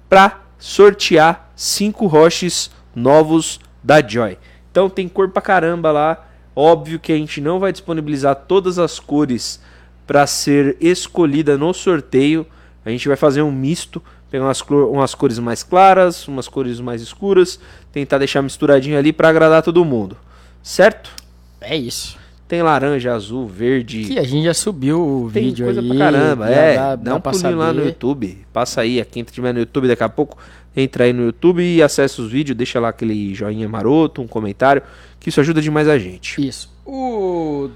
para 0.10 0.42
sortear 0.58 1.52
cinco 1.56 2.06
roches 2.08 2.72
novos 2.96 3.60
da 3.84 4.06
Joy. 4.06 4.38
Então 4.70 4.90
tem 4.90 5.08
cor 5.08 5.30
pra 5.30 5.42
caramba 5.42 5.92
lá. 5.92 6.28
Óbvio 6.56 7.00
que 7.00 7.12
a 7.12 7.16
gente 7.16 7.40
não 7.40 7.60
vai 7.60 7.72
disponibilizar 7.72 8.36
todas 8.36 8.78
as 8.78 9.00
cores 9.00 9.62
para 10.06 10.28
ser 10.28 10.76
escolhida 10.82 11.58
no 11.58 11.74
sorteio. 11.74 12.46
A 12.86 12.90
gente 12.90 13.08
vai 13.08 13.16
fazer 13.16 13.42
um 13.42 13.52
misto, 13.52 14.02
pegar 14.30 14.46
umas, 14.46 14.62
umas 14.62 15.16
cores 15.16 15.40
mais 15.40 15.64
claras, 15.64 16.28
umas 16.28 16.48
cores 16.48 16.80
mais 16.80 17.02
escuras, 17.02 17.60
tentar 17.92 18.18
deixar 18.18 18.42
misturadinho 18.42 18.98
ali 18.98 19.14
para 19.14 19.30
agradar 19.30 19.62
todo 19.64 19.86
mundo. 19.86 20.18
Certo? 20.62 21.12
É 21.60 21.76
isso. 21.76 22.21
Tem 22.52 22.62
laranja, 22.62 23.14
azul, 23.14 23.48
verde. 23.48 24.04
Que 24.04 24.20
a 24.20 24.24
gente 24.26 24.44
já 24.44 24.54
subiu 24.54 25.00
o 25.00 25.32
Tem 25.32 25.46
vídeo 25.46 25.64
coisa 25.68 25.80
aí. 25.80 25.88
pra 25.88 25.98
caramba. 25.98 26.50
É, 26.50 26.76
dá- 26.76 26.96
dá, 26.98 27.04
dá 27.12 27.16
um 27.16 27.22
pulinho 27.22 27.56
lá 27.58 27.72
no. 27.72 27.86
YouTube. 27.86 28.40
Passa 28.52 28.82
aí, 28.82 29.02
quem 29.06 29.24
tiver 29.24 29.54
no 29.54 29.60
YouTube 29.62 29.88
daqui 29.88 30.04
a 30.04 30.10
pouco, 30.10 30.38
entra 30.76 31.06
aí 31.06 31.14
no 31.14 31.24
YouTube 31.24 31.64
e 31.64 31.82
acessa 31.82 32.22
os 32.22 32.30
vídeos, 32.30 32.58
deixa 32.58 32.78
lá 32.78 32.90
aquele 32.90 33.34
joinha 33.34 33.70
maroto, 33.70 34.22
um 34.22 34.28
comentário, 34.28 34.82
que 35.18 35.30
isso 35.30 35.40
ajuda 35.40 35.62
demais 35.62 35.88
a 35.88 35.98
gente. 35.98 36.46
Isso. 36.46 36.70
O 36.86 37.70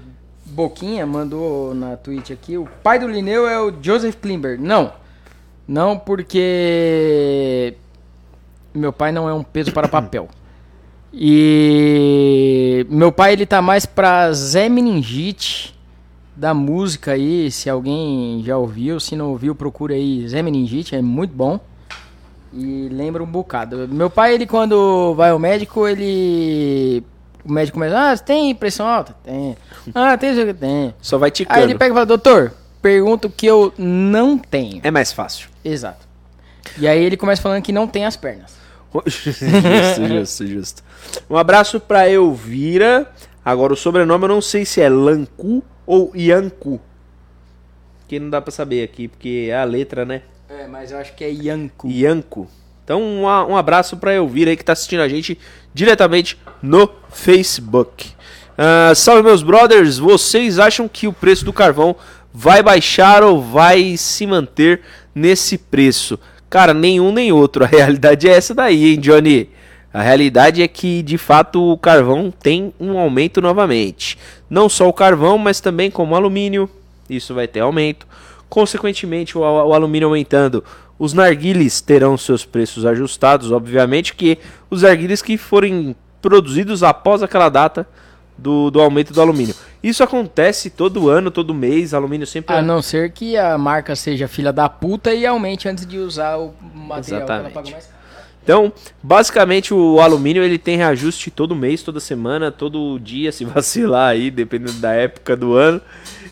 Boquinha 0.44 1.06
mandou 1.06 1.74
na 1.74 1.96
Twitch 1.96 2.30
aqui. 2.30 2.58
O 2.58 2.68
pai 2.82 2.98
do 2.98 3.08
Lineu 3.08 3.48
é 3.48 3.58
o 3.58 3.72
Joseph 3.80 4.16
Klimber. 4.16 4.60
Não. 4.60 4.92
Não, 5.66 5.98
porque 5.98 7.72
meu 8.74 8.92
pai 8.92 9.10
não 9.10 9.26
é 9.26 9.32
um 9.32 9.42
peso 9.42 9.72
para 9.72 9.88
papel. 9.88 10.28
E 11.18 12.86
meu 12.90 13.10
pai 13.10 13.32
ele 13.32 13.46
tá 13.46 13.62
mais 13.62 13.86
pra 13.86 14.30
Zé 14.34 14.68
Meningite 14.68 15.74
da 16.36 16.52
música 16.52 17.12
aí, 17.12 17.50
se 17.50 17.70
alguém 17.70 18.42
já 18.44 18.58
ouviu, 18.58 19.00
se 19.00 19.16
não 19.16 19.30
ouviu, 19.30 19.54
procura 19.54 19.94
aí 19.94 20.28
Zé 20.28 20.42
Meningite, 20.42 20.94
é 20.94 21.00
muito 21.00 21.34
bom. 21.34 21.58
E 22.52 22.88
lembra 22.90 23.22
um 23.22 23.26
bocado. 23.26 23.88
Meu 23.88 24.10
pai, 24.10 24.34
ele 24.34 24.46
quando 24.46 25.14
vai 25.14 25.30
ao 25.30 25.38
médico, 25.38 25.88
ele. 25.88 27.02
O 27.42 27.50
médico 27.52 27.78
começa, 27.78 28.12
ah, 28.12 28.18
tem 28.18 28.54
pressão 28.54 28.86
alta? 28.86 29.16
Tem. 29.24 29.56
Ah, 29.94 30.18
tem 30.18 30.32
isso? 30.32 30.54
Tem. 30.54 30.94
Só 31.00 31.16
vai 31.16 31.30
ticando. 31.30 31.58
Aí 31.58 31.64
ele 31.64 31.74
pega 31.76 31.92
e 31.92 31.94
fala, 31.94 32.06
doutor, 32.06 32.52
pergunta 32.82 33.26
o 33.26 33.30
que 33.30 33.46
eu 33.46 33.72
não 33.78 34.36
tenho. 34.36 34.80
É 34.82 34.90
mais 34.90 35.12
fácil. 35.12 35.48
Exato. 35.64 36.06
E 36.78 36.86
aí 36.86 37.02
ele 37.02 37.16
começa 37.16 37.40
falando 37.40 37.62
que 37.62 37.72
não 37.72 37.86
tem 37.86 38.04
as 38.04 38.16
pernas. 38.16 38.56
Justo, 39.06 40.06
justo, 40.08 40.46
justo. 40.46 40.84
Um 41.28 41.36
abraço 41.36 41.80
pra 41.80 42.08
Elvira. 42.08 43.10
Agora 43.44 43.72
o 43.72 43.76
sobrenome 43.76 44.24
eu 44.24 44.28
não 44.28 44.40
sei 44.40 44.64
se 44.64 44.80
é 44.80 44.88
Lancu 44.88 45.62
ou 45.86 46.10
Iancu. 46.14 46.80
Que 48.08 48.18
não 48.18 48.30
dá 48.30 48.40
pra 48.40 48.50
saber 48.50 48.82
aqui, 48.82 49.08
porque 49.08 49.48
é 49.50 49.56
a 49.56 49.64
letra, 49.64 50.04
né? 50.04 50.22
É, 50.48 50.66
mas 50.66 50.92
eu 50.92 50.98
acho 50.98 51.14
que 51.14 51.24
é 51.24 51.30
Yanko. 51.30 51.88
Ianco. 51.88 52.48
Então, 52.84 53.02
um, 53.02 53.22
um 53.22 53.56
abraço 53.56 53.96
pra 53.96 54.14
Elvira 54.14 54.50
aí 54.50 54.56
que 54.56 54.64
tá 54.64 54.72
assistindo 54.72 55.00
a 55.00 55.08
gente 55.08 55.38
diretamente 55.74 56.38
no 56.62 56.88
Facebook. 57.10 58.14
Ah, 58.56 58.94
salve, 58.94 59.22
meus 59.22 59.42
brothers. 59.42 59.98
Vocês 59.98 60.58
acham 60.58 60.88
que 60.88 61.06
o 61.06 61.12
preço 61.12 61.44
do 61.44 61.52
carvão 61.52 61.96
vai 62.32 62.62
baixar 62.62 63.22
ou 63.22 63.42
vai 63.42 63.96
se 63.96 64.26
manter 64.26 64.80
nesse 65.14 65.58
preço? 65.58 66.18
Cara, 66.56 66.72
nenhum 66.72 67.12
nem 67.12 67.30
outro. 67.32 67.64
A 67.64 67.66
realidade 67.66 68.26
é 68.26 68.32
essa 68.32 68.54
daí, 68.54 68.92
hein, 68.92 68.98
Johnny? 68.98 69.50
A 69.92 70.00
realidade 70.00 70.62
é 70.62 70.66
que, 70.66 71.02
de 71.02 71.18
fato, 71.18 71.62
o 71.62 71.76
carvão 71.76 72.30
tem 72.30 72.72
um 72.80 72.96
aumento 72.96 73.42
novamente. 73.42 74.16
Não 74.48 74.66
só 74.66 74.88
o 74.88 74.92
carvão, 74.92 75.36
mas 75.36 75.60
também 75.60 75.90
como 75.90 76.14
o 76.14 76.16
alumínio. 76.16 76.66
Isso 77.10 77.34
vai 77.34 77.46
ter 77.46 77.60
aumento. 77.60 78.06
Consequentemente, 78.48 79.36
o, 79.36 79.42
o 79.42 79.74
alumínio 79.74 80.08
aumentando, 80.08 80.64
os 80.98 81.12
narguiles 81.12 81.82
terão 81.82 82.16
seus 82.16 82.46
preços 82.46 82.86
ajustados. 82.86 83.52
Obviamente 83.52 84.14
que 84.14 84.38
os 84.70 84.80
narguiles 84.80 85.20
que 85.20 85.36
forem 85.36 85.94
produzidos 86.22 86.82
após 86.82 87.22
aquela 87.22 87.50
data 87.50 87.86
do, 88.36 88.70
do 88.70 88.80
aumento 88.80 89.12
do 89.12 89.20
alumínio. 89.20 89.54
Isso 89.82 90.02
acontece 90.02 90.70
todo 90.70 91.08
ano, 91.08 91.30
todo 91.30 91.54
mês. 91.54 91.94
Alumínio 91.94 92.26
sempre 92.26 92.54
A 92.54 92.62
não 92.62 92.82
ser 92.82 93.10
que 93.12 93.36
a 93.36 93.56
marca 93.56 93.94
seja 93.96 94.28
filha 94.28 94.52
da 94.52 94.68
puta 94.68 95.14
e 95.14 95.24
aumente 95.26 95.68
antes 95.68 95.86
de 95.86 95.98
usar 95.98 96.36
o 96.36 96.54
material 96.74 97.02
que 97.04 97.12
ela 97.14 97.40
Exatamente. 97.40 97.54
paga 97.54 97.70
mais 97.70 97.84
caro. 97.86 97.96
Então, 98.42 98.72
basicamente 99.02 99.74
o 99.74 100.00
alumínio 100.00 100.40
ele 100.40 100.56
tem 100.56 100.76
reajuste 100.76 101.32
todo 101.32 101.56
mês, 101.56 101.82
toda 101.82 101.98
semana, 101.98 102.52
todo 102.52 102.96
dia, 103.00 103.32
se 103.32 103.42
vacilar 103.46 104.10
aí, 104.10 104.30
dependendo 104.30 104.74
da 104.74 104.92
época 104.92 105.36
do 105.36 105.54
ano 105.54 105.80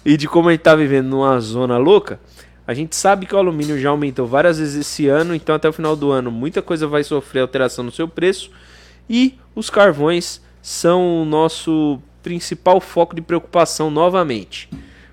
e 0.05 0.16
de 0.16 0.28
como 0.28 0.48
a 0.48 0.52
gente 0.52 0.61
tá 0.61 0.76
vivendo 0.76 1.09
numa 1.09 1.40
zona 1.40 1.76
louca. 1.76 2.20
A 2.66 2.72
gente 2.72 2.94
sabe 2.94 3.26
que 3.26 3.34
o 3.34 3.38
alumínio 3.38 3.78
já 3.80 3.90
aumentou 3.90 4.26
várias 4.26 4.59
vezes 4.59 4.86
esse 4.86 5.09
ano, 5.09 5.34
então 5.34 5.55
até 5.55 5.68
o 5.68 5.72
final 5.72 5.96
do 5.96 6.11
ano 6.11 6.30
muita 6.30 6.62
coisa 6.62 6.86
vai 6.86 7.02
sofrer 7.02 7.40
alteração 7.40 7.84
no 7.84 7.90
seu 7.90 8.07
preço 8.07 8.50
e 9.11 9.34
os 9.55 9.68
carvões 9.68 10.40
são 10.64 11.20
o 11.20 11.24
nosso 11.26 12.00
principal 12.22 12.80
foco 12.80 13.14
de 13.14 13.20
preocupação 13.20 13.90
novamente. 13.90 14.66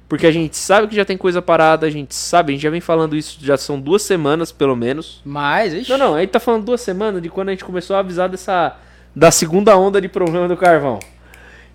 Porque 0.07 0.25
a 0.25 0.31
gente 0.31 0.55
sabe 0.55 0.87
que 0.87 0.95
já 0.95 1.03
tem 1.03 1.17
coisa 1.17 1.41
parada, 1.41 1.85
a 1.85 1.89
gente 1.89 2.15
sabe, 2.15 2.53
a 2.53 2.55
gente 2.55 2.63
já 2.63 2.69
vem 2.69 2.79
falando 2.79 3.17
isso, 3.17 3.37
já 3.41 3.57
são 3.57 3.77
duas 3.77 4.01
semanas 4.01 4.49
pelo 4.49 4.77
menos. 4.77 5.21
Mas, 5.25 5.73
ixi, 5.73 5.91
Não, 5.91 5.97
não, 5.97 6.15
a 6.15 6.21
gente 6.21 6.29
tá 6.29 6.39
falando 6.39 6.63
duas 6.63 6.79
semanas 6.79 7.21
de 7.21 7.27
quando 7.27 7.49
a 7.49 7.51
gente 7.51 7.65
começou 7.65 7.97
a 7.97 7.99
avisar 7.99 8.29
dessa. 8.29 8.77
da 9.13 9.29
segunda 9.29 9.77
onda 9.77 9.99
de 9.99 10.07
problema 10.07 10.47
do 10.47 10.55
carvão. 10.55 10.99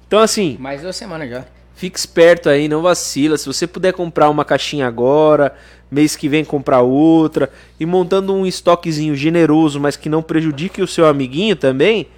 Então, 0.07 0.20
assim, 0.20 0.57
mais 0.59 0.81
duas 0.81 0.97
semanas 0.97 1.29
já. 1.29 1.45
fique 1.74 1.99
esperto 1.99 2.49
aí, 2.49 2.68
não 2.68 2.81
vacila. 2.81 3.37
Se 3.37 3.47
você 3.47 3.66
puder 3.66 3.93
comprar 3.93 4.31
uma 4.31 4.45
caixinha 4.45 4.87
agora, 4.87 5.55
mês 5.91 6.16
que 6.16 6.31
vem 6.31 6.47
comprar 6.47 6.81
outra, 6.81 7.51
e 7.79 7.85
montando 7.85 8.35
um 8.35 8.47
estoquezinho 8.47 9.14
generoso, 9.14 9.79
mas 9.79 9.99
que 9.99 10.09
não 10.09 10.22
prejudique 10.22 10.81
o 10.81 10.87
seu 10.87 11.07
amiguinho 11.07 11.57
também, 11.57 12.09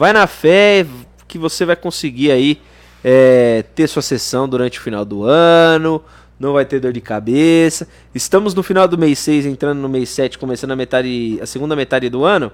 vai 0.00 0.14
na 0.14 0.26
fé 0.26 0.86
que 1.28 1.36
você 1.36 1.66
vai 1.66 1.76
conseguir 1.76 2.30
aí 2.30 2.58
é, 3.04 3.62
ter 3.74 3.86
sua 3.86 4.00
sessão 4.00 4.48
durante 4.48 4.78
o 4.78 4.82
final 4.82 5.04
do 5.04 5.24
ano, 5.24 6.02
não 6.38 6.54
vai 6.54 6.64
ter 6.64 6.80
dor 6.80 6.90
de 6.90 7.02
cabeça. 7.02 7.86
Estamos 8.14 8.54
no 8.54 8.62
final 8.62 8.88
do 8.88 8.96
mês 8.96 9.18
6, 9.18 9.44
entrando 9.44 9.78
no 9.78 9.90
mês 9.90 10.08
7, 10.08 10.38
começando 10.38 10.70
a 10.70 10.76
metade, 10.76 11.38
a 11.42 11.44
segunda 11.44 11.76
metade 11.76 12.08
do 12.08 12.24
ano. 12.24 12.50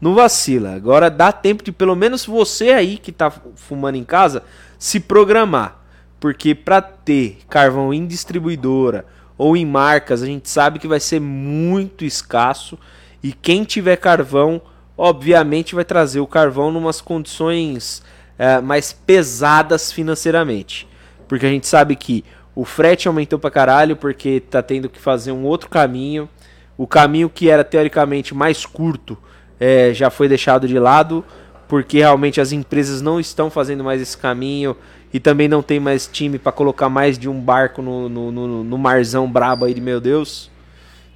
Não 0.00 0.12
vacila. 0.12 0.74
Agora 0.74 1.08
dá 1.08 1.30
tempo 1.30 1.62
de 1.62 1.70
pelo 1.70 1.94
menos 1.94 2.26
você 2.26 2.70
aí 2.70 2.98
que 2.98 3.12
tá 3.12 3.32
fumando 3.54 3.94
em 3.94 4.02
casa 4.02 4.42
se 4.76 4.98
programar. 4.98 5.80
Porque 6.18 6.52
para 6.52 6.82
ter 6.82 7.38
carvão 7.48 7.94
em 7.94 8.08
distribuidora 8.08 9.06
ou 9.36 9.56
em 9.56 9.64
marcas, 9.64 10.20
a 10.20 10.26
gente 10.26 10.50
sabe 10.50 10.80
que 10.80 10.88
vai 10.88 10.98
ser 10.98 11.20
muito 11.20 12.04
escasso 12.04 12.76
e 13.22 13.32
quem 13.32 13.62
tiver 13.62 13.94
carvão, 13.98 14.60
obviamente 14.98 15.76
vai 15.76 15.84
trazer 15.84 16.18
o 16.18 16.26
carvão 16.26 16.72
numas 16.72 17.00
condições 17.00 18.02
eh, 18.36 18.60
mais 18.60 18.92
pesadas 18.92 19.92
financeiramente. 19.92 20.88
Porque 21.28 21.46
a 21.46 21.48
gente 21.48 21.68
sabe 21.68 21.94
que 21.94 22.24
o 22.54 22.64
frete 22.64 23.06
aumentou 23.06 23.38
pra 23.38 23.50
caralho 23.50 23.94
porque 23.94 24.40
tá 24.40 24.60
tendo 24.60 24.88
que 24.88 24.98
fazer 24.98 25.30
um 25.30 25.44
outro 25.44 25.70
caminho. 25.70 26.28
O 26.76 26.86
caminho 26.86 27.30
que 27.30 27.48
era 27.48 27.62
teoricamente 27.62 28.34
mais 28.34 28.66
curto 28.66 29.16
eh, 29.60 29.92
já 29.94 30.10
foi 30.10 30.28
deixado 30.28 30.66
de 30.66 30.78
lado 30.78 31.24
porque 31.68 31.98
realmente 31.98 32.40
as 32.40 32.50
empresas 32.50 33.00
não 33.00 33.20
estão 33.20 33.50
fazendo 33.50 33.84
mais 33.84 34.00
esse 34.00 34.16
caminho 34.16 34.74
e 35.12 35.20
também 35.20 35.46
não 35.46 35.62
tem 35.62 35.78
mais 35.78 36.06
time 36.06 36.38
para 36.38 36.50
colocar 36.50 36.88
mais 36.88 37.18
de 37.18 37.28
um 37.28 37.38
barco 37.38 37.82
no, 37.82 38.08
no, 38.08 38.32
no, 38.32 38.64
no 38.64 38.78
marzão 38.78 39.30
brabo 39.30 39.64
aí 39.66 39.80
meu 39.80 40.00
Deus. 40.00 40.50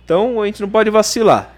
Então 0.04 0.40
a 0.40 0.46
gente 0.46 0.60
não 0.60 0.68
pode 0.68 0.90
vacilar. 0.90 1.52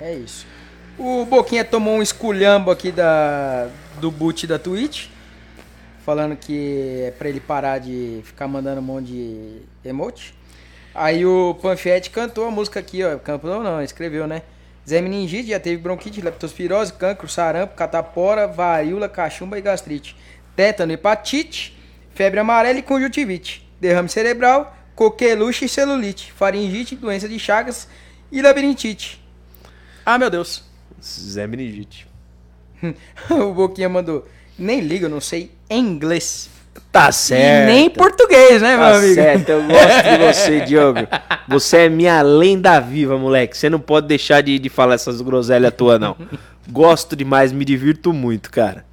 É 0.00 0.14
isso. 0.14 0.53
O 0.96 1.24
Boquinha 1.24 1.64
tomou 1.64 1.96
um 1.96 2.02
esculhambo 2.02 2.70
aqui 2.70 2.92
da, 2.92 3.68
do 4.00 4.12
boot 4.12 4.46
da 4.46 4.58
Twitch. 4.58 5.08
Falando 6.04 6.36
que 6.36 7.02
é 7.06 7.10
pra 7.10 7.28
ele 7.28 7.40
parar 7.40 7.78
de 7.78 8.20
ficar 8.24 8.46
mandando 8.46 8.80
um 8.80 8.84
monte 8.84 9.06
de 9.06 9.62
emote. 9.84 10.34
Aí 10.94 11.26
o 11.26 11.54
Panfete 11.60 12.10
cantou 12.10 12.46
a 12.46 12.50
música 12.50 12.78
aqui, 12.78 13.02
ó. 13.02 13.18
Cantou 13.18 13.62
não, 13.62 13.82
escreveu, 13.82 14.26
né? 14.26 14.42
Zé 14.88 15.00
Meningite 15.00 15.48
já 15.48 15.58
teve 15.58 15.78
bronquite, 15.78 16.20
leptospirose, 16.20 16.92
cancro, 16.92 17.26
sarampo, 17.26 17.74
catapora, 17.74 18.46
varíola, 18.46 19.08
cachumba 19.08 19.58
e 19.58 19.62
gastrite. 19.62 20.14
Tétano, 20.54 20.92
hepatite, 20.92 21.76
febre 22.14 22.38
amarela 22.38 22.78
e 22.78 22.82
conjuntivite. 22.82 23.68
Derrame 23.80 24.08
cerebral, 24.08 24.76
coqueluche 24.94 25.64
e 25.64 25.68
celulite. 25.68 26.32
Faringite, 26.32 26.94
doença 26.94 27.28
de 27.28 27.38
Chagas 27.38 27.88
e 28.30 28.40
labirintite. 28.40 29.24
Ah, 30.06 30.18
meu 30.18 30.30
Deus. 30.30 30.73
Zé 31.04 31.46
Meningite. 31.46 32.06
o 33.30 33.52
Boquinha 33.52 33.88
mandou. 33.88 34.26
Nem 34.58 34.80
liga, 34.80 35.06
eu 35.06 35.10
não 35.10 35.20
sei 35.20 35.50
inglês. 35.70 36.48
Tá 36.90 37.10
E 37.30 37.66
nem 37.66 37.90
português, 37.90 38.62
né, 38.62 38.76
meu 38.76 38.86
Tá 38.86 38.96
amigo? 38.96 39.14
certo, 39.14 39.48
eu 39.48 39.62
gosto 39.64 40.02
de 40.02 40.18
você, 40.26 40.60
Diogo. 40.60 41.00
Você 41.48 41.76
é 41.78 41.88
minha 41.88 42.22
lenda 42.22 42.80
viva, 42.80 43.16
moleque. 43.18 43.56
Você 43.56 43.68
não 43.68 43.80
pode 43.80 44.06
deixar 44.06 44.40
de, 44.42 44.58
de 44.58 44.68
falar 44.68 44.94
essas 44.94 45.20
groselhas 45.20 45.72
tuas, 45.76 46.00
não. 46.00 46.16
Gosto 46.68 47.14
demais, 47.16 47.52
me 47.52 47.64
divirto 47.64 48.12
muito, 48.12 48.50
cara. 48.50 48.84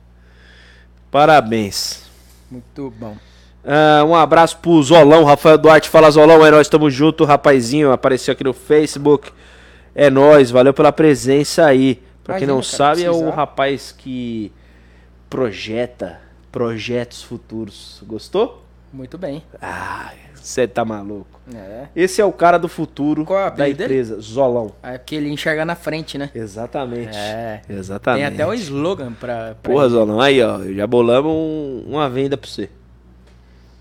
Parabéns. 1.10 2.04
Muito 2.50 2.94
bom. 3.00 3.16
Ah, 3.64 4.04
um 4.06 4.16
abraço 4.16 4.58
pro 4.58 4.82
Zolão, 4.82 5.24
Rafael 5.24 5.58
Duarte. 5.58 5.90
Fala, 5.90 6.10
Zolão, 6.10 6.46
é 6.46 6.52
nóis, 6.52 6.68
tamo 6.68 6.90
junto. 6.90 7.24
Rapazinho, 7.26 7.92
apareceu 7.92 8.32
aqui 8.32 8.44
no 8.44 8.54
Facebook. 8.54 9.32
É 9.94 10.10
nóis, 10.10 10.50
valeu 10.52 10.74
pela 10.74 10.92
presença 10.92 11.66
aí. 11.66 12.02
Pra 12.24 12.36
quem 12.36 12.44
Imagina, 12.48 12.54
não 12.54 12.62
cara, 12.62 12.78
sabe, 12.78 13.04
é 13.04 13.10
o 13.10 13.14
precisar. 13.14 13.36
rapaz 13.36 13.92
que 13.98 14.52
projeta 15.30 16.20
projetos 16.52 17.24
futuros. 17.24 18.02
Gostou? 18.06 18.64
Muito 18.94 19.18
bem. 19.18 19.44
Ah, 19.62 20.12
você 20.36 20.68
tá 20.68 20.84
maluco. 20.86 21.40
É. 21.54 21.88
Esse 21.96 22.22
é 22.22 22.26
o 22.26 22.32
cara 22.32 22.58
do 22.58 22.68
futuro 22.68 23.22
é 23.24 23.26
da 23.26 23.48
apelido 23.48 23.78
dele? 23.78 23.94
empresa, 23.94 24.20
Zolão. 24.22 24.72
É 24.84 24.98
porque 24.98 25.16
ele 25.16 25.30
enxerga 25.30 25.66
na 25.66 25.76
frente, 25.76 26.18
né? 26.18 26.30
Exatamente. 26.34 27.16
É. 27.18 27.62
Exatamente. 27.70 28.26
Tem 28.26 28.34
até 28.34 28.48
um 28.48 28.54
slogan 28.54 29.12
pra. 29.14 29.56
pra 29.62 29.72
Porra, 29.74 29.86
ele. 29.86 29.94
Zolão, 29.94 30.22
aí 30.22 30.42
ó, 30.42 30.60
já 30.74 30.88
bolamos 30.88 31.32
um- 31.32 31.84
uma 31.88 32.10
venda 32.10 32.38
pra 32.38 32.50
você. 32.50 32.70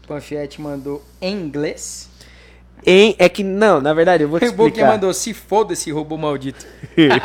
Panfiete 0.06 0.61
mandou 0.61 1.02
em 1.20 1.34
inglês. 1.36 2.09
Em, 2.87 3.14
é 3.18 3.28
que, 3.28 3.43
não, 3.45 3.81
na 3.81 3.93
verdade, 3.93 4.22
eu 4.24 4.28
vou 4.28 4.39
te 4.41 4.47
O 4.47 4.53
Boquinha 4.53 4.68
explicar. 4.68 4.93
mandou 4.93 5.12
se 5.14 5.35
foda 5.35 5.72
esse 5.72 5.91
robô 5.91 6.16
maldito. 6.16 6.66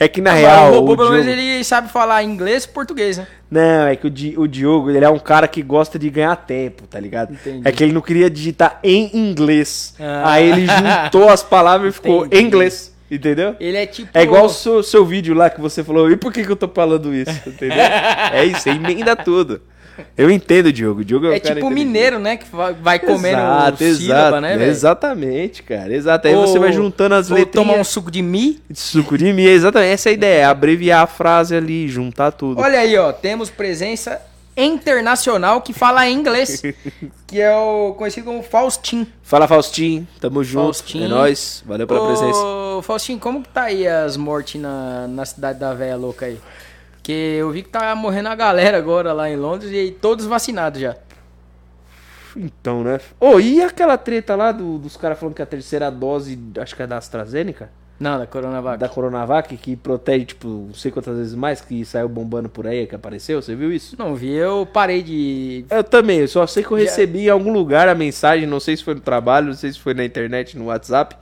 É 0.00 0.08
que 0.08 0.20
na 0.20 0.32
Mas 0.32 0.40
real, 0.40 0.72
o 0.72 0.74
robô, 0.80 0.92
o 0.94 0.96
pelo 0.96 1.10
menos, 1.10 1.26
Diogo- 1.26 1.40
ele 1.40 1.62
sabe 1.64 1.88
falar 1.92 2.24
inglês 2.24 2.64
e 2.64 2.68
português, 2.68 3.18
né? 3.18 3.26
Não, 3.48 3.86
é 3.86 3.94
que 3.94 4.04
o, 4.06 4.10
Di- 4.10 4.34
o 4.36 4.48
Diogo, 4.48 4.90
ele 4.90 5.04
é 5.04 5.08
um 5.08 5.18
cara 5.18 5.46
que 5.46 5.62
gosta 5.62 5.96
de 5.96 6.10
ganhar 6.10 6.34
tempo, 6.34 6.88
tá 6.88 6.98
ligado? 6.98 7.32
Entendi. 7.34 7.60
É 7.64 7.70
que 7.70 7.84
ele 7.84 7.92
não 7.92 8.00
queria 8.00 8.28
digitar 8.28 8.80
em 8.82 9.16
inglês. 9.16 9.94
Ah. 10.00 10.32
Aí 10.32 10.50
ele 10.50 10.66
juntou 10.66 11.28
as 11.28 11.44
palavras 11.44 11.92
e 11.92 11.94
ficou 11.94 12.26
Entendi. 12.26 12.42
em 12.42 12.46
inglês, 12.48 12.92
entendeu? 13.08 13.54
Ele 13.60 13.76
é 13.76 13.86
tipo. 13.86 14.10
É 14.12 14.22
igual 14.24 14.46
o 14.46 14.48
seu, 14.48 14.82
seu 14.82 15.04
vídeo 15.04 15.34
lá 15.36 15.48
que 15.48 15.60
você 15.60 15.84
falou, 15.84 16.10
e 16.10 16.16
por 16.16 16.32
que, 16.32 16.42
que 16.42 16.50
eu 16.50 16.56
tô 16.56 16.66
falando 16.68 17.14
isso? 17.14 17.30
Entendeu? 17.46 17.78
é 17.78 18.44
isso, 18.44 18.68
emenda 18.68 19.14
tudo. 19.14 19.60
Eu 20.16 20.30
entendo, 20.30 20.72
Diogo. 20.72 21.00
O 21.00 21.04
Diogo 21.04 21.26
é, 21.26 21.36
É 21.36 21.40
tipo 21.40 21.52
inteligente. 21.58 21.74
mineiro, 21.74 22.18
né? 22.18 22.36
Que 22.36 22.46
vai- 22.80 22.98
comendo 22.98 23.38
exato, 23.38 23.76
sílaba, 23.78 23.96
exato, 24.28 24.40
né, 24.40 24.56
velho? 24.56 24.70
Exatamente, 24.70 25.62
cara. 25.62 25.94
Exato. 25.94 26.28
Aí 26.28 26.34
Ou- 26.34 26.46
você 26.46 26.58
vai 26.58 26.72
juntando 26.72 27.14
as 27.14 27.30
ou 27.30 27.36
letrinhas. 27.36 27.66
tomar 27.68 27.80
um 27.80 27.84
suco 27.84 28.10
de 28.10 28.22
mi. 28.22 28.60
suco 28.74 29.16
de 29.18 29.32
mi, 29.32 29.44
exatamente. 29.46 29.92
Essa 29.92 30.08
é 30.08 30.10
a 30.10 30.14
ideia, 30.14 30.40
é 30.40 30.44
abreviar 30.44 31.02
a 31.02 31.06
frase 31.06 31.54
ali, 31.54 31.88
juntar 31.88 32.30
tudo. 32.32 32.60
Olha 32.60 32.78
aí, 32.80 32.96
ó. 32.96 33.12
Temos 33.12 33.50
presença 33.50 34.20
internacional 34.56 35.60
que 35.60 35.72
fala 35.72 36.08
inglês. 36.08 36.62
que 37.26 37.40
é 37.40 37.54
o 37.54 37.94
conhecido 37.96 38.26
como 38.26 38.42
Faustin. 38.42 39.06
Fala, 39.22 39.48
Faustinho. 39.48 40.06
Tamo 40.20 40.42
junto. 40.44 40.64
Faustinho. 40.64 41.04
É 41.04 41.08
nóis. 41.08 41.62
Valeu 41.66 41.86
pela 41.86 42.06
presença. 42.06 42.38
Ô, 42.38 42.82
Faustin, 42.82 43.18
como 43.18 43.42
que 43.42 43.48
tá 43.48 43.62
aí 43.64 43.86
as 43.86 44.16
mortes 44.16 44.60
na, 44.60 45.06
na 45.08 45.24
cidade 45.24 45.58
da 45.58 45.72
véia 45.74 45.96
louca 45.96 46.26
aí? 46.26 46.38
Porque 47.02 47.12
eu 47.12 47.50
vi 47.50 47.62
que 47.64 47.68
tá 47.68 47.92
morrendo 47.96 48.28
a 48.28 48.34
galera 48.36 48.78
agora 48.78 49.12
lá 49.12 49.28
em 49.28 49.34
Londres 49.34 49.72
e 49.72 49.90
todos 49.90 50.24
vacinados 50.24 50.80
já. 50.80 50.94
Então, 52.36 52.84
né? 52.84 53.00
Ô, 53.18 53.40
e 53.40 53.60
aquela 53.60 53.98
treta 53.98 54.36
lá 54.36 54.52
do- 54.52 54.78
dos 54.78 54.96
caras 54.96 55.18
falando 55.18 55.34
que 55.34 55.42
a 55.42 55.46
terceira 55.46 55.90
dose, 55.90 56.38
acho 56.60 56.76
que 56.76 56.82
é 56.82 56.86
da 56.86 56.96
AstraZeneca, 56.96 57.70
Não, 57.98 58.18
da 58.20 58.26
Coronavac. 58.26 58.78
da 58.78 58.88
Coronavac, 58.88 59.56
que 59.56 59.74
protege, 59.76 60.26
tipo, 60.26 60.46
não 60.48 60.74
sei 60.74 60.92
quantas 60.92 61.16
vezes 61.18 61.34
mais, 61.34 61.60
que 61.60 61.84
saiu 61.84 62.08
bombando 62.08 62.48
por 62.48 62.68
aí, 62.68 62.86
que 62.86 62.94
apareceu, 62.94 63.42
você 63.42 63.54
viu 63.56 63.72
isso? 63.72 63.96
Não 63.98 64.14
vi, 64.14 64.30
eu 64.32 64.64
parei 64.64 65.02
de. 65.02 65.64
Eu 65.68 65.82
também, 65.84 66.20
eu 66.20 66.28
só 66.28 66.46
sei 66.46 66.62
que 66.62 66.70
eu 66.70 66.76
recebi 66.78 67.26
em 67.26 67.28
algum 67.30 67.52
lugar 67.52 67.88
a 67.88 67.94
mensagem, 67.96 68.46
não 68.46 68.60
sei 68.60 68.76
se 68.76 68.84
foi 68.84 68.94
no 68.94 69.00
trabalho, 69.00 69.48
não 69.48 69.54
sei 69.54 69.72
se 69.72 69.78
foi 69.80 69.92
na 69.92 70.04
internet, 70.04 70.56
no 70.56 70.66
WhatsApp, 70.66 71.16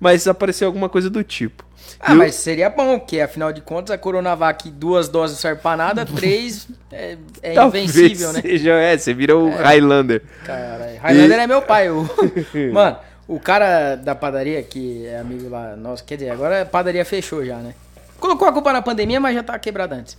mas 0.00 0.26
apareceu 0.26 0.66
alguma 0.66 0.88
coisa 0.88 1.08
do 1.10 1.22
tipo. 1.22 1.67
Ah, 2.00 2.12
E 2.12 2.14
o- 2.14 2.18
mas 2.18 2.34
seria 2.34 2.68
bom, 2.70 2.98
porque 2.98 3.20
afinal 3.20 3.52
de 3.52 3.60
contas 3.60 3.94
a 3.94 3.98
Coronavac, 3.98 4.68
duas 4.70 5.08
doses 5.08 5.36
não 5.36 5.40
serve 5.42 5.60
pra 5.62 5.76
nada, 5.76 6.04
três 6.16 6.68
é, 6.92 7.16
é 7.42 7.52
Talvez 7.54 7.94
invencível, 7.94 8.32
né? 8.32 8.40
seja, 8.42 8.72
é, 8.74 8.96
você 8.96 9.12
vira 9.14 9.36
o 9.36 9.50
Highlander. 9.50 10.22
Caralho. 10.44 10.98
Highlander 11.00 11.38
é 11.38 11.46
meu 11.46 11.62
pai. 11.62 11.90
O... 11.90 12.08
Mano, 12.72 12.96
o 13.26 13.38
cara 13.40 13.94
da 13.96 14.14
padaria, 14.14 14.62
que 14.62 15.06
é 15.06 15.18
amigo 15.18 15.48
lá, 15.48 15.76
nossa, 15.76 16.02
quer 16.04 16.16
dizer, 16.16 16.30
agora 16.30 16.62
a 16.62 16.66
padaria 16.66 17.04
fechou 17.04 17.44
já, 17.44 17.56
né? 17.56 17.74
Colocou 18.18 18.48
a 18.48 18.52
culpa 18.52 18.72
na 18.72 18.82
pandemia, 18.82 19.20
mas 19.20 19.34
já 19.34 19.42
tá 19.42 19.58
quebrado 19.58 19.94
antes. 19.94 20.16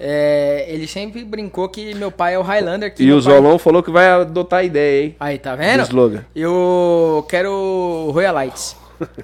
É, 0.00 0.64
ele 0.68 0.86
sempre 0.86 1.24
brincou 1.24 1.68
que 1.68 1.92
meu 1.94 2.12
pai 2.12 2.34
é 2.34 2.38
o 2.38 2.42
Highlander. 2.42 2.94
Que 2.94 3.02
E 3.02 3.10
o 3.12 3.16
pai- 3.16 3.22
Zolão 3.22 3.58
falou 3.58 3.82
que 3.82 3.90
vai 3.90 4.08
adotar 4.08 4.60
a 4.60 4.62
ideia, 4.62 5.04
hein? 5.06 5.16
Aí, 5.18 5.38
tá 5.38 5.56
Do 5.56 5.58
vendo? 5.58 5.82
slogan. 5.82 6.24
Eu 6.36 7.26
quero 7.28 8.10
Royal 8.12 8.34
Lights. 8.34 8.76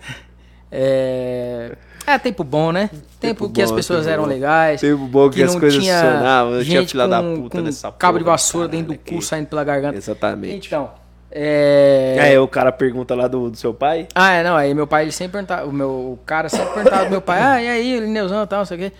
é... 0.76 1.72
é 2.06 2.18
tempo 2.18 2.42
bom, 2.44 2.72
né? 2.72 2.88
Tempo, 2.92 3.04
Tempo 3.20 3.48
que 3.50 3.62
as 3.62 3.70
bom, 3.70 3.76
pessoas 3.76 4.00
tempo 4.00 4.12
eram 4.12 4.22
bom. 4.24 4.28
legais. 4.28 4.80
Tempo 4.80 5.06
bom 5.06 5.30
que 5.30 5.42
as 5.42 5.54
coisas 5.54 5.78
funcionavam, 5.78 6.52
não 6.54 6.64
tinha 6.64 6.86
filha 6.86 7.08
da 7.08 7.22
puta 7.22 7.60
nessa 7.62 7.92
cabo 7.92 8.18
de 8.18 8.24
vassoura 8.24 8.68
dentro 8.68 8.92
do 8.92 8.98
cu 8.98 9.04
que- 9.04 9.22
saindo 9.22 9.46
pela 9.46 9.62
garganta. 9.64 9.96
Exatamente. 9.96 10.66
Então, 10.66 10.90
é... 11.30 12.16
Aí 12.20 12.38
o 12.38 12.46
cara 12.48 12.70
pergunta 12.72 13.14
lá 13.14 13.26
do, 13.28 13.50
do 13.50 13.56
seu 13.56 13.72
pai. 13.74 14.06
Ah, 14.14 14.32
é, 14.34 14.42
não, 14.44 14.56
aí 14.56 14.74
meu 14.74 14.86
pai, 14.86 15.02
ele 15.04 15.12
sempre 15.12 15.32
perguntava, 15.32 15.66
o 15.66 15.72
meu 15.72 15.88
o 15.90 16.18
cara 16.26 16.48
sempre 16.48 16.72
perguntava 16.74 17.04
do 17.06 17.10
meu 17.10 17.20
pai, 17.22 17.40
ah, 17.40 17.62
e 17.62 17.68
aí, 17.68 18.00
Lineuzão 18.00 18.42
e 18.42 18.46
tal, 18.46 18.58
não 18.60 18.66
sei 18.66 18.76
o 18.76 18.80
quê. 18.80 18.92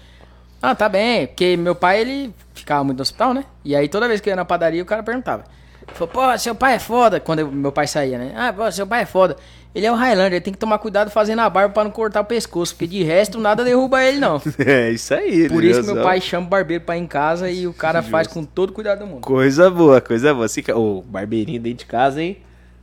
Ah, 0.62 0.74
tá 0.74 0.88
bem, 0.88 1.26
porque 1.26 1.56
meu 1.56 1.74
pai, 1.74 2.00
ele 2.00 2.34
ficava 2.54 2.82
muito 2.82 2.96
no 2.98 3.02
hospital, 3.02 3.34
né? 3.34 3.44
E 3.64 3.76
aí 3.76 3.86
toda 3.88 4.08
vez 4.08 4.20
que 4.20 4.30
eu 4.30 4.32
ia 4.32 4.36
na 4.36 4.44
padaria, 4.44 4.82
o 4.82 4.86
cara 4.86 5.02
perguntava. 5.02 5.44
Falou, 5.88 6.08
pô, 6.08 6.38
seu 6.38 6.54
pai 6.54 6.76
é 6.76 6.78
foda, 6.78 7.20
quando 7.20 7.40
eu- 7.40 7.52
meu 7.52 7.70
pai 7.70 7.86
saía, 7.86 8.16
né? 8.16 8.32
Ah, 8.34 8.50
pô, 8.52 8.70
seu 8.72 8.86
pai 8.86 9.02
é 9.02 9.06
foda. 9.06 9.36
Ele 9.74 9.86
é 9.86 9.90
o 9.90 9.96
Highlander, 9.96 10.34
ele 10.34 10.40
tem 10.40 10.52
que 10.52 10.58
tomar 10.58 10.78
cuidado 10.78 11.10
fazendo 11.10 11.40
a 11.40 11.50
barba 11.50 11.74
pra 11.74 11.82
não 11.82 11.90
cortar 11.90 12.20
o 12.20 12.24
pescoço, 12.24 12.74
porque 12.74 12.86
de 12.86 13.02
resto 13.02 13.40
nada 13.40 13.64
derruba 13.64 14.04
ele, 14.04 14.18
não. 14.18 14.40
É 14.64 14.90
isso 14.90 15.12
aí. 15.12 15.48
Por 15.48 15.64
isso 15.64 15.80
meu 15.82 15.94
Leozão. 15.94 16.04
pai 16.04 16.20
chama 16.20 16.46
o 16.46 16.48
barbeiro 16.50 16.84
pra 16.84 16.96
ir 16.96 17.00
em 17.00 17.06
casa 17.08 17.50
e 17.50 17.66
o 17.66 17.72
cara 17.72 18.00
faz 18.00 18.28
com 18.28 18.44
todo 18.44 18.72
cuidado 18.72 19.00
do 19.00 19.06
mundo. 19.06 19.22
Coisa 19.22 19.68
boa, 19.68 20.00
coisa 20.00 20.32
boa. 20.32 20.46
Se, 20.46 20.64
Ô, 20.72 21.02
barbeirinho 21.02 21.60
dentro 21.60 21.78
de 21.78 21.86
casa, 21.86 22.22
hein? 22.22 22.38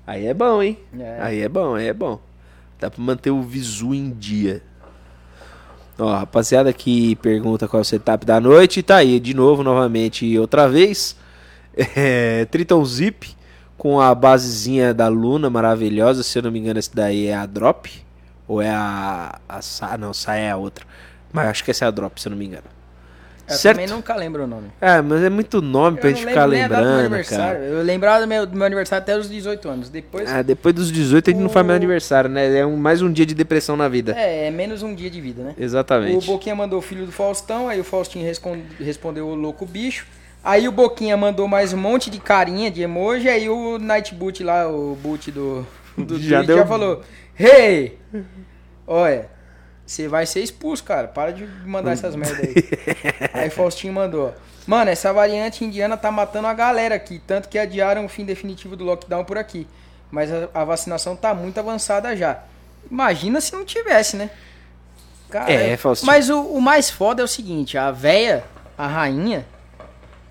Aí 0.05 0.25
é 0.27 0.33
bom, 0.33 0.61
hein? 0.61 0.77
É. 0.99 1.17
Aí 1.21 1.41
é 1.41 1.47
bom, 1.47 1.75
aí 1.75 1.87
é 1.87 1.93
bom. 1.93 2.19
Dá 2.77 2.91
pra 2.91 3.01
manter 3.01 3.31
o 3.31 3.41
visu 3.41 3.93
em 3.93 4.09
dia. 4.11 4.61
Ó, 5.97 6.13
rapaziada 6.13 6.73
que 6.73 7.15
pergunta 7.17 7.67
qual 7.69 7.79
é 7.79 7.83
o 7.83 7.85
setup 7.85 8.25
da 8.25 8.41
noite, 8.41 8.83
tá 8.83 8.97
aí 8.97 9.17
de 9.19 9.33
novo, 9.33 9.63
novamente, 9.63 10.37
outra 10.37 10.67
vez. 10.67 11.15
É, 11.95 12.43
Triton 12.51 12.83
Zip 12.83 13.33
com 13.81 13.99
a 13.99 14.13
basezinha 14.13 14.93
da 14.93 15.07
Luna 15.07 15.49
maravilhosa. 15.49 16.21
Se 16.21 16.37
eu 16.37 16.43
não 16.43 16.51
me 16.51 16.59
engano, 16.59 16.77
esse 16.77 16.95
daí 16.95 17.25
é 17.25 17.33
a 17.33 17.47
Drop. 17.47 17.89
Ou 18.47 18.61
é 18.61 18.69
a. 18.69 19.39
a 19.49 19.59
Sa- 19.59 19.97
não, 19.97 20.13
Sa 20.13 20.35
é 20.35 20.51
a 20.51 20.55
outra. 20.55 20.85
Mas 21.33 21.47
acho 21.47 21.63
que 21.63 21.71
essa 21.71 21.85
é 21.85 21.87
a 21.87 21.91
Drop, 21.91 22.21
se 22.21 22.27
eu 22.27 22.29
não 22.29 22.37
me 22.37 22.45
engano. 22.45 22.65
Eu 23.49 23.55
certo? 23.55 23.77
também 23.79 23.91
nunca 23.91 24.15
lembro 24.15 24.43
o 24.43 24.47
nome. 24.47 24.67
É, 24.79 25.01
mas 25.01 25.23
é 25.23 25.29
muito 25.31 25.63
nome 25.63 25.97
pra 25.97 26.09
Eu 26.11 26.13
gente 26.15 26.23
não 26.25 26.29
ficar 26.31 26.45
lembrando, 26.45 26.99
aniversário. 26.99 27.59
cara. 27.59 27.65
Eu 27.71 27.81
lembrava 27.83 28.21
do 28.21 28.27
meu, 28.27 28.45
do 28.45 28.55
meu 28.55 28.65
aniversário 28.67 29.01
até 29.01 29.17
os 29.17 29.27
18 29.27 29.67
anos. 29.67 29.89
Depois. 29.89 30.29
Ah, 30.31 30.43
depois 30.43 30.75
dos 30.75 30.91
18 30.91 31.31
a 31.31 31.33
gente 31.33 31.41
não 31.41 31.49
faz 31.49 31.65
mais 31.65 31.75
O- 31.77 31.81
aniversário, 31.81 32.29
né? 32.29 32.55
É 32.59 32.63
um, 32.65 32.77
mais 32.77 33.01
um 33.01 33.11
dia 33.11 33.25
de 33.25 33.33
depressão 33.33 33.75
na 33.75 33.89
vida. 33.89 34.13
É, 34.15 34.47
é 34.47 34.51
menos 34.51 34.83
um 34.83 34.93
dia 34.93 35.09
de 35.09 35.19
vida, 35.19 35.41
né? 35.43 35.55
O 35.57 35.63
Exatamente. 35.63 36.27
Boquinha 36.27 36.55
mandou 36.55 36.77
o 36.77 36.81
filho 36.83 37.05
do 37.07 37.11
Faustão, 37.11 37.67
aí 37.67 37.79
o 37.79 37.83
Faustinho 37.83 38.23
respon- 38.25 38.61
respondeu 38.79 39.27
o 39.27 39.33
louco 39.33 39.65
bicho. 39.65 40.05
Aí 40.43 40.67
o 40.67 40.71
Boquinha 40.71 41.15
mandou 41.15 41.47
mais 41.47 41.71
um 41.73 41.77
monte 41.77 42.09
de 42.09 42.19
carinha 42.19 42.71
de 42.71 42.81
emoji, 42.81 43.29
aí 43.29 43.47
o 43.47 43.77
Nightboot 43.77 44.43
lá, 44.43 44.67
o 44.67 44.95
boot 44.95 45.31
do, 45.31 45.65
do 45.97 46.19
Já 46.19 46.37
Twitch 46.37 46.47
deu- 46.47 46.57
já 46.57 46.65
falou: 46.65 47.01
Hey! 47.39 47.99
Olha, 48.87 49.29
você 49.85 50.07
vai 50.07 50.25
ser 50.25 50.41
expulso, 50.41 50.83
cara. 50.83 51.07
Para 51.07 51.31
de 51.31 51.45
mandar 51.65 51.91
essas 51.91 52.15
merda 52.15 52.37
aí. 52.41 52.55
aí 53.33 53.49
Faustinho 53.51 53.93
mandou: 53.93 54.33
Mano, 54.65 54.89
essa 54.89 55.13
variante 55.13 55.63
indiana 55.63 55.95
tá 55.95 56.09
matando 56.11 56.47
a 56.47 56.53
galera 56.53 56.95
aqui, 56.95 57.21
tanto 57.25 57.47
que 57.47 57.59
adiaram 57.59 58.05
o 58.05 58.09
fim 58.09 58.25
definitivo 58.25 58.75
do 58.75 58.83
lockdown 58.83 59.23
por 59.23 59.37
aqui. 59.37 59.67
Mas 60.09 60.31
a, 60.31 60.49
a 60.53 60.63
vacinação 60.65 61.15
tá 61.15 61.33
muito 61.35 61.59
avançada 61.59 62.15
já. 62.17 62.43
Imagina 62.89 63.39
se 63.39 63.53
não 63.53 63.63
tivesse, 63.63 64.17
né? 64.17 64.29
Cara, 65.29 65.51
É, 65.51 65.77
Faustinho. 65.77 66.07
Mas 66.11 66.29
o, 66.29 66.41
o 66.41 66.59
mais 66.59 66.89
foda 66.89 67.21
é 67.21 67.25
o 67.25 67.27
seguinte, 67.27 67.77
a 67.77 67.91
véia, 67.91 68.43
a 68.77 68.87
rainha, 68.87 69.45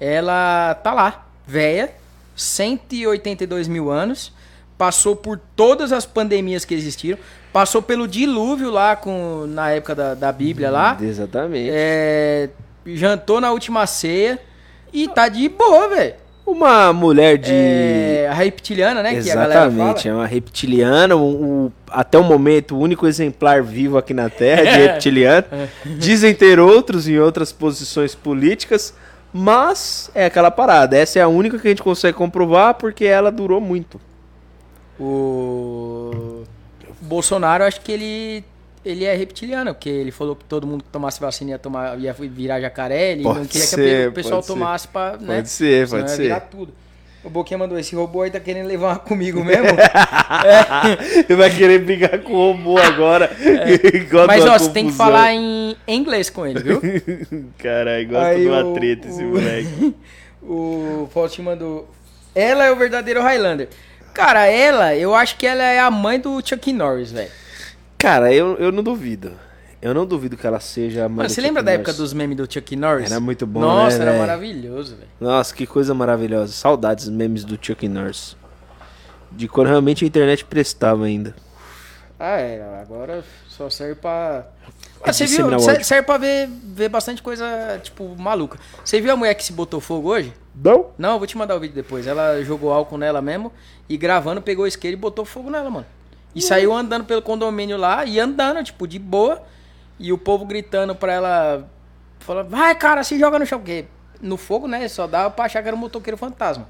ela 0.01 0.74
tá 0.82 0.92
lá, 0.94 1.26
véia, 1.46 1.90
182 2.34 3.68
mil 3.68 3.90
anos, 3.90 4.32
passou 4.78 5.14
por 5.14 5.38
todas 5.55 5.92
as 5.92 6.07
pandemias 6.07 6.64
que 6.64 6.74
existiram, 6.74 7.18
passou 7.53 7.82
pelo 7.82 8.09
dilúvio 8.09 8.70
lá 8.70 8.96
com, 8.96 9.44
na 9.48 9.70
época 9.70 9.94
da, 9.94 10.14
da 10.14 10.32
Bíblia 10.32 10.70
lá, 10.70 10.96
Exatamente. 11.01 11.68
é, 11.70 12.48
jantou 12.86 13.40
na 13.40 13.51
última 13.53 13.86
ceia 13.86 14.38
e 14.92 15.07
tá 15.09 15.28
de 15.28 15.48
boa, 15.48 15.88
velho. 15.88 16.14
Uma 16.46 16.92
mulher 16.92 17.36
de. 17.38 17.53
É, 17.53 18.26
a 18.28 18.34
reptiliana, 18.34 19.03
né, 19.05 19.14
Exatamente, 19.14 20.09
é 20.09 20.12
uma 20.12 20.26
reptiliana, 20.26 21.14
um- 21.14 21.20
um- 21.66 21.72
até 21.88 22.18
o 22.18 22.24
momento 22.24 22.74
o 22.74 22.80
único 22.80 23.07
exemplar 23.07 23.62
vivo 23.62 23.96
aqui 23.96 24.12
na 24.12 24.28
Terra 24.28 24.62
de 24.64 24.70
reptiliano. 24.82 25.44
Dizem 25.84 26.34
ter 26.34 26.59
outros 26.59 27.07
em 27.07 27.18
outras 27.20 27.53
posições 27.53 28.16
políticas, 28.16 28.92
mas 29.32 30.10
é 30.14 30.26
aquela 30.26 30.50
parada. 30.50 30.96
Essa 30.96 31.18
é 31.18 31.22
a 31.22 31.28
única 31.28 31.58
que 31.58 31.66
a 31.66 31.70
gente 31.70 31.82
consegue 31.82 32.16
comprovar 32.16 32.74
porque 32.74 33.04
ela 33.04 33.30
durou 33.30 33.60
muito. 33.60 34.00
O 34.98 36.44
Bolsonaro, 37.00 37.64
acho 37.64 37.80
que 37.80 37.92
ele 37.92 38.44
ele 38.84 39.04
é 39.04 39.14
reptiliano, 39.14 39.74
porque 39.74 39.90
ele 39.90 40.10
falou 40.10 40.34
que 40.34 40.44
todo 40.44 40.66
mundo 40.66 40.82
que 40.82 40.90
tomasse 40.90 41.20
vacina 41.20 41.50
ia, 41.50 41.58
tomar, 41.58 41.98
ia 41.98 42.12
virar 42.14 42.60
jacaré, 42.60 43.12
ele 43.12 43.22
Pode 43.22 43.38
não 43.38 43.46
queria 43.46 43.66
que 43.66 43.74
ser, 43.74 44.08
o 44.08 44.12
pessoal 44.12 44.42
tomasse 44.42 44.88
pra, 44.88 45.18
né? 45.18 45.36
Pode 45.36 45.50
ser, 45.50 45.86
senão 45.86 46.00
pode 46.00 46.12
ia 46.12 46.16
ser. 46.16 46.22
virar 46.22 46.40
tudo. 46.40 46.72
O 47.22 47.28
Boquinha 47.28 47.58
mandou, 47.58 47.78
esse 47.78 47.94
robô 47.94 48.22
aí 48.22 48.30
tá 48.30 48.40
querendo 48.40 48.66
levar 48.66 48.86
uma 48.88 48.98
comigo 48.98 49.44
mesmo? 49.44 49.66
Ele 51.28 51.36
vai 51.36 51.50
querer 51.50 51.80
brigar 51.80 52.18
com 52.20 52.32
o 52.32 52.52
robô 52.52 52.78
agora. 52.78 53.26
É. 53.26 54.24
Mas 54.26 54.44
ó, 54.46 54.58
você 54.58 54.70
tem 54.70 54.86
que 54.86 54.92
falar 54.92 55.32
em 55.34 55.76
inglês 55.86 56.30
com 56.30 56.46
ele, 56.46 56.60
viu? 56.60 56.80
Caralho, 57.58 58.08
gosta 58.08 58.26
Aí 58.28 58.40
de 58.42 58.48
uma 58.48 58.64
o- 58.64 58.72
treta 58.74 59.08
esse 59.08 59.22
o- 59.22 59.28
moleque. 59.28 59.94
O 60.42 61.08
Faustinho 61.12 61.44
mandou. 61.46 61.90
Ela 62.34 62.64
é 62.64 62.72
o 62.72 62.76
verdadeiro 62.76 63.20
Highlander. 63.20 63.68
Cara, 64.14 64.46
ela, 64.46 64.94
eu 64.96 65.14
acho 65.14 65.36
que 65.36 65.46
ela 65.46 65.62
é 65.62 65.78
a 65.78 65.90
mãe 65.90 66.18
do 66.18 66.40
Chuck 66.44 66.72
Norris, 66.72 67.12
velho. 67.12 67.30
Cara, 67.98 68.32
eu, 68.32 68.56
eu 68.56 68.72
não 68.72 68.82
duvido. 68.82 69.32
Eu 69.82 69.94
não 69.94 70.04
duvido 70.04 70.36
que 70.36 70.46
ela 70.46 70.60
seja 70.60 71.06
a 71.06 71.08
mãe 71.08 71.16
Mano, 71.18 71.28
do 71.28 71.32
você 71.32 71.36
Chuck 71.40 71.46
lembra 71.46 71.62
da 71.62 71.70
Norris. 71.72 71.88
época 71.88 72.02
dos 72.02 72.12
memes 72.12 72.36
do 72.36 72.52
Chuck 72.52 72.76
Norris? 72.76 73.10
Era 73.10 73.18
muito 73.20 73.46
bom, 73.46 73.60
Nossa, 73.60 73.98
né, 73.98 74.06
era 74.10 74.18
maravilhoso, 74.18 74.94
velho. 74.96 75.08
Nossa, 75.18 75.54
que 75.54 75.66
coisa 75.66 75.94
maravilhosa. 75.94 76.52
Saudades 76.52 77.06
dos 77.06 77.14
memes 77.14 77.44
do 77.44 77.58
Chuck 77.60 77.88
Norris. 77.88 78.36
De 79.32 79.48
quando 79.48 79.68
realmente 79.68 80.04
a 80.04 80.06
internet 80.08 80.44
prestava 80.44 81.04
ainda. 81.06 81.34
Ah, 82.18 82.36
é, 82.38 82.80
agora 82.82 83.24
só 83.48 83.70
serve 83.70 83.94
pra. 83.94 84.46
É 85.02 85.08
Ah, 85.08 85.12
você 85.14 85.24
viu? 85.24 85.30
disseminar 85.30 85.60
Serve, 85.60 85.76
ódio. 85.76 85.86
serve 85.86 86.02
pra 86.04 86.18
ver, 86.18 86.46
ver 86.62 86.88
bastante 86.90 87.22
coisa, 87.22 87.80
tipo, 87.82 88.14
maluca. 88.18 88.58
Você 88.84 89.00
viu 89.00 89.10
a 89.12 89.16
mulher 89.16 89.32
que 89.34 89.42
se 89.42 89.54
botou 89.54 89.80
fogo 89.80 90.10
hoje? 90.10 90.34
Não? 90.54 90.88
Não, 90.98 91.12
eu 91.12 91.18
vou 91.18 91.26
te 91.26 91.38
mandar 91.38 91.56
o 91.56 91.60
vídeo 91.60 91.74
depois. 91.74 92.06
Ela 92.06 92.42
jogou 92.42 92.70
álcool 92.70 92.98
nela 92.98 93.22
mesmo 93.22 93.50
e 93.88 93.96
gravando, 93.96 94.42
pegou 94.42 94.66
o 94.66 94.68
isqueiro 94.68 94.94
e 94.98 95.00
botou 95.00 95.24
fogo 95.24 95.48
nela, 95.48 95.70
mano. 95.70 95.86
E 96.34 96.42
saiu 96.42 96.74
andando 96.74 97.04
pelo 97.06 97.22
condomínio 97.22 97.78
lá 97.78 98.04
e 98.04 98.20
andando, 98.20 98.62
tipo, 98.62 98.86
de 98.86 98.98
boa. 98.98 99.40
E 100.03 100.12
o 100.12 100.18
povo 100.18 100.44
gritando 100.46 100.94
pra 100.94 101.12
ela. 101.12 101.68
Falando, 102.20 102.48
vai, 102.48 102.74
cara, 102.74 103.05
se 103.05 103.18
joga 103.18 103.38
no 103.38 103.44
chão. 103.46 103.59
Porque 103.59 103.84
no 104.20 104.36
fogo, 104.36 104.66
né? 104.66 104.88
Só 104.88 105.07
dava 105.07 105.30
pra 105.30 105.44
achar 105.44 105.61
que 105.62 105.68
era 105.68 105.76
um 105.76 105.80
motoqueiro 105.80 106.16
fantasma. 106.16 106.66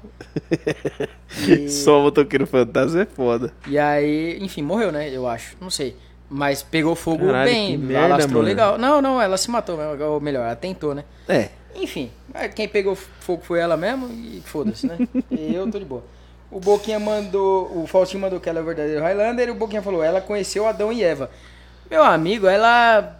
E- 1.47 1.69
Só 1.71 1.99
motoqueiro 2.01 2.45
fantasma 2.45 3.01
é 3.01 3.05
foda. 3.05 3.53
E 3.67 3.77
aí, 3.79 4.37
enfim, 4.41 4.61
morreu, 4.61 4.91
né? 4.91 5.09
Eu 5.09 5.27
acho. 5.27 5.55
Não 5.61 5.69
sei. 5.69 5.95
Mas 6.29 6.61
pegou 6.63 6.95
fogo 6.95 7.25
Caralho, 7.25 7.49
bem, 7.51 7.77
merda, 7.77 8.05
alastrou 8.13 8.35
mano. 8.41 8.45
legal. 8.47 8.77
Não, 8.77 9.01
não, 9.01 9.21
ela 9.21 9.37
se 9.37 9.49
matou, 9.51 9.77
ou 10.09 10.21
melhor, 10.21 10.45
ela 10.45 10.55
tentou, 10.55 10.95
né? 10.95 11.03
É. 11.27 11.49
Enfim, 11.75 12.09
é, 12.33 12.47
quem 12.47 12.67
pegou 12.69 12.95
fogo 12.95 13.43
foi 13.43 13.59
ela 13.59 13.75
mesmo 13.75 14.07
e 14.09 14.41
foda-se, 14.45 14.87
né? 14.87 14.97
E 15.29 15.53
eu 15.53 15.69
tô 15.69 15.77
de 15.79 15.85
boa. 15.85 16.03
O 16.49 16.59
Boquinha 16.59 16.99
mandou, 16.99 17.69
o 17.77 17.85
Faustinho 17.87 18.21
mandou 18.21 18.39
que 18.39 18.49
ela 18.49 18.59
é 18.59 18.61
o 18.61 18.65
verdadeiro 18.65 19.01
Highlander 19.01 19.47
e 19.47 19.51
o 19.51 19.55
Boquinha 19.55 19.81
falou, 19.81 20.01
ela 20.03 20.19
conheceu 20.21 20.65
Adão 20.67 20.91
e 20.91 21.01
Eva. 21.03 21.29
Meu 21.89 22.03
amigo, 22.03 22.47
ela 22.47 23.17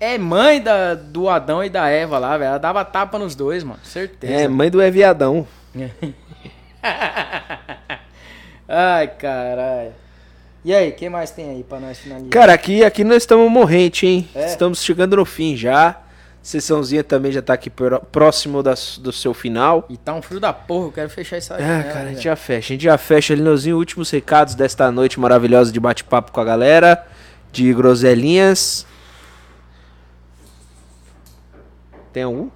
é 0.00 0.16
mãe 0.18 0.60
da, 0.60 0.94
do 0.94 1.28
Adão 1.28 1.62
e 1.64 1.68
da 1.68 1.88
Eva 1.88 2.18
lá, 2.18 2.36
velho. 2.38 2.48
Ela 2.50 2.58
dava 2.58 2.84
tapa 2.84 3.18
nos 3.18 3.34
dois, 3.34 3.62
mano. 3.64 3.80
Certeza. 3.82 4.32
É, 4.32 4.48
mãe 4.48 4.70
do 4.70 4.82
Eviadão. 4.82 5.46
Ai, 8.68 9.08
caralho. 9.08 9.92
E 10.64 10.74
aí, 10.74 10.90
o 10.90 10.92
que 10.92 11.08
mais 11.08 11.30
tem 11.30 11.50
aí 11.50 11.62
pra 11.62 11.80
nós 11.80 11.98
finalizar? 11.98 12.28
Cara, 12.30 12.52
aqui, 12.52 12.84
aqui 12.84 13.02
nós 13.04 13.18
estamos 13.18 13.50
morrente, 13.50 14.06
hein? 14.06 14.28
É. 14.34 14.46
Estamos 14.46 14.82
chegando 14.82 15.16
no 15.16 15.24
fim 15.24 15.56
já. 15.56 15.96
Sessãozinha 16.42 17.02
também 17.04 17.30
já 17.32 17.40
tá 17.42 17.54
aqui 17.54 17.68
pró- 17.70 18.00
próximo 18.00 18.62
das- 18.62 18.98
do 18.98 19.12
seu 19.12 19.32
final. 19.34 19.84
E 19.88 19.96
tá 19.96 20.14
um 20.14 20.22
frio 20.22 20.40
da 20.40 20.52
porra, 20.52 20.86
eu 20.88 20.92
quero 20.92 21.10
fechar 21.10 21.36
essa 21.36 21.54
Ah, 21.54 21.58
janela, 21.60 21.82
cara, 21.84 22.00
a 22.06 22.08
gente 22.12 22.22
já 22.24 22.36
fecha. 22.36 22.66
A 22.72 22.74
gente 22.74 22.84
já 22.84 22.98
fecha 22.98 23.32
ali 23.34 23.42
nos 23.42 23.66
últimos 23.66 24.10
recados 24.10 24.54
desta 24.54 24.90
noite 24.90 25.18
maravilhosa 25.20 25.72
de 25.72 25.80
bate-papo 25.80 26.32
com 26.32 26.40
a 26.40 26.44
galera. 26.44 27.04
De 27.52 27.72
groselinhas. 27.72 28.86
Tem 32.18 32.24
algum? 32.24 32.48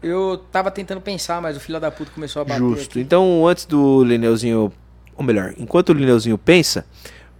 Eu 0.00 0.44
tava 0.52 0.70
tentando 0.70 1.00
pensar, 1.00 1.42
mas 1.42 1.56
o 1.56 1.60
filho 1.60 1.80
da 1.80 1.90
puta 1.90 2.12
começou 2.14 2.42
a 2.42 2.44
bater 2.44 2.60
Justo. 2.60 2.90
aqui. 2.92 3.00
Então, 3.00 3.44
antes 3.44 3.64
do 3.64 4.04
Lineuzinho, 4.04 4.72
ou 5.16 5.24
melhor, 5.24 5.54
enquanto 5.58 5.88
o 5.88 5.92
Lineuzinho 5.92 6.38
pensa, 6.38 6.86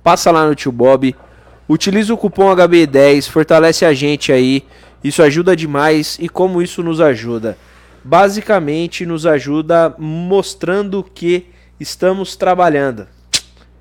passa 0.02 0.32
lá 0.32 0.44
no 0.44 0.56
tio 0.56 0.72
Bob, 0.72 1.14
utiliza 1.68 2.12
o 2.12 2.16
cupom 2.16 2.52
HB10, 2.52 3.28
fortalece 3.30 3.84
a 3.84 3.94
gente 3.94 4.32
aí. 4.32 4.64
Isso 5.04 5.22
ajuda 5.22 5.54
demais. 5.54 6.18
E 6.20 6.28
como 6.28 6.60
isso 6.60 6.82
nos 6.82 7.00
ajuda? 7.00 7.56
Basicamente, 8.02 9.06
nos 9.06 9.24
ajuda 9.24 9.94
mostrando 9.96 11.04
que 11.04 11.46
estamos 11.78 12.34
trabalhando. 12.34 13.06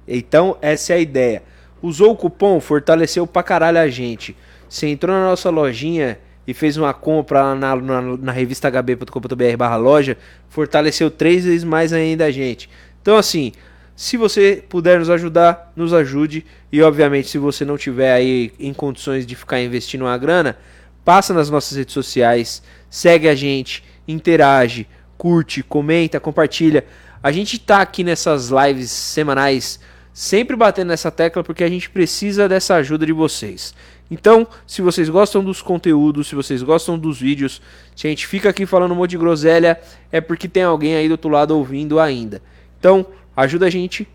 Então, 0.08 0.56
essa 0.62 0.93
é 0.93 0.97
a 0.97 1.00
ideia. 1.00 1.41
Usou 1.82 2.12
o 2.12 2.16
cupom, 2.16 2.60
fortaleceu 2.60 3.26
pra 3.26 3.41
caralho 3.41 3.80
a 3.80 3.88
gente. 3.88 4.38
Você 4.70 4.86
entrou 4.86 5.16
na 5.16 5.24
nossa 5.24 5.50
lojinha 5.50 6.20
e 6.50 6.54
fez 6.56 6.78
uma 6.78 6.95
compra 6.95 7.54
na, 7.54 7.76
na, 7.76 8.02
na 8.02 8.32
revista 8.32 8.70
hb.com.br 8.70 9.56
barra 9.56 9.76
loja, 9.76 10.18
fortaleceu 10.50 11.12
três 11.12 11.45
vezes 11.45 11.64
mais 11.64 11.93
ainda 11.93 12.26
a 12.26 12.32
gente. 12.32 12.68
Então, 13.00 13.18
assim, 13.18 13.52
se 13.95 14.18
você 14.18 14.64
puder 14.68 14.97
nos 14.97 15.12
ajudar, 15.12 15.72
nos 15.76 15.93
ajude. 15.93 16.43
E, 16.72 16.82
obviamente, 16.82 17.28
se 17.28 17.38
você 17.38 17.64
não 17.64 17.78
tiver 17.78 18.12
aí 18.12 18.52
em 18.60 18.74
condições 18.74 19.28
de 19.28 19.36
ficar 19.36 19.62
investindo 19.62 20.02
uma 20.02 20.18
grana, 20.18 20.58
passa 21.06 21.36
nas 21.36 21.52
nossas 21.52 21.78
redes 21.78 21.93
sociais, 21.93 22.64
segue 22.89 23.30
a 23.30 23.36
gente, 23.36 23.84
interage, 24.08 24.88
curte, 25.20 25.62
comenta, 25.62 26.20
compartilha. 26.20 26.84
A 27.22 27.32
gente 27.32 27.60
tá 27.60 27.80
aqui 27.80 28.04
nessas 28.04 28.50
lives 28.50 28.89
semanais 28.89 29.80
sempre 30.12 30.56
batendo 30.56 30.88
nessa 30.88 31.12
tecla 31.12 31.43
porque 31.43 31.64
a 31.64 31.70
gente 31.70 31.91
precisa 31.91 32.50
dessa 32.50 32.74
ajuda 32.74 33.06
de 33.06 33.14
vocês. 33.14 33.76
Então, 34.12 34.47
se 34.66 34.82
vocês 34.82 35.07
gostam 35.07 35.43
dos 35.43 35.62
conteúdos, 35.62 36.28
se 36.28 36.36
vocês 36.36 36.64
gostam 36.64 36.97
dos 36.97 37.20
vídeos, 37.20 37.62
se 37.95 38.07
a 38.07 38.10
gente 38.10 38.26
fica 38.26 38.49
aqui 38.49 38.66
falando 38.66 38.91
um 38.91 38.95
monte 38.95 39.12
de 39.12 39.18
groselha, 39.18 39.80
é 40.12 40.20
porque 40.20 40.47
tem 40.47 40.64
alguém 40.64 40.95
aí 40.95 41.07
do 41.07 41.12
outro 41.12 41.30
lado 41.30 41.55
ouvindo 41.55 41.99
ainda. 41.99 42.41
Então, 42.80 43.05
ajuda 43.38 43.68
a 43.68 43.70
gente, 43.70 44.07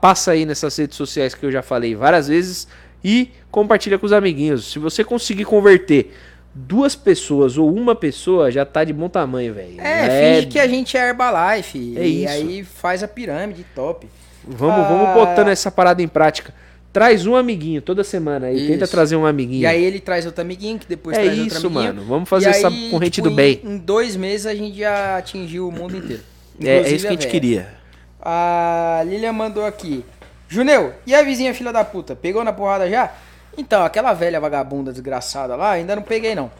passa 0.00 0.32
aí 0.32 0.44
nessas 0.44 0.76
redes 0.76 0.96
sociais 0.96 1.34
que 1.34 1.46
eu 1.46 1.52
já 1.52 1.62
falei 1.62 1.94
várias 1.94 2.26
vezes 2.28 2.66
e 3.04 3.30
compartilha 3.50 3.98
com 3.98 4.06
os 4.06 4.12
amiguinhos. 4.12 4.72
Se 4.72 4.78
você 4.80 5.04
conseguir 5.04 5.44
converter 5.44 6.12
duas 6.52 6.96
pessoas 6.96 7.56
ou 7.56 7.72
uma 7.72 7.94
pessoa, 7.94 8.50
já 8.50 8.64
tá 8.66 8.82
de 8.82 8.92
bom 8.92 9.08
tamanho, 9.08 9.54
velho. 9.54 9.80
É, 9.80 10.34
finge 10.40 10.46
que 10.48 10.58
a 10.58 10.66
gente 10.66 10.96
é 10.96 11.08
Herbalife. 11.08 11.94
É 11.96 12.04
e 12.04 12.24
isso. 12.24 12.32
aí 12.32 12.64
faz 12.64 13.02
a 13.04 13.08
pirâmide 13.08 13.64
top. 13.76 14.08
Vamos, 14.44 14.84
Ah. 14.84 14.88
vamos 14.88 15.14
botando 15.14 15.48
essa 15.48 15.70
parada 15.70 16.02
em 16.02 16.08
prática. 16.08 16.52
Traz 16.92 17.24
um 17.24 17.36
amiguinho 17.36 17.80
toda 17.80 18.02
semana 18.02 18.48
aí. 18.48 18.66
Tenta 18.66 18.88
trazer 18.88 19.14
um 19.14 19.24
amiguinho. 19.24 19.62
E 19.62 19.66
aí 19.66 19.82
ele 19.84 20.00
traz 20.00 20.26
outro 20.26 20.40
amiguinho, 20.42 20.78
que 20.78 20.86
depois 20.88 21.16
É 21.16 21.22
traz 21.22 21.38
outro 21.38 21.56
isso, 21.56 21.66
amiguinho. 21.68 21.94
mano. 21.94 22.04
Vamos 22.06 22.28
fazer 22.28 22.46
E 22.46 22.50
essa 22.50 22.68
aí, 22.68 22.90
corrente 22.90 23.12
tipo, 23.12 23.28
do 23.30 23.34
bem. 23.34 23.60
Em, 23.62 23.74
em 23.74 23.78
dois 23.78 24.16
meses 24.16 24.46
a 24.46 24.54
gente 24.54 24.76
já 24.78 25.16
atingiu 25.18 25.68
o 25.68 25.72
mundo 25.72 25.96
inteiro. 25.96 26.22
É, 26.60 26.78
é 26.78 26.90
isso 26.92 27.02
que 27.02 27.08
a 27.08 27.10
gente 27.12 27.20
véia. 27.20 27.30
queria. 27.30 27.74
A 28.20 29.02
Lilian 29.06 29.32
mandou 29.32 29.64
aqui. 29.64 30.04
Juneu, 30.48 30.92
e 31.06 31.14
a 31.14 31.22
vizinha 31.22 31.54
filha 31.54 31.72
da 31.72 31.84
puta? 31.84 32.16
Pegou 32.16 32.42
na 32.42 32.52
porrada 32.52 32.90
já? 32.90 33.14
Então, 33.56 33.84
aquela 33.84 34.12
velha 34.12 34.40
vagabunda 34.40 34.90
desgraçada 34.90 35.54
lá, 35.54 35.70
ainda 35.70 35.94
não 35.94 36.02
peguei 36.02 36.34
não. 36.34 36.50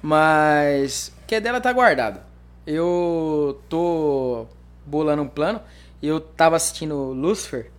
Mas 0.00 1.08
o 1.08 1.26
que 1.26 1.34
é 1.34 1.40
dela 1.40 1.60
tá 1.60 1.72
guardado. 1.72 2.20
Eu 2.64 3.60
tô 3.68 4.46
bolando 4.86 5.22
um 5.22 5.28
plano. 5.28 5.60
Eu 6.02 6.20
tava 6.20 6.54
assistindo 6.56 6.94
Lucifer, 7.12 7.70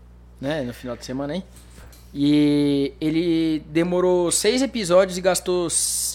né, 0.42 0.62
no 0.64 0.74
final 0.74 0.98
de 0.98 1.06
semana 1.06 1.34
aí. 1.34 1.44
E 2.14 2.94
ele 3.00 3.64
demorou 3.68 4.32
seis 4.32 4.62
episódios 4.62 5.18
e 5.18 5.22
gastou 5.22 5.68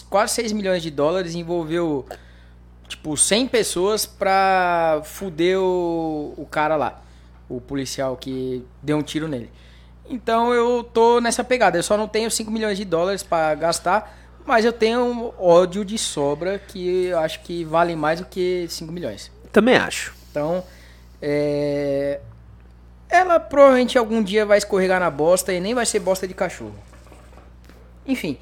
quase 0.09 0.33
6 0.35 0.51
milhões 0.51 0.81
de 0.81 0.89
dólares 0.89 1.33
e 1.33 1.39
envolveu 1.39 2.05
tipo 2.87 3.15
100 3.15 3.47
pessoas 3.47 4.05
pra 4.05 5.01
fuder 5.05 5.59
o, 5.59 6.33
o 6.37 6.45
cara 6.45 6.75
lá, 6.75 7.01
o 7.47 7.61
policial 7.61 8.17
que 8.17 8.65
deu 8.81 8.97
um 8.97 9.03
tiro 9.03 9.27
nele. 9.27 9.49
Então 10.09 10.53
eu 10.53 10.83
tô 10.83 11.21
nessa 11.21 11.43
pegada. 11.43 11.77
Eu 11.77 11.83
só 11.83 11.97
não 11.97 12.07
tenho 12.07 12.29
5 12.29 12.51
milhões 12.51 12.77
de 12.77 12.85
dólares 12.85 13.23
pra 13.23 13.55
gastar, 13.55 14.17
mas 14.45 14.65
eu 14.65 14.73
tenho 14.73 15.33
ódio 15.39 15.85
de 15.85 15.97
sobra 15.97 16.59
que 16.59 17.05
eu 17.05 17.19
acho 17.19 17.41
que 17.41 17.63
vale 17.63 17.95
mais 17.95 18.19
do 18.19 18.25
que 18.25 18.65
5 18.69 18.91
milhões. 18.91 19.31
Também 19.51 19.75
acho. 19.75 20.13
Então, 20.29 20.63
é... 21.21 22.19
ela 23.13 23.39
provavelmente 23.39 23.97
algum 23.97 24.21
dia 24.21 24.45
vai 24.45 24.57
escorregar 24.57 24.99
na 24.99 25.09
bosta 25.09 25.53
e 25.53 25.59
nem 25.59 25.73
vai 25.73 25.85
ser 25.85 25.99
bosta 25.99 26.27
de 26.27 26.33
cachorro. 26.33 26.75
Enfim, 28.05 28.37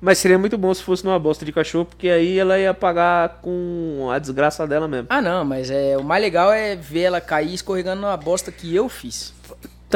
Mas 0.00 0.18
seria 0.18 0.38
muito 0.38 0.56
bom 0.58 0.72
se 0.72 0.82
fosse 0.82 1.04
numa 1.04 1.18
bosta 1.18 1.44
de 1.44 1.52
cachorro, 1.52 1.86
porque 1.86 2.08
aí 2.08 2.38
ela 2.38 2.58
ia 2.58 2.72
pagar 2.72 3.40
com 3.42 4.08
a 4.10 4.18
desgraça 4.18 4.66
dela 4.66 4.86
mesmo. 4.86 5.06
ah 5.10 5.20
não, 5.22 5.44
mas 5.44 5.70
é 5.70 5.96
o 5.96 6.04
mais 6.04 6.22
legal 6.22 6.52
é 6.52 6.76
ver 6.76 7.02
ela 7.02 7.20
cair 7.20 7.54
escorregando 7.54 8.02
numa 8.02 8.16
bosta 8.16 8.52
que 8.52 8.74
eu 8.74 8.88
fiz. 8.88 9.32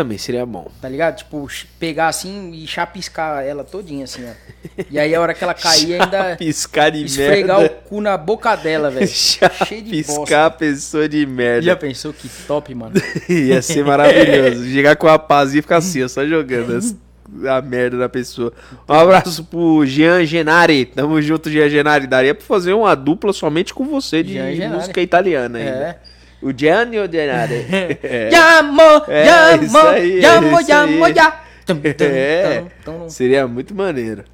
Também 0.03 0.16
seria 0.18 0.46
bom. 0.46 0.66
Tá 0.80 0.88
ligado? 0.88 1.16
Tipo, 1.18 1.46
pegar 1.78 2.09
assim 2.09 2.53
e 2.55 2.66
chapiscar 2.66 3.44
ela 3.44 3.62
todinha, 3.64 4.05
assim, 4.05 4.24
ó. 4.24 4.32
E 4.90 4.98
aí 4.98 5.14
a 5.14 5.20
hora 5.20 5.34
que 5.34 5.44
ela 5.44 5.53
cair, 5.53 6.01
ainda 6.01 6.36
Piscar 6.36 6.90
de 6.90 7.05
esfregar 7.05 7.59
merda. 7.61 7.74
o 7.84 7.88
cu 7.88 8.01
na 8.01 8.16
boca 8.16 8.57
dela, 8.57 8.90
velho. 8.90 9.07
Cheio 9.09 9.82
de 9.82 9.90
Piscar 9.90 10.46
a 10.46 10.51
pessoa 10.51 11.07
de 11.09 11.26
merda. 11.26 11.62
Já 11.62 11.76
pensou 11.76 12.12
que 12.14 12.28
top, 12.46 12.74
mano? 12.74 12.94
Ia 13.28 13.61
ser 13.61 13.84
maravilhoso. 13.84 14.64
Chegar 14.70 14.96
com 14.96 15.07
a 15.07 15.18
paz 15.18 15.55
e 15.55 15.61
ficar 15.61 15.76
assim, 15.76 16.03
ó, 16.03 16.09
só 16.09 16.26
jogando 16.26 16.76
as- 16.76 16.94
a 17.46 17.61
merda 17.62 17.96
da 17.98 18.09
pessoa. 18.09 18.53
Um 18.88 18.92
abraço 18.94 19.44
pro 19.44 19.84
Jean 19.86 20.24
Genari. 20.24 20.86
Tamo 20.86 21.20
junto, 21.22 21.48
Jean 21.51 21.68
Genari. 21.68 22.07
Daria 22.07 22.34
pra 22.34 22.44
fazer 22.44 22.72
uma 22.72 22.94
dupla 22.96 23.32
somente 23.32 23.72
com 23.74 23.84
você 23.84 24.22
de 24.22 24.32
Jean 24.32 24.53
Genari. 24.55 24.74
música 24.76 25.01
italiana 25.01 25.59
ainda. 25.59 25.70
É. 25.70 25.98
O 26.43 26.53
Gianni 26.57 26.99
ou 26.99 27.11
Genari? 27.11 27.66
É. 28.03 28.30
Yamo, 28.32 28.80
É, 29.09 29.57
isso 29.62 29.76
aí, 29.78 30.20
yamo, 30.20 30.47
é 30.47 30.51
yamo, 30.51 30.61
isso 30.61 30.70
yamo, 30.70 31.05
aí. 31.05 31.14
ya. 31.14 31.41
Tum, 31.66 31.76
tum, 31.76 32.05
É. 32.05 32.64
tum, 32.84 32.93
tum. 33.01 33.09
Seria 33.11 33.47
muito 33.47 33.74
maneiro. 33.74 34.24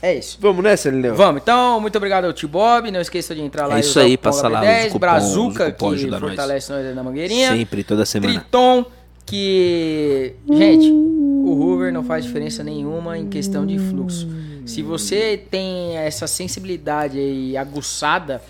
É 0.00 0.14
isso. 0.14 0.36
Vamos 0.40 0.62
nessa, 0.62 0.90
Lineu? 0.90 1.14
Vamos, 1.14 1.40
então, 1.42 1.80
muito 1.80 1.96
obrigado 1.96 2.26
ao 2.26 2.32
Tio 2.32 2.48
Bob. 2.48 2.90
Não 2.90 3.00
esqueça 3.00 3.34
de 3.34 3.40
entrar 3.40 3.66
lá 3.66 3.74
É 3.76 3.78
e 3.78 3.80
isso 3.80 3.98
aí, 3.98 4.14
o 4.14 4.18
passa 4.18 4.48
lá, 4.48 4.60
HB10, 4.62 4.76
usa 4.76 4.86
o 4.86 4.92
cupom, 4.92 4.98
Brazuca, 4.98 5.66
o 5.68 5.72
cupom, 5.72 5.94
que 5.96 6.06
nós. 6.06 6.20
fortalece 6.20 6.70
nós 6.72 6.94
na 6.94 7.02
mangueirinha. 7.02 7.52
Sempre, 7.52 7.82
toda 7.82 8.04
semana. 8.04 8.32
Triton, 8.34 8.84
que. 9.24 10.34
Gente, 10.52 10.90
o 10.90 11.56
Hoover 11.58 11.92
não 11.92 12.04
faz 12.04 12.24
diferença 12.24 12.62
nenhuma 12.62 13.18
em 13.18 13.28
questão 13.28 13.66
de 13.66 13.78
fluxo. 13.78 14.28
Se 14.66 14.82
você 14.82 15.40
tem 15.50 15.96
essa 15.96 16.26
sensibilidade 16.26 17.18
aí 17.18 17.56
aguçada, 17.56 18.42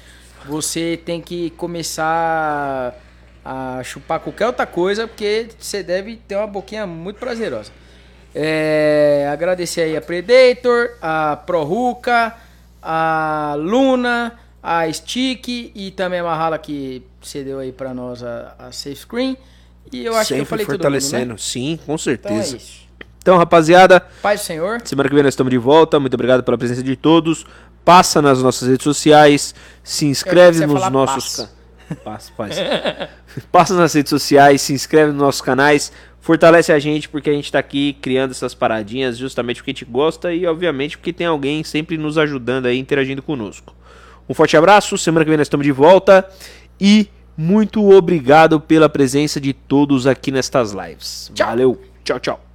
você 0.46 1.00
tem 1.04 1.20
que 1.20 1.50
começar 1.50 2.94
a 3.44 3.82
chupar 3.84 4.20
qualquer 4.20 4.46
outra 4.46 4.66
coisa, 4.66 5.06
porque 5.06 5.48
você 5.58 5.82
deve 5.82 6.16
ter 6.16 6.36
uma 6.36 6.46
boquinha 6.46 6.86
muito 6.86 7.18
prazerosa. 7.18 7.70
É, 8.34 9.28
agradecer 9.32 9.82
aí 9.82 9.96
a 9.96 10.00
Predator, 10.00 10.90
a 11.00 11.36
ProRuca, 11.36 12.34
a 12.82 13.54
Luna, 13.58 14.38
a 14.62 14.90
Stick 14.92 15.70
e 15.74 15.90
também 15.92 16.20
a 16.20 16.24
Mahala 16.24 16.58
que 16.58 17.02
cedeu 17.22 17.58
aí 17.60 17.70
pra 17.70 17.94
nós 17.94 18.22
a, 18.22 18.54
a 18.58 18.72
Safe 18.72 18.96
Screen. 18.96 19.36
E 19.92 20.04
eu 20.04 20.14
acho 20.14 20.28
Sempre 20.28 20.36
que 20.36 20.42
eu 20.42 20.46
falei 20.46 20.66
fortalecendo. 20.66 21.20
tudo, 21.22 21.32
né? 21.32 21.36
Sim, 21.38 21.78
com 21.86 21.94
Então 21.94 21.94
é 21.94 21.98
certeza. 22.42 22.58
Então, 23.18 23.38
rapaziada, 23.38 24.00
Paz 24.20 24.40
do 24.40 24.44
Senhor. 24.44 24.82
semana 24.84 25.08
que 25.08 25.14
vem 25.14 25.22
nós 25.24 25.32
estamos 25.32 25.50
de 25.50 25.56
volta. 25.58 25.98
Muito 26.00 26.14
obrigado 26.14 26.42
pela 26.42 26.58
presença 26.58 26.82
de 26.82 26.96
todos. 26.96 27.46
Passa 27.84 28.22
nas 28.22 28.42
nossas 28.42 28.68
redes 28.68 28.84
sociais. 28.84 29.54
Se 29.82 30.06
inscreve 30.06 30.66
nos 30.66 30.90
nossos. 30.90 31.36
passa. 31.36 31.54
Passa, 32.02 32.32
passa. 32.36 33.10
Passa 33.50 33.74
nas 33.74 33.92
redes 33.92 34.10
sociais, 34.10 34.62
se 34.62 34.72
inscreve 34.72 35.10
nos 35.10 35.20
nossos 35.20 35.40
canais. 35.40 35.92
Fortalece 36.20 36.72
a 36.72 36.78
gente 36.78 37.08
porque 37.08 37.28
a 37.28 37.32
gente 37.32 37.52
tá 37.52 37.58
aqui 37.58 37.98
criando 38.00 38.30
essas 38.30 38.54
paradinhas 38.54 39.18
justamente 39.18 39.56
porque 39.56 39.72
a 39.72 39.74
gente 39.74 39.84
gosta 39.84 40.32
e, 40.32 40.46
obviamente, 40.46 40.96
porque 40.96 41.12
tem 41.12 41.26
alguém 41.26 41.62
sempre 41.62 41.98
nos 41.98 42.16
ajudando 42.16 42.66
aí, 42.66 42.78
interagindo 42.78 43.20
conosco. 43.22 43.74
Um 44.28 44.32
forte 44.32 44.56
abraço, 44.56 44.96
semana 44.96 45.24
que 45.24 45.28
vem 45.28 45.36
nós 45.36 45.46
estamos 45.46 45.66
de 45.66 45.72
volta 45.72 46.26
e 46.80 47.08
muito 47.36 47.90
obrigado 47.90 48.60
pela 48.60 48.88
presença 48.88 49.40
de 49.40 49.52
todos 49.52 50.06
aqui 50.06 50.30
nestas 50.30 50.72
lives. 50.72 51.30
Tchau. 51.34 51.48
Valeu, 51.48 51.80
tchau, 52.02 52.20
tchau. 52.20 52.53